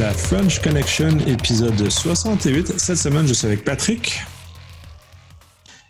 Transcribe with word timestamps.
la 0.00 0.14
French 0.14 0.62
Connection, 0.62 1.18
épisode 1.26 1.90
68. 1.90 2.78
Cette 2.78 2.96
semaine, 2.96 3.26
je 3.26 3.34
suis 3.34 3.46
avec 3.46 3.64
Patrick. 3.64 4.22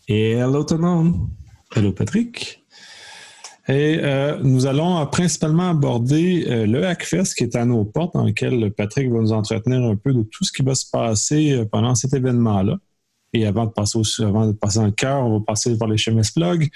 Et 0.09 0.33
hello 0.33 0.65
tout 0.65 0.75
le 0.75 0.81
monde. 0.81 1.29
Hello 1.77 1.93
Patrick. 1.93 2.67
Et 3.69 4.01
euh, 4.03 4.41
nous 4.43 4.67
allons 4.67 5.07
principalement 5.07 5.71
aborder 5.71 6.45
euh, 6.49 6.67
le 6.67 6.85
Hackfest 6.85 7.35
qui 7.37 7.45
est 7.45 7.55
à 7.55 7.65
nos 7.65 7.85
portes, 7.85 8.15
dans 8.15 8.25
lequel 8.25 8.73
Patrick 8.73 9.09
va 9.13 9.21
nous 9.21 9.33
entretenir 9.33 9.81
un 9.89 9.95
peu 9.95 10.13
de 10.13 10.23
tout 10.25 10.43
ce 10.43 10.51
qui 10.51 10.63
va 10.63 10.75
se 10.75 10.91
passer 10.91 11.53
euh, 11.53 11.65
pendant 11.65 11.95
cet 11.95 12.13
événement-là. 12.13 12.79
Et 13.33 13.47
avant 13.47 13.67
de 13.67 13.71
passer 13.71 13.97
au, 13.97 14.25
avant 14.25 14.49
de 14.49 14.53
passer 14.53 14.83
le 14.83 14.91
cœur, 14.91 15.25
on 15.25 15.39
va 15.39 15.45
passer 15.47 15.79
par 15.79 15.87
les 15.87 15.99
chemins 15.99 16.23
Plug 16.35 16.69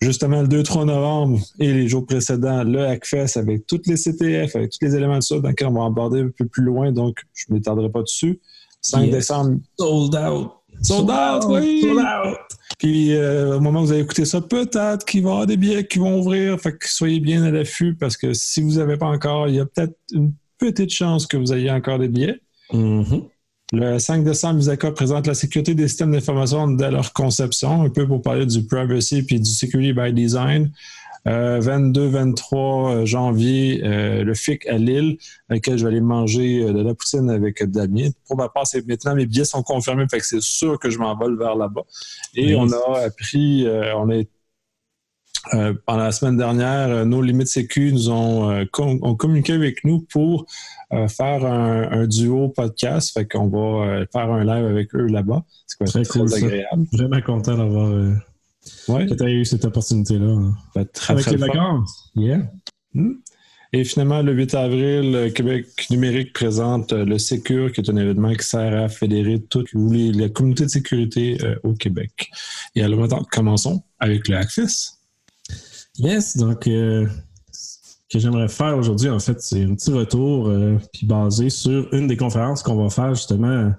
justement 0.00 0.42
le 0.42 0.48
2-3 0.48 0.86
novembre 0.86 1.40
et 1.58 1.72
les 1.72 1.88
jours 1.88 2.06
précédents, 2.06 2.62
le 2.64 2.86
Hackfest 2.86 3.36
avec 3.36 3.66
toutes 3.66 3.86
les 3.86 3.96
CTF, 3.96 4.54
avec 4.56 4.70
tous 4.70 4.84
les 4.84 4.94
éléments 4.94 5.18
de 5.18 5.22
ça, 5.22 5.38
dans 5.40 5.48
lesquels 5.48 5.68
on 5.68 5.72
va 5.72 5.86
aborder 5.86 6.20
un 6.20 6.30
peu 6.36 6.46
plus 6.46 6.62
loin, 6.62 6.92
donc 6.92 7.18
je 7.34 7.46
ne 7.48 7.56
m'étendrai 7.56 7.90
pas 7.90 8.02
dessus. 8.02 8.40
5 8.80 9.10
décembre. 9.10 9.58
Sold 9.78 10.14
out. 10.14 10.52
Sold, 10.82 11.10
out, 11.10 11.44
oui. 11.48 11.80
Sold 11.82 11.98
out. 11.98 12.38
Puis 12.78 13.14
euh, 13.14 13.56
au 13.56 13.60
moment 13.60 13.80
où 13.80 13.86
vous 13.86 13.92
allez 13.92 14.02
écouter 14.02 14.24
ça, 14.24 14.40
peut-être 14.40 15.04
qu'il 15.04 15.22
va 15.22 15.30
y 15.30 15.32
avoir 15.32 15.46
des 15.46 15.56
billets 15.56 15.86
qui 15.86 15.98
vont 15.98 16.20
ouvrir. 16.20 16.58
Fait 16.60 16.76
que 16.76 16.88
soyez 16.88 17.18
bien 17.18 17.42
à 17.42 17.50
l'affût 17.50 17.96
parce 17.96 18.16
que 18.16 18.32
si 18.34 18.62
vous 18.62 18.74
n'avez 18.74 18.96
pas 18.96 19.06
encore, 19.06 19.48
il 19.48 19.56
y 19.56 19.60
a 19.60 19.66
peut-être 19.66 19.96
une 20.12 20.32
petite 20.58 20.90
chance 20.90 21.26
que 21.26 21.36
vous 21.36 21.52
ayez 21.52 21.70
encore 21.70 21.98
des 21.98 22.08
billets. 22.08 22.40
Mm-hmm. 22.72 23.24
Le 23.72 23.98
5 23.98 24.24
décembre, 24.24 24.54
Misaka 24.56 24.92
présente 24.92 25.26
la 25.26 25.34
sécurité 25.34 25.74
des 25.74 25.88
systèmes 25.88 26.12
d'information 26.12 26.68
dès 26.68 26.90
leur 26.90 27.12
conception, 27.12 27.82
un 27.82 27.90
peu 27.90 28.06
pour 28.06 28.22
parler 28.22 28.46
du 28.46 28.64
privacy 28.64 29.22
puis 29.22 29.40
du 29.40 29.50
security 29.50 29.92
by 29.92 30.12
design. 30.12 30.72
22-23 31.26 32.92
euh, 33.02 33.04
janvier, 33.04 33.82
euh, 33.84 34.24
le 34.24 34.34
FIC 34.34 34.66
à 34.66 34.78
Lille, 34.78 35.18
à 35.50 35.54
lequel 35.54 35.76
je 35.76 35.84
vais 35.84 35.90
aller 35.90 36.00
manger 36.00 36.62
euh, 36.62 36.72
de 36.72 36.82
la 36.82 36.94
poutine 36.94 37.28
avec 37.28 37.62
Damien. 37.64 38.08
Pour 38.26 38.38
ma 38.38 38.48
part, 38.48 38.66
c'est 38.66 38.86
maintenant 38.86 39.14
mes 39.14 39.26
billets 39.26 39.44
sont 39.44 39.62
confirmés, 39.62 40.06
fait 40.10 40.20
que 40.20 40.26
c'est 40.26 40.40
sûr 40.40 40.78
que 40.78 40.88
je 40.88 40.98
m'envole 40.98 41.38
vers 41.38 41.54
là-bas. 41.54 41.82
Et 42.34 42.54
on 42.54 42.72
a 42.72 43.00
appris, 43.00 43.66
on 43.94 44.10
a 44.10 44.22
pendant 45.86 46.04
la 46.04 46.12
semaine 46.12 46.36
dernière, 46.36 47.06
nos 47.06 47.22
limites 47.22 47.48
sécu 47.48 47.92
nous 47.92 48.10
ont, 48.10 48.66
ont 48.78 49.14
communiqué 49.14 49.52
avec 49.52 49.84
nous 49.84 50.00
pour 50.00 50.42
euh, 50.42 50.77
faire 51.08 51.44
un, 51.44 52.06
duo 52.06 52.48
podcast. 52.48 53.12
Fait 53.12 53.26
qu'on 53.26 53.48
va 53.48 53.86
euh, 53.86 54.06
faire 54.12 54.30
un 54.30 54.44
live 54.44 54.66
avec 54.66 54.94
eux 54.94 55.06
là-bas. 55.06 55.44
C'est 55.66 55.84
très, 55.84 56.02
très 56.02 56.34
agréable. 56.34 56.86
Vraiment 56.92 57.20
content 57.20 57.56
d'avoir 57.56 57.88
euh, 57.88 58.14
ouais. 58.88 59.06
que 59.06 59.14
tu 59.14 59.24
eu 59.24 59.44
cette 59.44 59.64
opportunité-là. 59.64 60.50
Avec 61.08 61.26
les 61.26 61.36
vacances. 61.36 62.10
Yeah. 62.14 62.50
Hmm. 62.94 63.14
Et 63.74 63.84
finalement, 63.84 64.22
le 64.22 64.32
8 64.32 64.54
avril, 64.54 65.32
Québec 65.34 65.66
numérique 65.90 66.32
présente 66.32 66.92
le 66.92 67.18
Secure, 67.18 67.70
qui 67.70 67.82
est 67.82 67.90
un 67.90 67.96
événement 67.96 68.32
qui 68.32 68.46
sert 68.46 68.74
à 68.82 68.88
fédérer 68.88 69.42
toute 69.42 69.68
la 69.74 70.30
communauté 70.30 70.64
de 70.64 70.70
sécurité 70.70 71.36
au 71.64 71.74
Québec. 71.74 72.30
Et 72.74 72.82
alors 72.82 73.00
maintenant, 73.00 73.26
commençons 73.30 73.82
avec 74.00 74.26
le 74.28 74.38
Hackfest. 74.38 74.94
Yes, 75.98 76.38
donc 76.38 76.66
que 78.10 78.18
j'aimerais 78.18 78.48
faire 78.48 78.76
aujourd'hui, 78.76 79.10
en 79.10 79.18
fait, 79.18 79.40
c'est 79.40 79.62
un 79.62 79.74
petit 79.74 79.92
retour 79.92 80.48
euh, 80.48 80.78
puis 80.92 81.06
basé 81.06 81.50
sur 81.50 81.92
une 81.92 82.06
des 82.06 82.16
conférences 82.16 82.62
qu'on 82.62 82.82
va 82.82 82.90
faire 82.90 83.14
justement. 83.14 83.72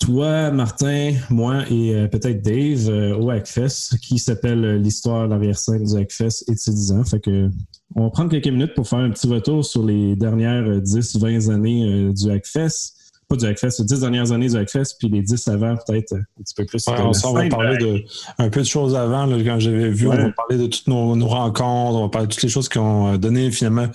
Toi, 0.00 0.50
Martin, 0.50 1.14
moi 1.30 1.64
et 1.70 1.94
euh, 1.94 2.08
peut-être 2.08 2.42
Dave 2.42 2.88
euh, 2.88 3.16
au 3.16 3.30
Hackfest, 3.30 3.98
qui 4.02 4.18
s'appelle 4.18 4.76
l'histoire 4.76 5.26
l'arrière-scène 5.26 5.84
du 5.84 5.96
Hackfest 5.96 6.44
et 6.48 6.52
de 6.52 6.58
ses 6.58 6.72
10 6.72 6.92
ans. 6.92 7.04
Fait 7.04 7.20
que 7.20 7.48
on 7.96 8.04
va 8.04 8.10
prendre 8.10 8.30
quelques 8.30 8.48
minutes 8.48 8.74
pour 8.74 8.88
faire 8.88 8.98
un 8.98 9.10
petit 9.10 9.26
retour 9.28 9.64
sur 9.64 9.84
les 9.84 10.14
dernières 10.16 10.80
10-20 10.80 11.50
années 11.50 12.12
du 12.12 12.30
Hackfest 12.30 13.03
pas 13.28 13.36
du 13.36 13.46
Hackfest, 13.46 13.78
les 13.78 13.84
dix 13.84 14.00
dernières 14.00 14.32
années 14.32 14.48
du 14.48 14.56
Hackfest, 14.56 14.96
puis 14.98 15.08
les 15.08 15.22
dix 15.22 15.46
avant, 15.48 15.76
peut-être 15.76 16.14
un 16.14 16.42
petit 16.42 16.54
peu 16.54 16.64
plus. 16.64 16.86
Ouais, 16.86 16.94
on, 17.00 17.32
va 17.32 17.48
parler 17.48 17.76
de 17.78 18.04
un 18.38 18.50
peu 18.50 18.60
de 18.60 18.66
choses 18.66 18.94
avant, 18.94 19.26
là, 19.26 19.36
quand 19.42 19.58
j'avais 19.58 19.90
vu. 19.90 20.08
On 20.08 20.16
va 20.16 20.30
parler 20.30 20.58
de 20.58 20.66
toutes 20.66 20.86
nos, 20.86 21.26
rencontres, 21.26 21.98
on 21.98 22.02
va 22.02 22.08
parler 22.08 22.28
de 22.28 22.32
toutes 22.32 22.42
les 22.42 22.48
choses 22.48 22.68
qui 22.68 22.78
ont 22.78 23.14
euh, 23.14 23.16
donné 23.16 23.50
finalement, 23.50 23.88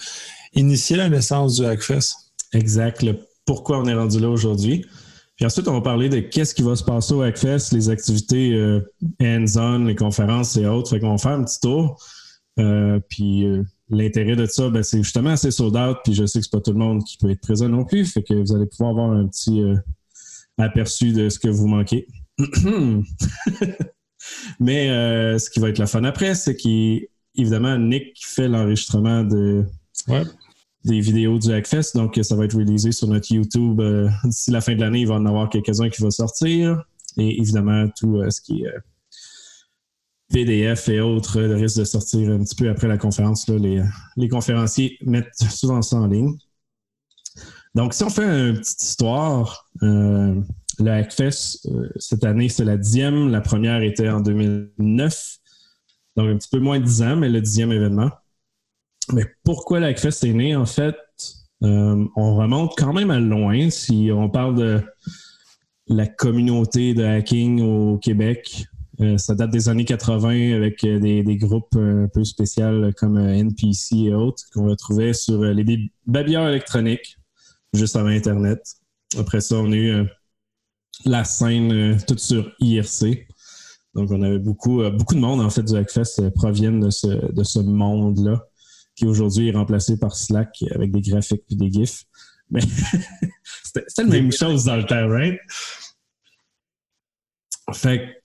initié 0.53 0.97
la 0.97 1.09
naissance 1.09 1.55
du 1.55 1.65
Hackfest. 1.65 2.15
Exact. 2.53 3.05
pourquoi 3.45 3.79
on 3.79 3.85
est 3.85 3.93
rendu 3.93 4.19
là 4.19 4.29
aujourd'hui. 4.29 4.85
Puis 5.35 5.45
ensuite, 5.45 5.67
on 5.67 5.73
va 5.73 5.81
parler 5.81 6.09
de 6.09 6.19
qu'est-ce 6.19 6.53
qui 6.53 6.63
va 6.63 6.75
se 6.75 6.83
passer 6.83 7.13
au 7.13 7.21
Hackfest, 7.21 7.71
les 7.71 7.89
activités 7.89 8.53
euh, 8.53 8.81
hands-on, 9.21 9.85
les 9.85 9.95
conférences 9.95 10.57
et 10.57 10.65
autres. 10.65 10.89
Fait 10.89 10.99
qu'on 10.99 11.11
va 11.11 11.17
faire 11.17 11.31
un 11.31 11.43
petit 11.43 11.59
tour. 11.59 11.97
Euh, 12.59 12.99
puis 13.09 13.45
l'intérêt 13.89 14.35
de 14.35 14.45
ça, 14.45 14.69
ben, 14.69 14.83
c'est 14.83 14.99
justement 14.99 15.31
assez 15.31 15.51
sold 15.51 15.75
out, 15.75 15.97
puis 16.03 16.13
je 16.13 16.25
sais 16.25 16.39
que 16.39 16.45
c'est 16.45 16.51
pas 16.51 16.61
tout 16.61 16.71
le 16.71 16.77
monde 16.79 17.03
qui 17.03 17.17
peut 17.17 17.29
être 17.29 17.41
présent 17.41 17.67
non 17.69 17.85
plus, 17.85 18.05
fait 18.05 18.23
que 18.23 18.33
vous 18.33 18.55
allez 18.55 18.65
pouvoir 18.67 18.91
avoir 18.91 19.11
un 19.11 19.27
petit 19.27 19.61
euh, 19.61 19.75
aperçu 20.57 21.11
de 21.11 21.29
ce 21.29 21.39
que 21.39 21.49
vous 21.49 21.67
manquez. 21.67 22.07
Mais 24.59 24.89
euh, 24.89 25.39
ce 25.39 25.49
qui 25.49 25.59
va 25.59 25.69
être 25.69 25.79
la 25.79 25.87
fun 25.87 26.03
après, 26.03 26.35
c'est 26.35 26.55
qu'évidemment, 26.55 27.77
Nick 27.77 28.13
fait 28.23 28.47
l'enregistrement 28.47 29.23
de, 29.23 29.65
des 30.85 30.99
vidéos 30.99 31.39
du 31.39 31.51
Hackfest, 31.51 31.95
donc 31.95 32.19
ça 32.21 32.35
va 32.35 32.45
être 32.45 32.55
réalisé 32.55 32.91
sur 32.91 33.07
notre 33.07 33.31
YouTube 33.31 33.79
euh, 33.79 34.09
d'ici 34.25 34.51
la 34.51 34.61
fin 34.61 34.75
de 34.75 34.81
l'année. 34.81 34.99
Il 35.01 35.07
va 35.07 35.15
en 35.15 35.25
avoir 35.25 35.49
quelques-uns 35.49 35.89
qui 35.89 36.01
vont 36.01 36.11
sortir. 36.11 36.83
Et 37.17 37.39
évidemment, 37.39 37.87
tout 37.97 38.21
ce 38.29 38.39
qui 38.39 38.63
est 38.63 38.73
PDF 40.29 40.89
et 40.89 40.99
autres 40.99 41.41
risquent 41.41 41.79
de 41.79 41.83
sortir 41.83 42.29
un 42.29 42.43
petit 42.43 42.55
peu 42.55 42.69
après 42.69 42.87
la 42.87 42.97
conférence. 42.97 43.47
Les, 43.47 44.29
conférenciers 44.29 44.97
mettent 45.01 45.33
souvent 45.49 45.81
ça 45.81 45.97
en 45.97 46.07
ligne. 46.07 46.37
Donc, 47.75 47.93
si 47.93 48.03
on 48.03 48.09
fait 48.09 48.23
une 48.23 48.57
petite 48.57 48.81
histoire, 48.81 49.69
euh, 49.83 50.39
le 50.79 50.91
Hackfest, 50.91 51.67
euh, 51.67 51.89
cette 51.97 52.23
année, 52.23 52.49
c'est 52.49 52.65
la 52.65 52.77
dixième. 52.77 53.29
La 53.29 53.41
première 53.41 53.81
était 53.81 54.09
en 54.09 54.21
2009. 54.21 55.37
Donc, 56.15 56.29
un 56.29 56.37
petit 56.37 56.49
peu 56.49 56.59
moins 56.59 56.79
de 56.79 56.85
dix 56.85 57.01
ans, 57.01 57.15
mais 57.15 57.29
le 57.29 57.41
dixième 57.41 57.71
événement. 57.71 58.09
Mais 59.13 59.25
pourquoi 59.43 59.79
le 59.79 59.87
Hackfest 59.87 60.23
est 60.23 60.33
né? 60.33 60.55
En 60.55 60.65
fait, 60.65 60.97
euh, 61.63 62.05
on 62.15 62.35
remonte 62.35 62.73
quand 62.77 62.93
même 62.93 63.11
à 63.11 63.19
loin. 63.19 63.69
Si 63.69 64.09
on 64.13 64.29
parle 64.29 64.55
de 64.55 64.83
la 65.87 66.07
communauté 66.07 66.93
de 66.93 67.03
hacking 67.03 67.61
au 67.61 67.97
Québec, 67.97 68.65
euh, 69.01 69.17
ça 69.17 69.33
date 69.33 69.51
des 69.51 69.69
années 69.69 69.85
80 69.85 70.55
avec 70.55 70.83
euh, 70.83 70.99
des, 70.99 71.37
groupes 71.37 71.75
euh, 71.77 72.03
un 72.03 72.07
peu 72.09 72.25
spéciaux 72.25 72.91
comme 72.97 73.17
NPC 73.17 73.95
et 73.95 74.13
autres 74.13 74.43
qu'on 74.53 74.67
retrouvait 74.67 75.13
sur 75.13 75.41
les 75.41 75.91
babilleurs 76.05 76.49
électroniques, 76.49 77.17
juste 77.73 77.95
avant 77.95 78.09
Internet. 78.09 78.61
Après 79.17 79.39
ça, 79.39 79.55
on 79.55 79.71
a 79.71 79.75
eu 79.75 80.05
la 81.05 81.23
scène 81.23 81.97
toute 82.07 82.19
sur 82.19 82.51
IRC. 82.59 83.27
Donc, 83.95 84.11
on 84.11 84.21
avait 84.21 84.37
beaucoup, 84.37 84.83
beaucoup 84.91 85.15
de 85.15 85.19
monde, 85.19 85.41
en 85.41 85.49
fait, 85.49 85.63
du 85.63 85.75
Hackfest 85.75 86.29
proviennent 86.35 86.81
de 86.81 86.89
ce, 86.89 87.31
de 87.31 87.43
ce 87.43 87.59
monde-là, 87.59 88.45
qui 88.95 89.05
aujourd'hui 89.05 89.47
est 89.47 89.53
remplacé 89.53 89.97
par 89.97 90.15
Slack 90.15 90.63
avec 90.75 90.91
des 90.91 91.01
graphiques 91.01 91.43
et 91.49 91.55
des 91.55 91.71
GIFs. 91.71 92.03
Mais 92.51 92.61
c'était 93.63 93.85
la 93.97 94.05
même 94.05 94.31
chose 94.31 94.65
dans 94.65 94.75
le 94.75 94.83
temps, 94.83 95.07
right? 95.07 95.39
Fait 97.73 98.18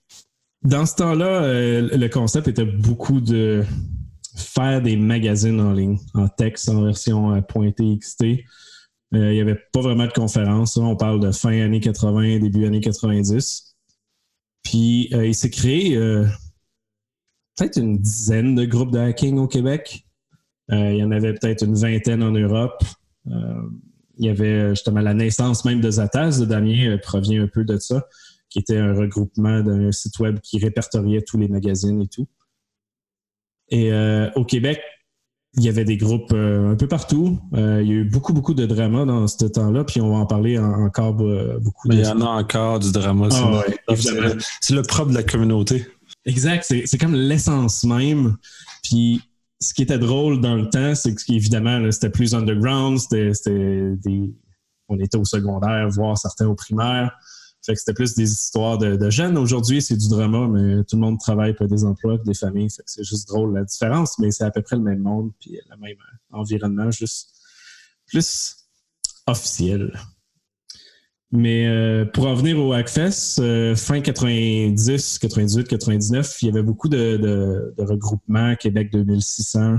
dans 0.65 0.85
ce 0.85 0.95
temps-là, 0.95 1.43
euh, 1.43 1.89
le 1.95 2.07
concept 2.09 2.47
était 2.47 2.65
beaucoup 2.65 3.21
de 3.21 3.63
faire 4.35 4.81
des 4.81 4.97
magazines 4.97 5.61
en 5.61 5.71
ligne, 5.71 5.97
en 6.13 6.27
texte, 6.27 6.69
en 6.69 6.83
version 6.83 7.33
euh, 7.33 7.41
.txt. 7.41 8.23
Euh, 8.23 8.37
il 9.11 9.33
n'y 9.33 9.41
avait 9.41 9.59
pas 9.71 9.81
vraiment 9.81 10.07
de 10.07 10.11
conférences. 10.11 10.77
On 10.77 10.95
parle 10.95 11.19
de 11.19 11.31
fin 11.31 11.61
années 11.61 11.79
80, 11.79 12.39
début 12.39 12.65
années 12.65 12.81
90. 12.81 13.75
Puis 14.63 15.09
il 15.11 15.35
s'est 15.35 15.51
créé 15.51 15.95
peut-être 17.55 17.77
une 17.77 17.99
dizaine 17.99 18.55
de 18.55 18.65
groupes 18.65 18.91
de 18.91 18.97
hacking 18.97 19.37
au 19.37 19.47
Québec. 19.47 20.07
il 20.69 20.97
y 20.97 21.03
en 21.03 21.11
avait 21.11 21.33
peut-être 21.35 21.63
une 21.63 21.75
vingtaine 21.75 22.23
en 22.23 22.31
Europe. 22.31 22.83
il 23.27 24.25
y 24.25 24.27
avait 24.27 24.71
justement 24.71 25.01
la 25.01 25.13
naissance 25.13 25.65
même 25.65 25.81
de 25.81 25.91
Zataz, 25.91 26.39
de 26.39 26.45
Damien 26.45 26.97
provient 26.97 27.43
un 27.43 27.47
peu 27.47 27.63
de 27.63 27.77
ça 27.77 28.07
qui 28.55 28.59
était 28.59 28.77
un 28.77 28.93
regroupement 28.93 29.59
d'un 29.59 29.91
site 29.91 30.17
web 30.19 30.39
qui 30.39 30.59
répertoriait 30.59 31.23
tous 31.23 31.37
les 31.37 31.49
magazines 31.49 32.01
et 32.01 32.07
tout. 32.07 32.25
Et 33.67 33.91
euh, 33.91 34.31
au 34.37 34.45
Québec, 34.45 34.79
il 35.57 35.63
y 35.63 35.67
avait 35.67 35.83
des 35.83 35.97
groupes 35.97 36.31
euh, 36.33 36.71
un 36.71 36.75
peu 36.75 36.87
partout. 36.87 37.37
Euh, 37.53 37.81
il 37.81 37.89
y 37.89 37.91
a 37.91 37.95
eu 37.95 38.05
beaucoup, 38.05 38.31
beaucoup 38.31 38.53
de 38.53 38.65
drama 38.65 39.03
dans 39.03 39.27
ce 39.27 39.43
temps-là, 39.43 39.83
puis 39.83 39.99
on 39.99 40.09
va 40.09 40.19
en 40.19 40.25
parler 40.25 40.57
encore 40.57 41.15
beaucoup. 41.15 41.89
Mais 41.89 41.95
il 41.95 42.05
y 42.05 42.07
en 42.07 42.21
a 42.21 42.27
encore 42.27 42.79
du 42.79 42.93
drama. 42.93 43.27
Ah 43.29 43.95
c'est 44.61 44.73
le 44.73 44.83
propre 44.83 45.09
de 45.09 45.15
la 45.15 45.23
communauté. 45.23 45.85
Exact. 46.23 46.63
C'est 46.63 46.97
comme 46.97 47.13
l'essence 47.13 47.83
même. 47.83 48.37
Puis 48.83 49.21
ce 49.59 49.73
qui 49.73 49.81
était 49.81 49.99
drôle 49.99 50.39
dans 50.39 50.55
le 50.55 50.69
temps, 50.69 50.95
c'est 50.95 51.13
qu'évidemment, 51.13 51.91
c'était 51.91 52.09
plus 52.09 52.33
underground. 52.33 52.99
C'était 52.99 53.97
des... 53.97 54.33
On 54.87 54.97
était 54.99 55.17
au 55.17 55.25
secondaire, 55.25 55.89
voire 55.89 56.17
certains 56.17 56.47
au 56.47 56.55
primaire. 56.55 57.11
Fait 57.65 57.73
que 57.73 57.79
c'était 57.79 57.93
plus 57.93 58.13
des 58.13 58.31
histoires 58.31 58.77
de, 58.77 59.09
jeunes. 59.09 59.37
Aujourd'hui, 59.37 59.81
c'est 59.81 59.97
du 59.97 60.07
drama, 60.07 60.47
mais 60.47 60.83
tout 60.83 60.97
le 60.97 61.01
monde 61.01 61.19
travaille 61.19 61.55
pour 61.55 61.67
des 61.67 61.83
emplois, 61.83 62.17
des 62.23 62.33
familles. 62.33 62.69
C'est 62.69 63.03
juste 63.03 63.27
drôle 63.27 63.53
la 63.55 63.63
différence, 63.63 64.19
mais 64.19 64.31
c'est 64.31 64.43
à 64.43 64.51
peu 64.51 64.61
près 64.61 64.75
le 64.75 64.83
même 64.83 64.99
monde, 64.99 65.31
puis 65.39 65.59
le 65.69 65.77
même 65.77 65.97
environnement, 66.31 66.91
juste 66.91 67.31
plus 68.07 68.55
officiel. 69.25 69.91
Mais 71.31 71.67
euh, 71.67 72.05
pour 72.05 72.27
en 72.27 72.35
venir 72.35 72.59
au 72.59 72.71
Hackfest, 72.71 73.39
euh, 73.39 73.75
fin 73.75 73.99
90, 73.99 75.19
98, 75.19 75.67
99, 75.67 76.41
il 76.41 76.45
y 76.45 76.49
avait 76.49 76.63
beaucoup 76.63 76.87
de, 76.87 77.73
regroupements. 77.77 78.55
Québec 78.55 78.91
2600, 78.91 79.77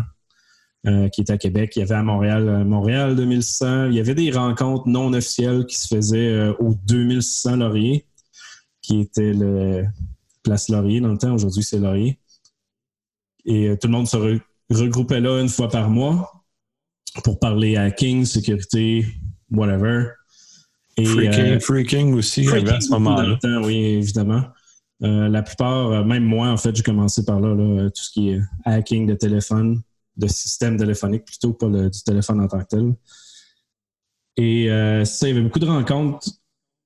euh, 0.87 1.09
qui 1.09 1.21
était 1.23 1.33
à 1.33 1.39
Québec. 1.39 1.73
Il 1.77 1.81
y 1.81 1.83
avait 1.83 1.95
à 1.95 2.03
Montréal, 2.03 2.65
Montréal 2.65 3.17
2600. 3.17 3.87
Il 3.87 3.95
y 3.95 4.01
avait 4.01 4.15
des 4.15 4.31
rencontres 4.31 4.89
non 4.89 5.13
officielles 5.13 5.67
qui 5.67 5.77
se 5.77 5.89
faisaient 5.89 6.49
au 6.59 6.75
2600 6.87 7.57
Laurier, 7.57 8.07
qui 8.83 9.01
était 9.01 9.33
le 9.33 9.85
Place 10.43 10.69
Laurier 10.69 11.01
dans 11.01 11.13
le 11.13 11.19
temps. 11.19 11.35
Aujourd'hui, 11.35 11.63
c'est 11.63 11.79
Laurier. 11.79 12.19
Et 13.45 13.77
tout 13.81 13.89
le 13.89 13.93
monde 13.93 14.09
se 14.09 14.17
regroupait 14.71 15.21
là 15.21 15.41
une 15.41 15.49
fois 15.49 15.69
par 15.69 15.89
mois 15.89 16.45
pour 17.25 17.39
parler 17.39 17.77
hacking, 17.77 18.25
sécurité, 18.25 19.07
whatever. 19.51 20.09
Et, 20.97 21.05
freaking, 21.61 22.13
euh, 22.15 22.17
aussi, 22.17 22.49
à 22.49 22.81
ce 22.81 22.91
moment-là. 22.91 23.39
Oui, 23.63 23.77
évidemment. 23.77 24.45
Euh, 25.03 25.29
la 25.29 25.43
plupart, 25.43 25.89
euh, 25.93 26.05
même 26.05 26.25
moi, 26.25 26.49
en 26.49 26.57
fait, 26.57 26.75
j'ai 26.75 26.83
commencé 26.83 27.25
par 27.25 27.39
là, 27.39 27.55
tout 27.91 28.03
ce 28.03 28.11
qui 28.11 28.31
est 28.31 28.41
hacking 28.65 29.07
de 29.07 29.15
téléphone, 29.15 29.83
de 30.17 30.27
système 30.27 30.77
téléphonique 30.77 31.25
plutôt, 31.25 31.53
pas 31.53 31.69
le, 31.69 31.91
du 31.91 32.03
téléphone 32.03 32.41
en 32.41 32.49
tant 32.49 32.59
que 32.61 32.69
tel. 32.69 32.95
Et 34.37 34.69
ça, 35.05 35.27
il 35.27 35.29
y 35.29 35.33
avait 35.33 35.43
beaucoup 35.43 35.59
de 35.59 35.67
rencontres 35.67 36.29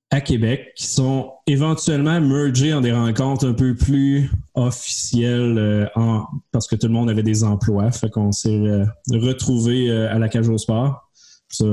à 0.09 0.21
Québec 0.21 0.71
qui 0.75 0.85
sont 0.85 1.33
éventuellement 1.47 2.19
mergées 2.21 2.73
en 2.73 2.79
des 2.79 2.93
rencontres 2.93 3.45
un 3.45 3.53
peu 3.53 3.75
plus 3.75 4.31
officielles 4.53 5.89
en, 5.95 6.25
parce 6.53 6.67
que 6.67 6.77
tout 6.77 6.87
le 6.87 6.93
monde 6.93 7.09
avait 7.09 7.23
des 7.23 7.43
emplois. 7.43 7.91
Fait 7.91 8.09
qu'on 8.09 8.31
s'est 8.31 8.85
retrouvé 9.09 9.91
à 9.91 10.17
la 10.17 10.29
cage 10.29 10.47
au 10.47 10.57
sport. 10.57 11.11
Ça, 11.49 11.65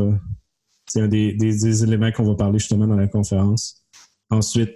c'est 0.88 1.02
un 1.02 1.08
des, 1.08 1.82
éléments 1.84 2.10
qu'on 2.10 2.24
va 2.24 2.34
parler 2.34 2.58
justement 2.58 2.86
dans 2.86 2.96
la 2.96 3.06
conférence. 3.06 3.84
Ensuite, 4.30 4.74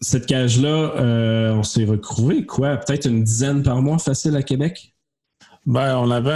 cette 0.00 0.26
cage-là, 0.26 0.94
euh, 0.96 1.52
on 1.54 1.62
s'est 1.62 1.84
retrouvé 1.84 2.46
quoi? 2.46 2.76
Peut-être 2.76 3.06
une 3.06 3.24
dizaine 3.24 3.62
par 3.62 3.80
mois 3.82 3.98
facile 3.98 4.36
à 4.36 4.42
Québec? 4.42 4.93
Ben, 5.66 5.96
on 5.96 6.10
avait 6.10 6.32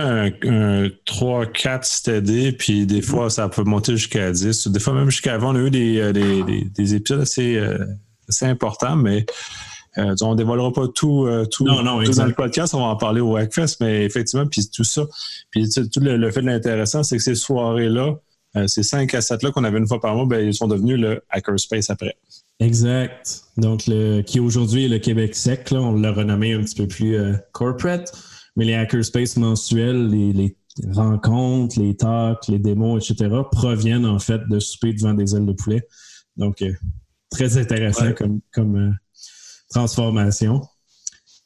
un, 0.46 0.88
3-4 1.06 1.84
steady, 1.84 2.52
puis 2.52 2.86
des 2.86 3.02
fois, 3.02 3.28
ça 3.28 3.48
peut 3.48 3.62
monter 3.62 3.96
jusqu'à 3.96 4.32
10. 4.32 4.68
Des 4.68 4.80
fois, 4.80 4.94
même 4.94 5.10
jusqu'à 5.10 5.34
avant, 5.34 5.52
on 5.52 5.56
a 5.56 5.60
eu 5.60 5.70
des, 5.70 5.98
euh, 5.98 6.94
épisodes 6.94 7.26
euh, 7.38 7.86
assez, 8.28 8.46
importants, 8.46 8.96
mais 8.96 9.26
on 9.96 10.30
ne 10.30 10.36
dévoilera 10.36 10.72
pas 10.72 10.86
tout, 10.88 11.28
tout, 11.50 11.64
non, 11.64 11.82
non, 11.82 12.02
dans 12.02 12.26
le 12.26 12.32
podcast, 12.32 12.72
on 12.72 12.78
va 12.78 12.84
en 12.86 12.96
parler 12.96 13.20
au 13.20 13.36
Hackfest, 13.36 13.76
mais 13.80 14.04
effectivement, 14.04 14.46
puis 14.46 14.68
tout 14.72 14.84
ça. 14.84 15.04
Puis 15.50 15.68
tout 15.68 16.00
le, 16.00 16.16
le 16.16 16.30
fait 16.30 16.40
de 16.40 16.46
l'intéressant, 16.46 17.02
c'est 17.02 17.16
que 17.16 17.22
ces 17.22 17.34
soirées-là, 17.34 18.14
euh, 18.56 18.66
ces 18.66 18.82
cinq 18.82 19.14
assets-là 19.14 19.50
qu'on 19.50 19.64
avait 19.64 19.78
une 19.78 19.86
fois 19.86 20.00
par 20.00 20.14
mois, 20.14 20.24
ben, 20.26 20.46
ils 20.46 20.54
sont 20.54 20.68
devenus 20.68 20.98
le 20.98 21.22
Hackerspace 21.28 21.90
après. 21.90 22.16
Exact. 22.60 23.42
Donc, 23.56 23.86
le, 23.86 24.22
qui 24.22 24.40
aujourd'hui 24.40 24.86
est 24.86 24.88
le 24.88 24.98
Québec 24.98 25.34
Sec, 25.34 25.68
on 25.72 25.92
l'a 25.92 26.12
renommé 26.12 26.54
un 26.54 26.62
petit 26.62 26.74
peu 26.74 26.88
plus 26.88 27.16
euh, 27.16 27.34
corporate, 27.52 28.12
mais 28.58 28.64
les 28.64 28.74
Hackerspace 28.74 29.36
mensuels, 29.36 30.08
les, 30.08 30.56
rencontres, 30.90 31.80
les 31.80 31.96
talks, 31.96 32.48
les 32.48 32.58
démos, 32.58 33.08
etc., 33.08 33.34
proviennent 33.52 34.04
en 34.04 34.18
fait 34.18 34.40
de 34.48 34.58
souper 34.58 34.92
devant 34.92 35.14
des 35.14 35.36
ailes 35.36 35.46
de 35.46 35.52
poulet. 35.52 35.86
Donc, 36.36 36.60
euh, 36.62 36.72
très 37.30 37.56
intéressant 37.56 38.12
comme, 38.52 38.96
transformation. 39.70 40.62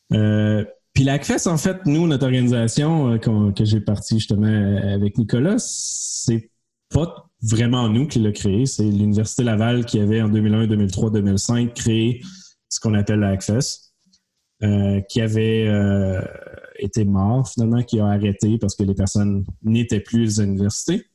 puis 0.08 1.04
l'ACFES, 1.04 1.46
en 1.46 1.58
fait, 1.58 1.84
nous, 1.86 2.06
notre 2.06 2.24
organisation 2.24 3.18
que 3.18 3.64
j'ai 3.64 3.80
partie 3.80 4.14
justement 4.14 4.46
avec 4.46 5.18
Nicolas, 5.18 5.56
c'est 5.58 6.50
pas 6.88 7.28
vraiment 7.42 7.88
nous 7.88 8.06
qui 8.06 8.20
l'a 8.20 8.32
créé, 8.32 8.64
c'est 8.64 8.84
l'Université 8.84 9.42
Laval 9.42 9.84
qui 9.84 10.00
avait 10.00 10.22
en 10.22 10.28
2001, 10.28 10.66
2003, 10.66 11.10
2005 11.10 11.74
créé 11.74 12.22
ce 12.68 12.80
qu'on 12.80 12.94
appelle 12.94 13.20
la 13.20 13.36
euh, 14.62 15.00
qui 15.08 15.20
avait 15.20 15.66
euh, 16.82 16.86
été 16.86 17.04
mort 17.04 17.48
finalement, 17.48 17.82
qui 17.82 18.00
a 18.00 18.06
arrêté 18.06 18.58
parce 18.58 18.74
que 18.74 18.82
les 18.82 18.94
personnes 18.94 19.44
n'étaient 19.62 20.00
plus 20.00 20.40
à 20.40 20.44
l'université. 20.44 21.06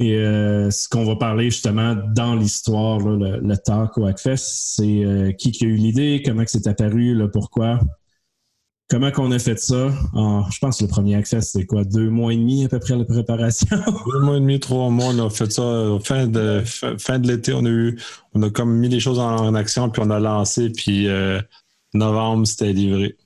Et 0.00 0.14
euh, 0.14 0.70
ce 0.70 0.88
qu'on 0.88 1.04
va 1.04 1.16
parler 1.16 1.50
justement 1.50 1.96
dans 2.14 2.36
l'histoire, 2.36 3.00
le, 3.00 3.40
le, 3.40 3.56
talk 3.56 3.98
au 3.98 4.06
Hackfest, 4.06 4.36
c'est 4.36 5.34
qui, 5.38 5.50
qui 5.50 5.64
a 5.64 5.68
eu 5.68 5.74
l'idée, 5.74 6.22
comment 6.24 6.44
c'est 6.46 6.68
apparu, 6.68 7.20
pourquoi. 7.32 7.80
Comment 8.90 9.10
qu'on 9.10 9.30
a 9.32 9.38
fait 9.38 9.58
ça? 9.58 9.90
je 10.14 10.58
pense 10.60 10.78
que 10.78 10.84
le 10.84 10.88
premier 10.88 11.14
accès, 11.14 11.42
c'est 11.42 11.66
quoi? 11.66 11.84
Deux 11.84 12.08
mois 12.08 12.32
et 12.32 12.36
demi 12.38 12.64
à 12.64 12.70
peu 12.70 12.78
près 12.78 12.96
la 12.96 13.04
préparation? 13.04 13.76
deux 14.12 14.20
mois 14.20 14.38
et 14.38 14.40
demi, 14.40 14.58
trois 14.60 14.88
mois, 14.88 15.08
on 15.08 15.26
a 15.26 15.28
fait 15.28 15.52
ça 15.52 15.98
fin 16.02 16.26
de, 16.26 16.62
de 16.62 17.28
l'été. 17.28 17.52
On 17.52 17.66
a 17.66 17.68
eu, 17.68 18.00
on 18.32 18.42
a 18.42 18.48
comme 18.48 18.74
mis 18.74 18.88
les 18.88 18.98
choses 18.98 19.18
en, 19.18 19.54
action, 19.54 19.90
puis 19.90 20.00
on 20.02 20.08
a 20.08 20.18
lancé, 20.18 20.70
puis 20.70 21.06
euh, 21.06 21.38
novembre, 21.92 22.46
c'était 22.46 22.72
livré. 22.72 23.18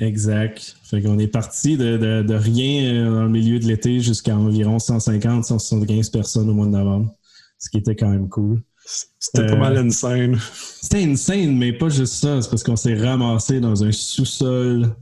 Exact. 0.00 0.76
Fait 0.82 1.02
qu'on 1.02 1.18
est 1.18 1.28
parti 1.28 1.76
de, 1.76 1.98
de, 1.98 2.34
rien 2.34 2.94
euh, 2.94 3.14
dans 3.14 3.24
le 3.24 3.28
milieu 3.28 3.58
de 3.58 3.66
l'été 3.66 4.00
jusqu'à 4.00 4.34
environ 4.34 4.78
150, 4.78 5.44
175 5.44 6.08
personnes 6.08 6.48
au 6.48 6.54
mois 6.54 6.64
de 6.66 6.70
novembre, 6.70 7.14
ce 7.58 7.68
qui 7.68 7.76
était 7.76 7.94
quand 7.94 8.08
même 8.08 8.28
cool. 8.30 8.62
C'était 9.18 9.46
pas 9.46 9.56
mal 9.56 9.76
insane. 9.76 10.38
C'était 10.80 11.04
insane, 11.04 11.54
mais 11.54 11.74
pas 11.74 11.90
juste 11.90 12.14
ça. 12.14 12.40
C'est 12.40 12.48
parce 12.48 12.62
qu'on 12.62 12.76
s'est 12.76 12.94
ramassé 12.94 13.60
dans 13.60 13.84
un 13.84 13.92
sous-sol 13.92 14.96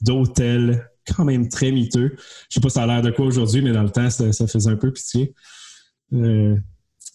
d'hôtel 0.00 0.88
quand 1.16 1.24
même 1.24 1.48
très 1.48 1.72
miteux. 1.72 2.14
Je 2.48 2.54
sais 2.54 2.60
pas 2.60 2.68
ça 2.68 2.84
a 2.84 2.86
l'air 2.86 3.02
de 3.02 3.10
quoi 3.10 3.26
aujourd'hui, 3.26 3.62
mais 3.62 3.72
dans 3.72 3.82
le 3.82 3.90
temps, 3.90 4.10
ça, 4.10 4.32
faisait 4.46 4.70
un 4.70 4.76
peu 4.76 4.92
pitié. 4.92 5.34
Euh, 6.12 6.56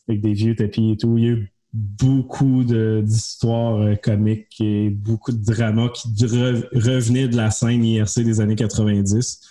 avec 0.09 0.21
des 0.21 0.33
vieux 0.33 0.55
tapis 0.55 0.91
et 0.91 0.97
tout. 0.97 1.17
Il 1.17 1.23
y 1.23 1.27
a 1.27 1.31
eu 1.31 1.53
beaucoup 1.73 2.63
d'histoires 2.63 3.79
euh, 3.81 3.95
comiques 3.95 4.59
et 4.59 4.89
beaucoup 4.89 5.31
de 5.31 5.43
dramas 5.43 5.89
qui 5.89 6.09
revenaient 6.25 7.27
de 7.27 7.37
la 7.37 7.49
scène 7.51 7.83
IRC 7.83 8.23
des 8.23 8.41
années 8.41 8.55
90. 8.55 9.41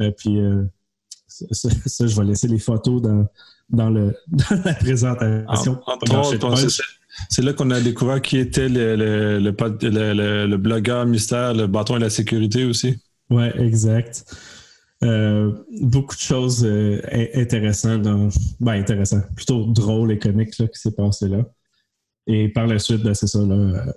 Euh, 0.00 0.10
puis 0.10 0.38
ça, 1.28 2.06
je 2.06 2.20
vais 2.20 2.26
laisser 2.26 2.48
les 2.48 2.58
photos 2.58 3.00
dans, 3.00 3.26
dans, 3.70 3.90
le, 3.90 4.14
la 4.64 4.74
présentation. 4.74 5.80
c'est 7.28 7.42
là 7.42 7.52
qu'on 7.52 7.70
a 7.70 7.80
découvert 7.80 8.20
qui 8.20 8.38
était 8.38 8.68
le, 8.68 8.96
le, 8.96 9.38
le, 9.38 10.46
le, 10.46 10.56
blogueur 10.56 11.06
mystère, 11.06 11.54
le 11.54 11.66
bâton 11.66 11.96
et 11.96 12.00
la 12.00 12.10
sécurité 12.10 12.64
aussi. 12.64 12.98
Oui, 13.30 13.44
exact. 13.56 14.24
Euh, 15.04 15.52
beaucoup 15.80 16.16
de 16.16 16.20
choses 16.20 16.64
euh, 16.64 17.00
intéressantes, 17.34 18.02
ben, 18.58 18.72
intéressantes, 18.72 19.26
plutôt 19.36 19.64
drôles 19.66 20.10
et 20.10 20.18
comiques 20.18 20.58
là, 20.58 20.66
qui 20.66 20.80
s'est 20.80 20.94
passé 20.94 21.28
là. 21.28 21.44
Et 22.28 22.48
par 22.48 22.66
la 22.66 22.78
suite, 22.78 23.02
ben, 23.02 23.14
c'est 23.14 23.26
ça, 23.26 23.38
euh, 23.38 23.92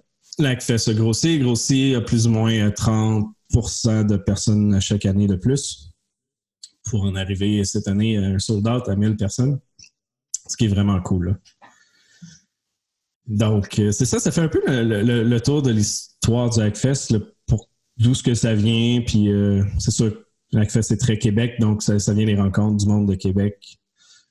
fait 0.60 0.78
se 0.78 0.92
grossir, 0.92 1.40
grossit 1.44 1.96
à 1.96 2.02
plus 2.02 2.26
ou 2.26 2.32
moins 2.32 2.70
30% 2.70 4.08
de 4.08 4.18
personnes 4.18 4.80
chaque 4.82 5.06
année 5.06 5.28
de 5.28 5.36
plus 5.36 5.92
pour 6.86 7.04
en 7.04 7.16
arriver 7.16 7.64
cette 7.64 7.88
année 7.88 8.18
à 8.18 8.22
un 8.22 8.40
sold 8.40 8.68
à 8.68 8.96
1000 8.96 9.16
personnes, 9.16 9.60
ce 10.48 10.58
qui 10.58 10.66
est 10.66 10.70
vraiment 10.70 11.00
cool. 11.02 11.40
Donc, 13.28 13.80
euh, 13.80 13.92
c'est 13.92 14.06
ça, 14.06 14.20
ça 14.20 14.32
fait 14.32 14.42
un 14.42 14.48
peu 14.48 14.62
le, 14.68 15.40
tour 15.40 15.62
de 15.62 15.72
l'histoire 15.72 16.50
du 16.50 16.60
Hackfest, 16.60 17.18
pour 17.46 17.70
d'où 17.98 18.14
ce 18.14 18.24
que 18.24 18.34
ça 18.34 18.54
vient. 18.54 19.02
Puis, 19.06 19.30
euh, 19.30 19.64
c'est 19.80 19.92
sûr, 19.92 20.14
le 20.52 20.60
Hackfest 20.60 20.92
est 20.92 21.00
très 21.00 21.18
Québec, 21.18 21.54
donc 21.60 21.84
ça, 21.84 21.96
vient 22.14 22.26
des 22.26 22.36
rencontres 22.36 22.78
du 22.78 22.88
monde 22.88 23.08
de 23.08 23.16
Québec, 23.16 23.80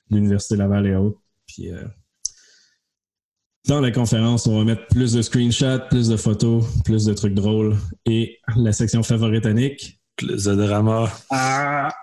l'Université 0.09 0.55
Laval 0.55 0.87
et 0.87 0.95
autres. 0.95 1.19
Puis, 1.47 1.71
euh, 1.71 1.83
dans 3.67 3.79
la 3.79 3.91
conférence, 3.91 4.47
on 4.47 4.57
va 4.59 4.65
mettre 4.65 4.87
plus 4.87 5.13
de 5.13 5.21
screenshots, 5.21 5.87
plus 5.89 6.07
de 6.07 6.17
photos, 6.17 6.65
plus 6.83 7.05
de 7.05 7.13
trucs 7.13 7.33
drôles 7.33 7.75
et 8.05 8.39
la 8.55 8.71
section 8.73 9.03
favorite 9.03 9.45
Annick? 9.45 9.99
Plus 10.17 10.45
de 10.45 10.55
drama. 10.55 11.11
Ah! 11.29 11.93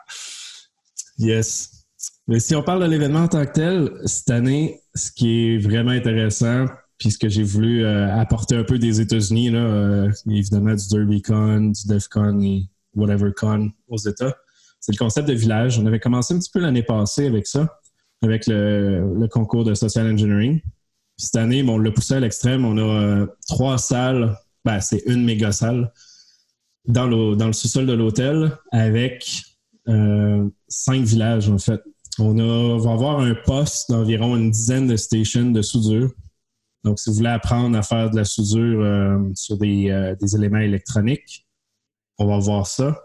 Yes. 1.18 1.86
Mais 2.28 2.40
si 2.40 2.54
on 2.54 2.62
parle 2.62 2.82
de 2.82 2.88
l'événement 2.88 3.20
en 3.20 3.28
tant 3.28 3.44
que 3.44 3.52
tel, 3.52 3.90
cette 4.04 4.30
année, 4.30 4.80
ce 4.94 5.10
qui 5.10 5.54
est 5.54 5.58
vraiment 5.58 5.90
intéressant, 5.90 6.66
puis 6.98 7.10
ce 7.10 7.18
que 7.18 7.28
j'ai 7.28 7.42
voulu 7.42 7.84
euh, 7.84 8.14
apporter 8.16 8.56
un 8.56 8.64
peu 8.64 8.78
des 8.78 9.00
États-Unis, 9.00 9.50
là, 9.50 9.60
euh, 9.60 10.12
évidemment 10.28 10.74
du 10.74 10.88
DerbyCon, 10.88 11.70
du 11.70 11.86
DEFCON 11.86 12.40
et 12.40 12.68
WhateverCon 12.94 13.70
aux 13.88 13.96
États, 13.96 14.36
c'est 14.80 14.92
le 14.92 14.98
concept 14.98 15.28
de 15.28 15.34
village. 15.34 15.78
On 15.78 15.86
avait 15.86 16.00
commencé 16.00 16.34
un 16.34 16.38
petit 16.38 16.50
peu 16.50 16.60
l'année 16.60 16.82
passée 16.82 17.26
avec 17.26 17.46
ça, 17.46 17.80
avec 18.22 18.46
le, 18.46 19.26
concours 19.30 19.64
de 19.64 19.74
social 19.74 20.12
engineering. 20.12 20.60
Cette 21.18 21.36
année, 21.36 21.62
on 21.68 21.78
l'a 21.78 21.90
poussé 21.90 22.14
à 22.14 22.20
l'extrême. 22.20 22.64
On 22.64 22.78
a 22.78 22.80
euh, 22.80 23.26
trois 23.48 23.76
salles, 23.76 24.38
ben, 24.64 24.80
c'est 24.80 25.02
une 25.06 25.24
méga 25.24 25.52
salle 25.52 25.92
dans 26.86 27.06
le, 27.06 27.52
sous-sol 27.52 27.86
de 27.86 27.92
l'hôtel 27.92 28.52
avec 28.70 29.42
euh, 29.88 30.48
cinq 30.68 31.02
villages, 31.02 31.50
en 31.50 31.58
fait. 31.58 31.82
On, 32.20 32.78
va 32.78 32.92
avoir 32.92 33.20
un 33.20 33.34
poste 33.34 33.90
d'environ 33.90 34.36
une 34.36 34.50
dizaine 34.50 34.86
de 34.86 34.96
stations 34.96 35.50
de 35.50 35.62
soudure. 35.62 36.10
Donc, 36.84 36.98
si 36.98 37.10
vous 37.10 37.16
voulez 37.16 37.28
apprendre 37.28 37.76
à 37.76 37.82
faire 37.82 38.10
de 38.10 38.16
la 38.16 38.24
soudure 38.24 38.80
euh, 38.80 39.18
sur 39.34 39.58
des, 39.58 40.14
des, 40.20 40.36
éléments 40.36 40.58
électroniques, 40.58 41.46
on 42.18 42.26
va 42.26 42.38
voir 42.38 42.66
ça. 42.66 42.96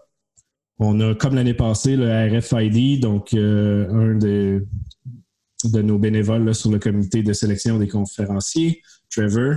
On 0.80 1.00
a, 1.00 1.14
comme 1.16 1.36
l'année 1.36 1.54
passée, 1.54 1.96
le 1.96 2.40
RFID, 2.40 3.02
donc 3.02 3.34
un 3.34 4.16
de, 4.16 4.66
de 5.72 5.82
nos 5.82 5.98
bénévoles 5.98 6.54
sur 6.54 6.72
le 6.72 6.80
comité 6.80 7.24
de 7.24 7.34
sélection 7.34 7.78
des 7.78 7.88
conférenciers, 7.88 8.82
Trevor, 9.10 9.56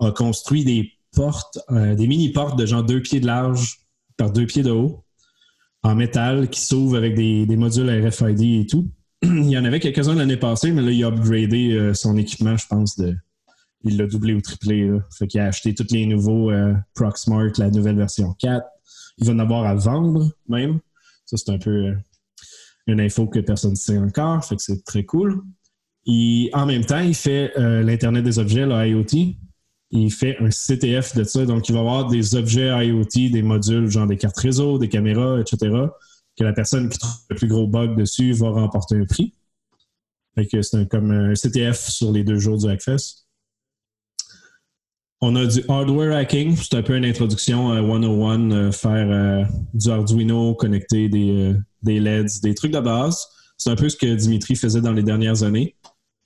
a 0.00 0.10
construit 0.10 0.64
des 0.64 0.92
portes, 1.14 1.58
des 1.70 2.06
mini-portes 2.06 2.58
de 2.58 2.66
genre 2.66 2.82
deux 2.82 3.00
pieds 3.00 3.20
de 3.20 3.26
large 3.26 3.78
par 4.16 4.32
deux 4.32 4.46
pieds 4.46 4.62
de 4.62 4.70
haut 4.70 5.04
en 5.84 5.94
métal 5.94 6.48
qui 6.48 6.60
s'ouvrent 6.60 6.96
avec 6.96 7.14
des, 7.14 7.56
modules 7.56 7.90
RFID 7.90 8.62
et 8.62 8.66
tout. 8.66 8.90
il 9.22 9.50
y 9.50 9.58
en 9.58 9.64
avait 9.64 9.80
quelques-uns 9.80 10.14
l'année 10.14 10.38
passée, 10.38 10.72
mais 10.72 10.82
là, 10.82 10.90
il 10.90 11.04
a 11.04 11.08
upgradé 11.08 11.72
euh, 11.72 11.94
son 11.94 12.16
équipement, 12.16 12.56
je 12.56 12.66
pense. 12.66 12.96
De, 12.96 13.14
il 13.84 13.98
l'a 13.98 14.06
doublé 14.06 14.32
ou 14.32 14.40
triplé. 14.40 14.88
Là. 14.88 14.98
Fait 15.16 15.26
qu'il 15.26 15.40
a 15.40 15.46
acheté 15.46 15.74
tous 15.74 15.92
les 15.92 16.06
nouveaux 16.06 16.50
euh, 16.50 16.74
Proxmart, 16.94 17.52
la 17.58 17.70
nouvelle 17.70 17.96
version 17.96 18.32
4. 18.32 18.66
Il 19.18 19.26
va 19.26 19.34
en 19.34 19.38
avoir 19.38 19.66
à 19.66 19.74
vendre 19.74 20.30
même. 20.48 20.80
Ça, 21.26 21.36
c'est 21.36 21.50
un 21.50 21.58
peu 21.58 21.70
euh, 21.70 21.94
une 22.86 23.00
info 23.00 23.26
que 23.26 23.40
personne 23.40 23.70
ne 23.70 23.76
sait 23.76 23.98
encore. 23.98 24.44
Fait 24.44 24.56
que 24.56 24.62
c'est 24.62 24.84
très 24.84 25.04
cool. 25.04 25.42
Et 26.06 26.50
en 26.52 26.66
même 26.66 26.84
temps, 26.84 27.00
il 27.00 27.14
fait 27.14 27.52
l'Internet 27.56 28.24
des 28.24 28.38
objets, 28.38 28.66
le 28.66 28.86
IoT 28.86 29.36
il 29.94 30.12
fait 30.12 30.36
un 30.40 30.48
CTF 30.50 31.14
de 31.14 31.24
ça. 31.24 31.46
Donc, 31.46 31.68
il 31.68 31.72
va 31.72 31.80
avoir 31.80 32.08
des 32.08 32.34
objets 32.34 32.68
IoT, 32.86 33.30
des 33.30 33.42
modules, 33.42 33.88
genre 33.88 34.06
des 34.06 34.16
cartes 34.16 34.38
réseau, 34.38 34.78
des 34.78 34.88
caméras, 34.88 35.40
etc., 35.40 35.70
que 36.36 36.42
la 36.42 36.52
personne 36.52 36.88
qui 36.88 36.98
trouve 36.98 37.14
le 37.30 37.36
plus 37.36 37.46
gros 37.46 37.68
bug 37.68 37.96
dessus 37.96 38.32
va 38.32 38.50
remporter 38.50 38.96
un 38.96 39.04
prix. 39.04 39.34
C'est 40.36 40.88
comme 40.88 41.12
un 41.12 41.34
CTF 41.34 41.78
sur 41.78 42.10
les 42.10 42.24
deux 42.24 42.38
jours 42.38 42.58
du 42.58 42.68
Hackfest. 42.68 43.24
On 45.20 45.36
a 45.36 45.46
du 45.46 45.62
hardware 45.68 46.16
hacking, 46.16 46.56
c'est 46.56 46.74
un 46.74 46.82
peu 46.82 46.96
une 46.96 47.04
introduction 47.04 47.70
à 47.70 47.80
101, 47.80 48.50
euh, 48.50 48.72
faire 48.72 49.10
euh, 49.10 49.44
du 49.72 49.88
Arduino, 49.88 50.54
connecter 50.54 51.08
des, 51.08 51.30
euh, 51.30 51.54
des 51.84 52.00
LEDs, 52.00 52.40
des 52.42 52.54
trucs 52.54 52.72
de 52.72 52.80
base. 52.80 53.26
C'est 53.56 53.70
un 53.70 53.76
peu 53.76 53.88
ce 53.88 53.96
que 53.96 54.14
Dimitri 54.14 54.56
faisait 54.56 54.80
dans 54.80 54.92
les 54.92 55.02
dernières 55.02 55.42
années, 55.42 55.76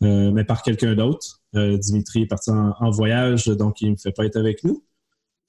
mais 0.00 0.44
par 0.44 0.62
quelqu'un 0.62 0.94
d'autre. 0.94 1.38
Euh, 1.56 1.78
Dimitri 1.78 2.22
est 2.22 2.26
parti 2.26 2.50
en, 2.50 2.90
voyage, 2.90 3.46
donc 3.46 3.80
il 3.80 3.92
ne 3.92 3.96
fait 3.96 4.12
pas 4.12 4.24
être 4.24 4.36
avec 4.36 4.64
nous. 4.64 4.84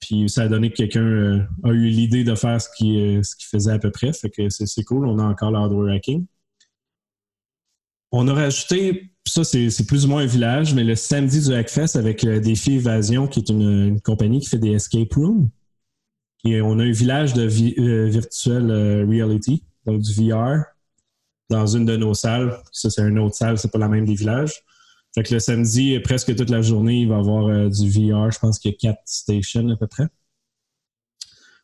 Puis 0.00 0.30
ça 0.30 0.42
a 0.42 0.48
donné 0.48 0.70
que 0.70 0.76
quelqu'un 0.76 1.02
euh, 1.02 1.42
a 1.64 1.70
eu 1.70 1.88
l'idée 1.88 2.24
de 2.24 2.34
faire 2.34 2.60
ce 2.60 2.68
qu'il 2.76 3.18
euh, 3.18 3.22
faisait 3.38 3.72
à 3.72 3.78
peu 3.78 3.90
près. 3.90 4.12
Fait 4.12 4.30
que 4.30 4.48
c'est 4.48 4.84
cool, 4.84 5.06
on 5.06 5.18
a 5.18 5.24
encore 5.24 5.50
l'hardware 5.50 5.94
hacking. 5.94 6.26
On 8.12 8.26
a 8.28 8.34
rajouté, 8.34 9.12
ça 9.26 9.44
c'est 9.44 9.86
plus 9.86 10.04
ou 10.04 10.08
moins 10.08 10.22
un 10.22 10.26
village, 10.26 10.74
mais 10.74 10.82
le 10.82 10.96
samedi 10.96 11.40
du 11.46 11.54
Hackfest 11.54 11.96
avec 11.96 12.26
Défi 12.26 12.72
Évasion, 12.72 13.28
qui 13.28 13.38
est 13.38 13.50
une, 13.50 14.00
compagnie 14.00 14.40
qui 14.40 14.48
fait 14.48 14.58
des 14.58 14.72
escape 14.72 15.12
rooms. 15.14 15.48
Et 16.44 16.60
on 16.60 16.78
a 16.80 16.84
un 16.84 16.90
village 16.90 17.34
de 17.34 17.44
virtual 17.44 18.72
reality, 19.08 19.62
donc 19.86 20.00
du 20.00 20.12
VR, 20.12 20.64
dans 21.48 21.66
une 21.66 21.84
de 21.84 21.96
nos 21.96 22.14
salles. 22.14 22.58
Ça, 22.72 22.90
c'est 22.90 23.02
une 23.02 23.18
autre 23.18 23.34
salle, 23.34 23.58
c'est 23.58 23.70
pas 23.70 23.78
la 23.78 23.88
même 23.88 24.04
des 24.04 24.14
villages. 24.14 24.62
Fait 25.14 25.24
que 25.24 25.34
le 25.34 25.40
samedi, 25.40 25.98
presque 26.00 26.34
toute 26.36 26.50
la 26.50 26.62
journée, 26.62 27.00
il 27.00 27.08
va 27.08 27.16
y 27.16 27.18
avoir 27.18 27.46
euh, 27.48 27.68
du 27.68 27.90
VR. 27.90 28.30
Je 28.30 28.38
pense 28.38 28.58
qu'il 28.58 28.70
y 28.70 28.74
a 28.74 28.76
quatre 28.76 29.02
stations 29.04 29.68
à 29.68 29.76
peu 29.76 29.88
près. 29.88 30.06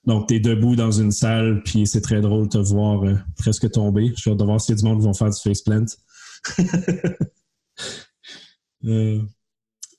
Donc, 0.05 0.29
tu 0.29 0.35
es 0.35 0.41
debout 0.41 0.77
dans 0.77 0.91
une 0.91 1.13
salle, 1.13 1.63
puis 1.65 1.87
c'est 1.87 2.01
très 2.01 2.21
drôle 2.21 2.45
de 2.45 2.51
te 2.51 2.59
voir 2.59 3.05
euh, 3.05 3.17
presque 3.37 3.71
tomber. 3.71 4.13
Je 4.17 4.21
suis 4.21 4.31
hâte 4.31 4.39
de 4.39 4.45
voir 4.45 4.61
s'il 4.61 4.75
y 4.75 4.79
a 4.79 4.81
du 4.81 4.85
monde 4.85 4.99
qui 4.99 5.05
vont 5.05 5.15
faire 5.15 5.31
du 5.31 5.41
faceplant. 5.41 5.85
euh, 8.85 9.21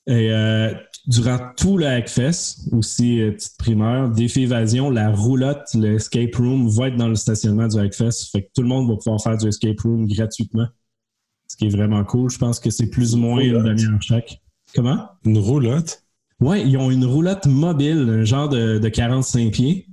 et 0.08 0.32
euh, 0.32 0.74
durant 1.06 1.38
tout 1.56 1.76
le 1.78 1.86
Hackfest, 1.86 2.72
aussi 2.72 3.20
petite 3.34 3.56
primeur, 3.58 4.10
défi 4.10 4.42
évasion, 4.42 4.90
la 4.90 5.10
roulotte, 5.10 5.68
le 5.74 5.94
escape 5.94 6.34
room 6.34 6.68
va 6.68 6.88
être 6.88 6.96
dans 6.96 7.08
le 7.08 7.14
stationnement 7.14 7.68
du 7.68 7.78
Hackfest. 7.78 8.30
Fait 8.32 8.42
que 8.42 8.48
tout 8.54 8.62
le 8.62 8.68
monde 8.68 8.88
va 8.88 8.96
pouvoir 8.96 9.22
faire 9.22 9.36
du 9.36 9.46
escape 9.46 9.80
room 9.80 10.06
gratuitement 10.06 10.66
ce 11.48 11.56
qui 11.56 11.66
est 11.66 11.70
vraiment 11.70 12.04
cool. 12.04 12.30
Je 12.30 12.38
pense 12.38 12.60
que 12.60 12.70
c'est 12.70 12.88
plus 12.88 13.14
ou 13.14 13.18
moins 13.18 13.40
une 13.40 13.62
demi-heure 13.62 14.00
chaque. 14.02 14.40
Comment? 14.74 15.08
Une 15.24 15.38
roulotte? 15.38 16.04
Oui, 16.40 16.62
ils 16.64 16.76
ont 16.76 16.90
une 16.90 17.04
roulotte 17.04 17.46
mobile, 17.46 18.06
un 18.08 18.24
genre 18.24 18.48
de, 18.48 18.86
45 18.86 19.50
pieds, 19.50 19.88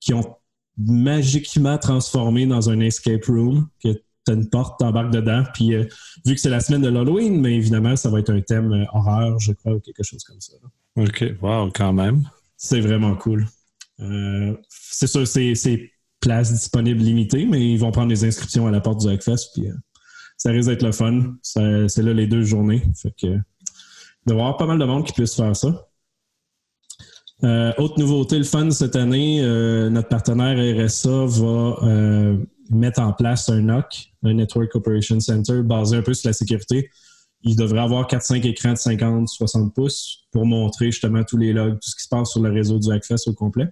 qui 0.00 0.14
ont 0.14 0.36
magiquement 0.78 1.76
transformé 1.76 2.46
dans 2.46 2.70
un 2.70 2.80
escape 2.80 3.24
room, 3.26 3.68
que 3.82 4.00
tu 4.24 4.32
as 4.32 4.34
une 4.34 4.48
porte, 4.48 4.78
t'embarques 4.78 5.12
dedans, 5.12 5.42
puis 5.52 5.74
euh, 5.74 5.84
vu 6.24 6.34
que 6.34 6.40
c'est 6.40 6.50
la 6.50 6.60
semaine 6.60 6.82
de 6.82 6.88
l'Halloween, 6.88 7.40
mais 7.40 7.54
évidemment, 7.54 7.96
ça 7.96 8.08
va 8.10 8.20
être 8.20 8.30
un 8.30 8.40
thème 8.40 8.72
euh, 8.72 8.84
horreur, 8.92 9.38
je 9.38 9.52
crois, 9.52 9.74
ou 9.74 9.80
quelque 9.80 10.02
chose 10.02 10.22
comme 10.24 10.40
ça. 10.40 10.54
OK, 10.96 11.24
wow, 11.40 11.70
quand 11.74 11.92
même. 11.92 12.28
C'est 12.56 12.80
vraiment 12.80 13.14
cool. 13.16 13.46
Euh, 14.00 14.56
c'est 14.68 15.06
sûr, 15.06 15.26
c'est 15.26 15.90
places 16.20 16.52
disponibles 16.52 17.00
limitées, 17.00 17.46
mais 17.46 17.72
ils 17.72 17.78
vont 17.78 17.90
prendre 17.90 18.10
les 18.10 18.24
inscriptions 18.24 18.66
à 18.66 18.70
la 18.70 18.80
porte 18.80 19.00
du 19.00 19.08
Hackfest, 19.08 19.50
puis 19.54 19.66
ça 20.36 20.50
risque 20.50 20.68
d'être 20.68 20.84
le 20.84 20.92
fun. 20.92 21.34
C'est 21.42 22.02
là 22.02 22.12
les 22.12 22.28
deux 22.28 22.44
journées. 22.44 22.82
Fait 22.94 23.10
que, 23.10 23.26
il 23.26 24.28
va 24.28 24.34
y 24.34 24.38
avoir 24.38 24.56
pas 24.56 24.66
mal 24.66 24.78
de 24.78 24.84
monde 24.84 25.04
qui 25.04 25.12
puisse 25.12 25.34
faire 25.34 25.56
ça. 25.56 25.88
Autre 27.78 27.98
nouveauté, 27.98 28.38
le 28.38 28.44
fun 28.44 28.70
cette 28.70 28.94
année, 28.94 29.42
notre 29.90 30.08
partenaire 30.08 30.56
RSA 30.86 31.26
va 31.26 32.36
euh, 32.72 32.76
mettre 32.76 33.00
en 33.00 33.12
place 33.12 33.48
un 33.48 33.60
NOC, 33.60 34.12
un 34.22 34.34
Network 34.34 34.74
Operation 34.74 35.20
Center, 35.20 35.62
basé 35.62 35.96
un 35.96 36.02
peu 36.02 36.14
sur 36.14 36.28
la 36.28 36.32
sécurité. 36.32 36.90
Il 37.42 37.56
devrait 37.56 37.80
avoir 37.80 38.06
4-5 38.06 38.46
écrans 38.46 38.72
de 38.72 38.76
50-60 38.76 39.72
pouces 39.72 40.26
pour 40.30 40.46
montrer 40.46 40.86
justement 40.86 41.24
tous 41.24 41.36
les 41.36 41.52
logs, 41.52 41.74
tout 41.74 41.90
ce 41.90 41.96
qui 41.96 42.02
se 42.04 42.08
passe 42.08 42.30
sur 42.30 42.42
le 42.42 42.50
réseau 42.50 42.78
du 42.78 42.92
Hackfest 42.92 43.28
au 43.28 43.34
complet. 43.34 43.68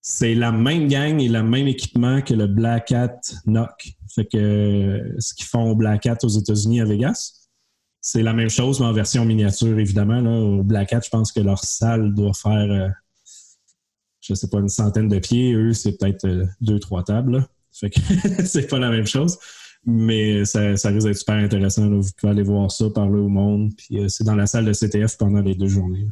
C'est 0.00 0.34
la 0.34 0.52
même 0.52 0.88
gang 0.88 1.20
et 1.20 1.28
le 1.28 1.42
même 1.42 1.66
équipement 1.66 2.20
que 2.20 2.34
le 2.34 2.46
Black 2.46 2.92
Hat 2.92 3.20
NOC. 3.46 3.94
Que 4.30 5.16
ce 5.18 5.34
qu'ils 5.34 5.46
font 5.46 5.70
au 5.70 5.74
Black 5.74 6.06
Hat 6.06 6.18
aux 6.22 6.28
États-Unis 6.28 6.80
à 6.80 6.84
Vegas, 6.84 7.44
c'est 8.06 8.22
la 8.22 8.34
même 8.34 8.50
chose, 8.50 8.80
mais 8.80 8.86
en 8.86 8.92
version 8.92 9.24
miniature, 9.24 9.78
évidemment. 9.78 10.18
Au 10.18 10.62
Black 10.62 10.92
Hat, 10.92 11.00
je 11.02 11.08
pense 11.08 11.32
que 11.32 11.40
leur 11.40 11.64
salle 11.64 12.12
doit 12.12 12.34
faire, 12.34 12.66
je 12.66 12.72
euh, 12.72 12.88
je 14.20 14.34
sais 14.34 14.48
pas, 14.48 14.58
une 14.58 14.68
centaine 14.68 15.08
de 15.08 15.18
pieds. 15.18 15.54
Eux, 15.54 15.72
c'est 15.72 15.96
peut-être 15.96 16.26
euh, 16.26 16.44
deux, 16.60 16.78
trois 16.78 17.02
tables. 17.02 17.48
c'est 18.44 18.68
pas 18.68 18.78
la 18.78 18.90
même 18.90 19.06
chose. 19.06 19.38
Mais 19.86 20.44
ça, 20.44 20.60
risque 20.62 21.06
d'être 21.06 21.16
super 21.16 21.34
intéressant. 21.34 21.88
Vous 21.88 22.10
pouvez 22.16 22.32
aller 22.32 22.42
voir 22.42 22.70
ça, 22.70 22.88
parler 22.88 23.18
au 23.18 23.28
monde. 23.28 23.72
Puis 23.76 23.98
euh, 23.98 24.08
c'est 24.08 24.24
dans 24.24 24.34
la 24.34 24.46
salle 24.46 24.64
de 24.64 24.72
CTF 24.72 25.18
pendant 25.18 25.40
les 25.40 25.54
deux 25.54 25.68
journées. 25.68 26.08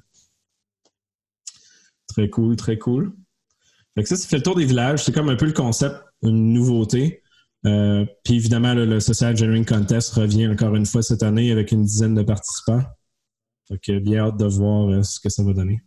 Très 2.09 2.28
cool, 2.28 2.57
très 2.57 2.78
cool. 2.78 3.14
Fait 3.95 4.02
que 4.02 4.09
ça, 4.09 4.16
ça 4.16 4.28
fait 4.28 4.37
le 4.37 4.42
tour 4.42 4.57
des 4.57 4.66
villages. 4.66 5.04
C'est 5.04 5.12
comme 5.12 5.31
un 5.31 5.37
peu 5.37 5.47
le 5.47 5.52
concept, 5.52 5.97
une 6.23 6.52
nouveauté. 6.52 7.23
Euh, 7.64 8.04
puis 8.25 8.35
évidemment, 8.35 8.75
le 8.75 9.00
Social 9.00 9.33
Engineering 9.33 9.64
Contest 9.64 10.12
revient 10.14 10.49
encore 10.49 10.75
une 10.75 10.87
fois 10.87 11.02
cette 11.02 11.23
année 11.23 11.52
avec 11.52 11.73
une 11.73 11.85
dizaine 11.85 12.14
de 12.14 12.23
participants. 12.23 12.83
Donc, 13.71 13.90
bien 14.02 14.26
hâte 14.26 14.37
de 14.37 14.47
voir 14.47 14.90
euh, 14.90 15.02
ce 15.02 15.21
que 15.21 15.28
ça 15.28 15.42
va 15.42 15.52
donner. 15.52 15.83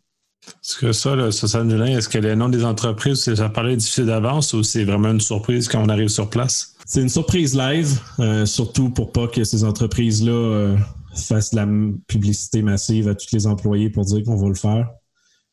Est-ce 0.47 0.77
que 0.77 0.91
ça, 0.91 1.31
Social 1.31 1.63
Engineering, 1.63 1.97
est-ce 1.97 2.09
que 2.09 2.17
les 2.17 2.35
noms 2.35 2.49
des 2.49 2.65
entreprises, 2.65 3.33
ça 3.33 3.49
paraît 3.49 3.75
difficile 3.75 4.05
d'avance 4.05 4.53
ou 4.53 4.63
c'est 4.63 4.83
vraiment 4.83 5.11
une 5.11 5.19
surprise 5.19 5.67
quand 5.67 5.83
on 5.83 5.89
arrive 5.89 6.09
sur 6.09 6.29
place? 6.29 6.75
C'est 6.85 7.01
une 7.01 7.09
surprise 7.09 7.55
live, 7.55 7.99
euh, 8.19 8.45
surtout 8.45 8.89
pour 8.89 9.11
pas 9.11 9.27
que 9.27 9.43
ces 9.43 9.63
entreprises-là 9.63 10.75
fassent 11.15 11.51
de 11.51 11.55
la 11.55 11.67
publicité 12.07 12.61
massive 12.61 13.07
à 13.07 13.15
tous 13.15 13.31
les 13.31 13.47
employés 13.47 13.89
pour 13.89 14.05
dire 14.05 14.23
qu'on 14.23 14.35
va 14.35 14.47
le 14.49 14.55
faire, 14.55 14.89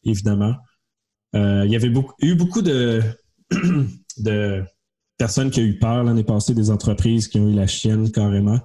évidemment. 0.05 0.57
il 1.35 1.71
y 1.71 1.77
avait 1.77 1.93
eu 2.21 2.35
beaucoup 2.35 2.63
de, 2.63 3.03
de 4.19 4.65
personne 5.19 5.51
qui 5.51 5.61
a 5.61 5.63
eu 5.63 5.79
peur 5.79 6.05
l'année 6.05 6.25
passée 6.25 6.55
des 6.55 6.71
entreprises 6.71 7.29
qui 7.29 7.39
ont 7.39 7.49
eu 7.49 7.55
la 7.55 7.67
chienne 7.67 8.11
carrément. 8.11 8.59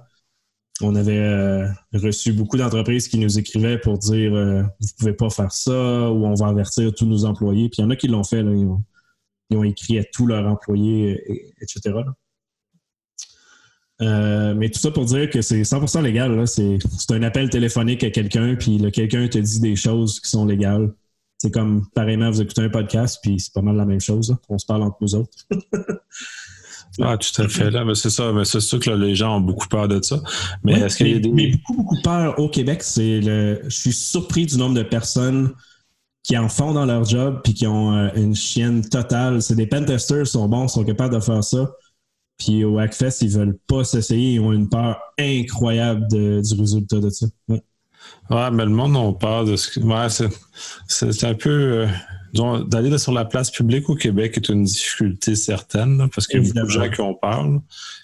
On 0.80 0.94
avait 0.94 1.18
euh, 1.18 1.66
reçu 1.92 2.32
beaucoup 2.32 2.56
d'entreprises 2.56 3.08
qui 3.08 3.18
nous 3.18 3.38
écrivaient 3.38 3.78
pour 3.78 3.98
dire 3.98 4.32
euh, 4.34 4.62
vous 4.80 4.88
pouvez 4.98 5.12
pas 5.12 5.28
faire 5.28 5.50
ça 5.50 5.72
ou 6.10 6.24
on 6.24 6.34
va 6.34 6.46
avertir 6.46 6.94
tous 6.94 7.06
nos 7.06 7.24
employés. 7.24 7.68
Puis 7.68 7.78
il 7.78 7.82
y 7.82 7.84
en 7.84 7.90
a 7.90 7.96
qui 7.96 8.06
l'ont 8.06 8.22
fait, 8.22 8.40
ils, 8.40 9.56
ont, 9.56 9.64
écrit 9.64 9.98
à 9.98 10.04
tous 10.04 10.26
leurs 10.26 10.46
employés, 10.46 11.20
etc. 11.60 11.94
Euh, 14.00 14.54
mais 14.54 14.70
tout 14.70 14.78
ça 14.78 14.92
pour 14.92 15.04
dire 15.04 15.28
que 15.28 15.42
c'est 15.42 15.62
100% 15.62 16.02
légal. 16.02 16.46
C'est 16.46 16.78
un 17.10 17.22
appel 17.22 17.50
téléphonique 17.50 18.04
à 18.04 18.10
quelqu'un, 18.10 18.54
puis 18.54 18.80
quelqu'un 18.92 19.26
te 19.26 19.38
dit 19.38 19.60
des 19.60 19.74
choses 19.74 20.20
qui 20.20 20.30
sont 20.30 20.46
légales. 20.46 20.94
C'est 21.38 21.52
comme, 21.52 21.86
pareillement, 21.94 22.30
vous 22.30 22.40
écoutez 22.40 22.62
un 22.62 22.68
podcast, 22.68 23.18
puis 23.22 23.40
c'est 23.40 23.52
pas 23.52 23.62
mal 23.62 23.76
la 23.76 23.84
même 23.84 24.00
chose. 24.00 24.36
On 24.48 24.58
se 24.58 24.66
parle 24.66 24.82
entre 24.82 24.98
nous 25.00 25.14
autres. 25.14 25.46
Ah, 27.00 27.16
tout 27.16 27.42
à 27.42 27.48
fait. 27.48 27.70
Là, 27.70 27.84
mais 27.84 27.94
c'est 27.94 28.10
ça. 28.10 28.32
Mais 28.32 28.44
c'est 28.44 28.60
sûr 28.60 28.80
que 28.80 28.90
les 28.90 29.14
gens 29.14 29.36
ont 29.36 29.40
beaucoup 29.40 29.68
peur 29.68 29.88
de 29.88 30.02
ça. 30.02 30.20
Mais 30.64 30.74
est-ce 30.80 30.96
qu'il 30.96 31.08
y 31.08 31.14
a 31.14 31.18
des. 31.18 31.30
Mais 31.30 31.50
beaucoup, 31.50 31.74
beaucoup 31.74 32.00
peur 32.02 32.38
au 32.38 32.48
Québec, 32.48 32.82
c'est 32.82 33.20
le. 33.20 33.60
Je 33.64 33.76
suis 33.76 33.92
surpris 33.92 34.46
du 34.46 34.56
nombre 34.56 34.74
de 34.74 34.82
personnes 34.82 35.52
qui 36.22 36.36
en 36.36 36.48
font 36.48 36.72
dans 36.72 36.84
leur 36.84 37.04
job 37.04 37.40
puis 37.42 37.54
qui 37.54 37.66
ont 37.66 37.94
euh, 37.94 38.08
une 38.14 38.34
chienne 38.34 38.86
totale. 38.86 39.40
C'est 39.42 39.54
des 39.54 39.66
pentesters, 39.66 40.26
sont 40.26 40.48
bons, 40.48 40.68
sont 40.68 40.84
capables 40.84 41.14
de 41.14 41.20
faire 41.20 41.42
ça. 41.42 41.70
Puis 42.38 42.64
au 42.64 42.78
Hackfest, 42.78 43.22
ils 43.22 43.30
veulent 43.30 43.58
pas 43.66 43.84
s'essayer. 43.84 44.34
Ils 44.34 44.40
ont 44.40 44.52
une 44.52 44.68
peur 44.68 44.98
incroyable 45.18 46.06
du 46.08 46.60
résultat 46.60 47.00
de 47.00 47.10
ça. 47.10 47.26
Ouais. 47.48 47.60
mais 48.52 48.64
le 48.64 48.70
monde 48.70 48.96
a 48.96 49.12
peur 49.12 49.44
de 49.44 49.56
ce 49.56 49.70
que. 49.70 49.80
Ouais, 49.80 50.08
c'est 50.88 51.24
un 51.24 51.34
peu. 51.34 51.50
Euh, 51.50 51.86
d'aller 52.32 52.96
sur 52.98 53.12
la 53.12 53.24
place 53.24 53.50
publique 53.50 53.88
au 53.88 53.94
Québec 53.94 54.36
est 54.36 54.48
une 54.48 54.64
difficulté 54.64 55.34
certaine, 55.34 56.08
parce 56.14 56.26
qu'il 56.26 56.42
y 56.42 56.50
a 56.50 56.52
beaucoup 56.52 56.66
de 56.66 56.70
gens 56.70 56.90
qui 56.90 57.00
en 57.00 57.14
parlent. 57.14 57.60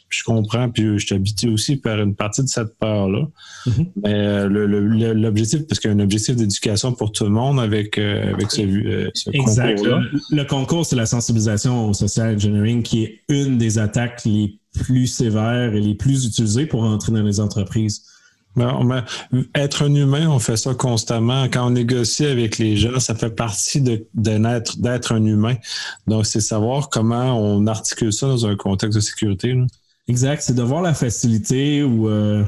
je 0.08 0.22
comprends, 0.24 0.70
puis 0.70 0.98
je 0.98 1.06
suis 1.06 1.48
aussi 1.48 1.76
par 1.76 2.00
une 2.00 2.14
partie 2.14 2.42
de 2.42 2.48
cette 2.48 2.78
peur-là. 2.78 3.26
Mm-hmm. 3.66 3.86
Mais 4.02 5.14
l'objectif, 5.14 5.66
parce 5.66 5.80
qu'il 5.80 5.90
y 5.90 5.92
a 5.92 5.96
un 5.96 6.00
objectif 6.00 6.36
d'éducation 6.36 6.92
pour 6.92 7.12
tout 7.12 7.24
le 7.24 7.30
monde 7.30 7.60
avec, 7.60 7.98
avec 7.98 8.50
ce, 8.50 9.10
ce 9.14 9.30
concours-là. 9.30 10.00
Le, 10.00 10.20
le, 10.30 10.44
concours, 10.44 10.86
c'est 10.86 10.96
la 10.96 11.06
sensibilisation 11.06 11.88
au 11.88 11.92
social 11.92 12.34
engineering 12.34 12.82
qui 12.82 13.04
est 13.04 13.20
une 13.28 13.58
des 13.58 13.78
attaques 13.78 14.24
les 14.24 14.58
plus 14.74 15.06
sévères 15.06 15.74
et 15.74 15.80
les 15.80 15.94
plus 15.94 16.26
utilisées 16.26 16.66
pour 16.66 16.82
entrer 16.82 17.12
dans 17.12 17.22
les 17.22 17.40
entreprises. 17.40 18.04
Être 19.54 19.82
un 19.82 19.94
humain, 19.94 20.28
on 20.28 20.38
fait 20.38 20.56
ça 20.56 20.74
constamment. 20.74 21.44
Quand 21.44 21.66
on 21.66 21.70
négocie 21.70 22.26
avec 22.26 22.58
les 22.58 22.76
gens, 22.76 23.00
ça 23.00 23.14
fait 23.14 23.34
partie 23.34 23.80
de, 23.80 24.06
d'être 24.14 25.12
un 25.12 25.24
humain. 25.24 25.56
Donc, 26.06 26.26
c'est 26.26 26.40
savoir 26.40 26.88
comment 26.88 27.36
on 27.38 27.66
articule 27.66 28.12
ça 28.12 28.28
dans 28.28 28.46
un 28.46 28.56
contexte 28.56 28.96
de 28.96 29.00
sécurité. 29.00 29.56
Exact. 30.06 30.42
C'est 30.42 30.54
de 30.54 30.62
voir 30.62 30.82
la 30.82 30.94
facilité 30.94 31.82
ou 31.82 32.08
euh, 32.08 32.44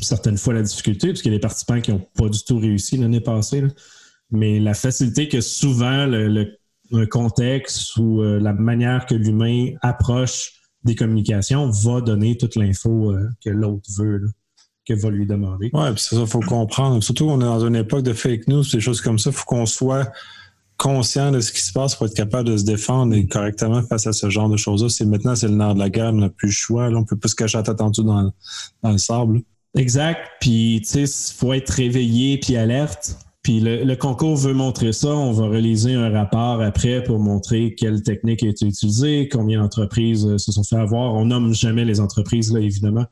certaines 0.00 0.38
fois 0.38 0.54
la 0.54 0.62
difficulté, 0.62 1.08
parce 1.08 1.22
qu'il 1.22 1.32
y 1.32 1.34
a 1.34 1.38
des 1.38 1.42
participants 1.42 1.80
qui 1.80 1.90
n'ont 1.90 2.06
pas 2.14 2.28
du 2.28 2.42
tout 2.44 2.58
réussi 2.58 2.96
l'année 2.96 3.20
passée. 3.20 3.64
Mais 4.30 4.60
la 4.60 4.74
facilité 4.74 5.28
que 5.28 5.40
souvent 5.40 6.06
le, 6.06 6.56
contexte 7.06 7.96
ou 7.96 8.22
euh, 8.22 8.38
la 8.40 8.52
manière 8.52 9.06
que 9.06 9.14
l'humain 9.14 9.72
approche 9.80 10.52
des 10.84 10.94
communications 10.94 11.68
va 11.68 12.00
donner 12.00 12.36
toute 12.36 12.56
l'info 12.56 13.12
euh, 13.12 13.28
que 13.44 13.50
l'autre 13.50 13.88
veut 13.96 14.30
que 14.94 15.00
va 15.00 15.10
lui 15.10 15.26
demander. 15.26 15.70
Oui, 15.72 15.92
puis 15.94 16.02
ça, 16.02 16.16
il 16.18 16.26
faut 16.26 16.40
comprendre. 16.40 17.02
Surtout, 17.02 17.26
on 17.28 17.40
est 17.40 17.44
dans 17.44 17.64
une 17.64 17.76
époque 17.76 18.02
de 18.02 18.12
fake 18.12 18.48
news, 18.48 18.64
des 18.72 18.80
choses 18.80 19.00
comme 19.00 19.18
ça. 19.18 19.30
Il 19.30 19.36
faut 19.36 19.44
qu'on 19.44 19.66
soit 19.66 20.10
conscient 20.76 21.30
de 21.30 21.40
ce 21.40 21.52
qui 21.52 21.60
se 21.60 21.72
passe 21.72 21.94
pour 21.94 22.06
être 22.06 22.14
capable 22.14 22.48
de 22.48 22.56
se 22.56 22.64
défendre 22.64 23.14
et 23.14 23.26
correctement 23.26 23.82
face 23.82 24.06
à 24.06 24.12
ce 24.12 24.30
genre 24.30 24.48
de 24.48 24.56
choses-là. 24.56 24.88
C'est 24.88 25.04
maintenant, 25.04 25.36
c'est 25.36 25.48
le 25.48 25.54
nerf 25.54 25.74
de 25.74 25.78
la 25.78 25.90
guerre, 25.90 26.12
on 26.14 26.18
n'a 26.18 26.30
plus 26.30 26.48
le 26.48 26.52
choix. 26.52 26.88
Là. 26.88 26.96
On 26.96 27.04
peut 27.04 27.16
plus 27.16 27.30
se 27.30 27.34
cacher 27.34 27.58
la 27.58 27.64
tête 27.64 27.80
en 27.80 27.90
dessous 27.90 28.02
dans, 28.02 28.32
le 28.82 28.98
sable. 28.98 29.42
Exact. 29.76 30.20
Puis, 30.40 30.80
tu 30.82 31.06
sais, 31.06 31.32
il 31.32 31.34
faut 31.34 31.52
être 31.52 31.70
réveillé 31.70 32.38
puis 32.38 32.56
alerte. 32.56 33.16
Puis 33.42 33.60
le, 33.60 33.94
concours 33.94 34.36
veut 34.36 34.52
montrer 34.52 34.92
ça. 34.92 35.08
On 35.08 35.32
va 35.32 35.48
réaliser 35.48 35.94
un 35.94 36.10
rapport 36.10 36.60
après 36.60 37.02
pour 37.02 37.18
montrer 37.18 37.74
quelle 37.74 38.02
technique 38.02 38.42
a 38.42 38.48
été 38.48 38.66
utilisée, 38.66 39.28
combien 39.28 39.60
d'entreprises 39.60 40.26
euh, 40.26 40.38
se 40.38 40.52
sont 40.52 40.64
fait 40.64 40.76
avoir. 40.76 41.14
On 41.14 41.26
nomme 41.26 41.54
jamais 41.54 41.84
les 41.84 42.00
entreprises, 42.00 42.52
là, 42.52 42.60
évidemment. 42.60 43.06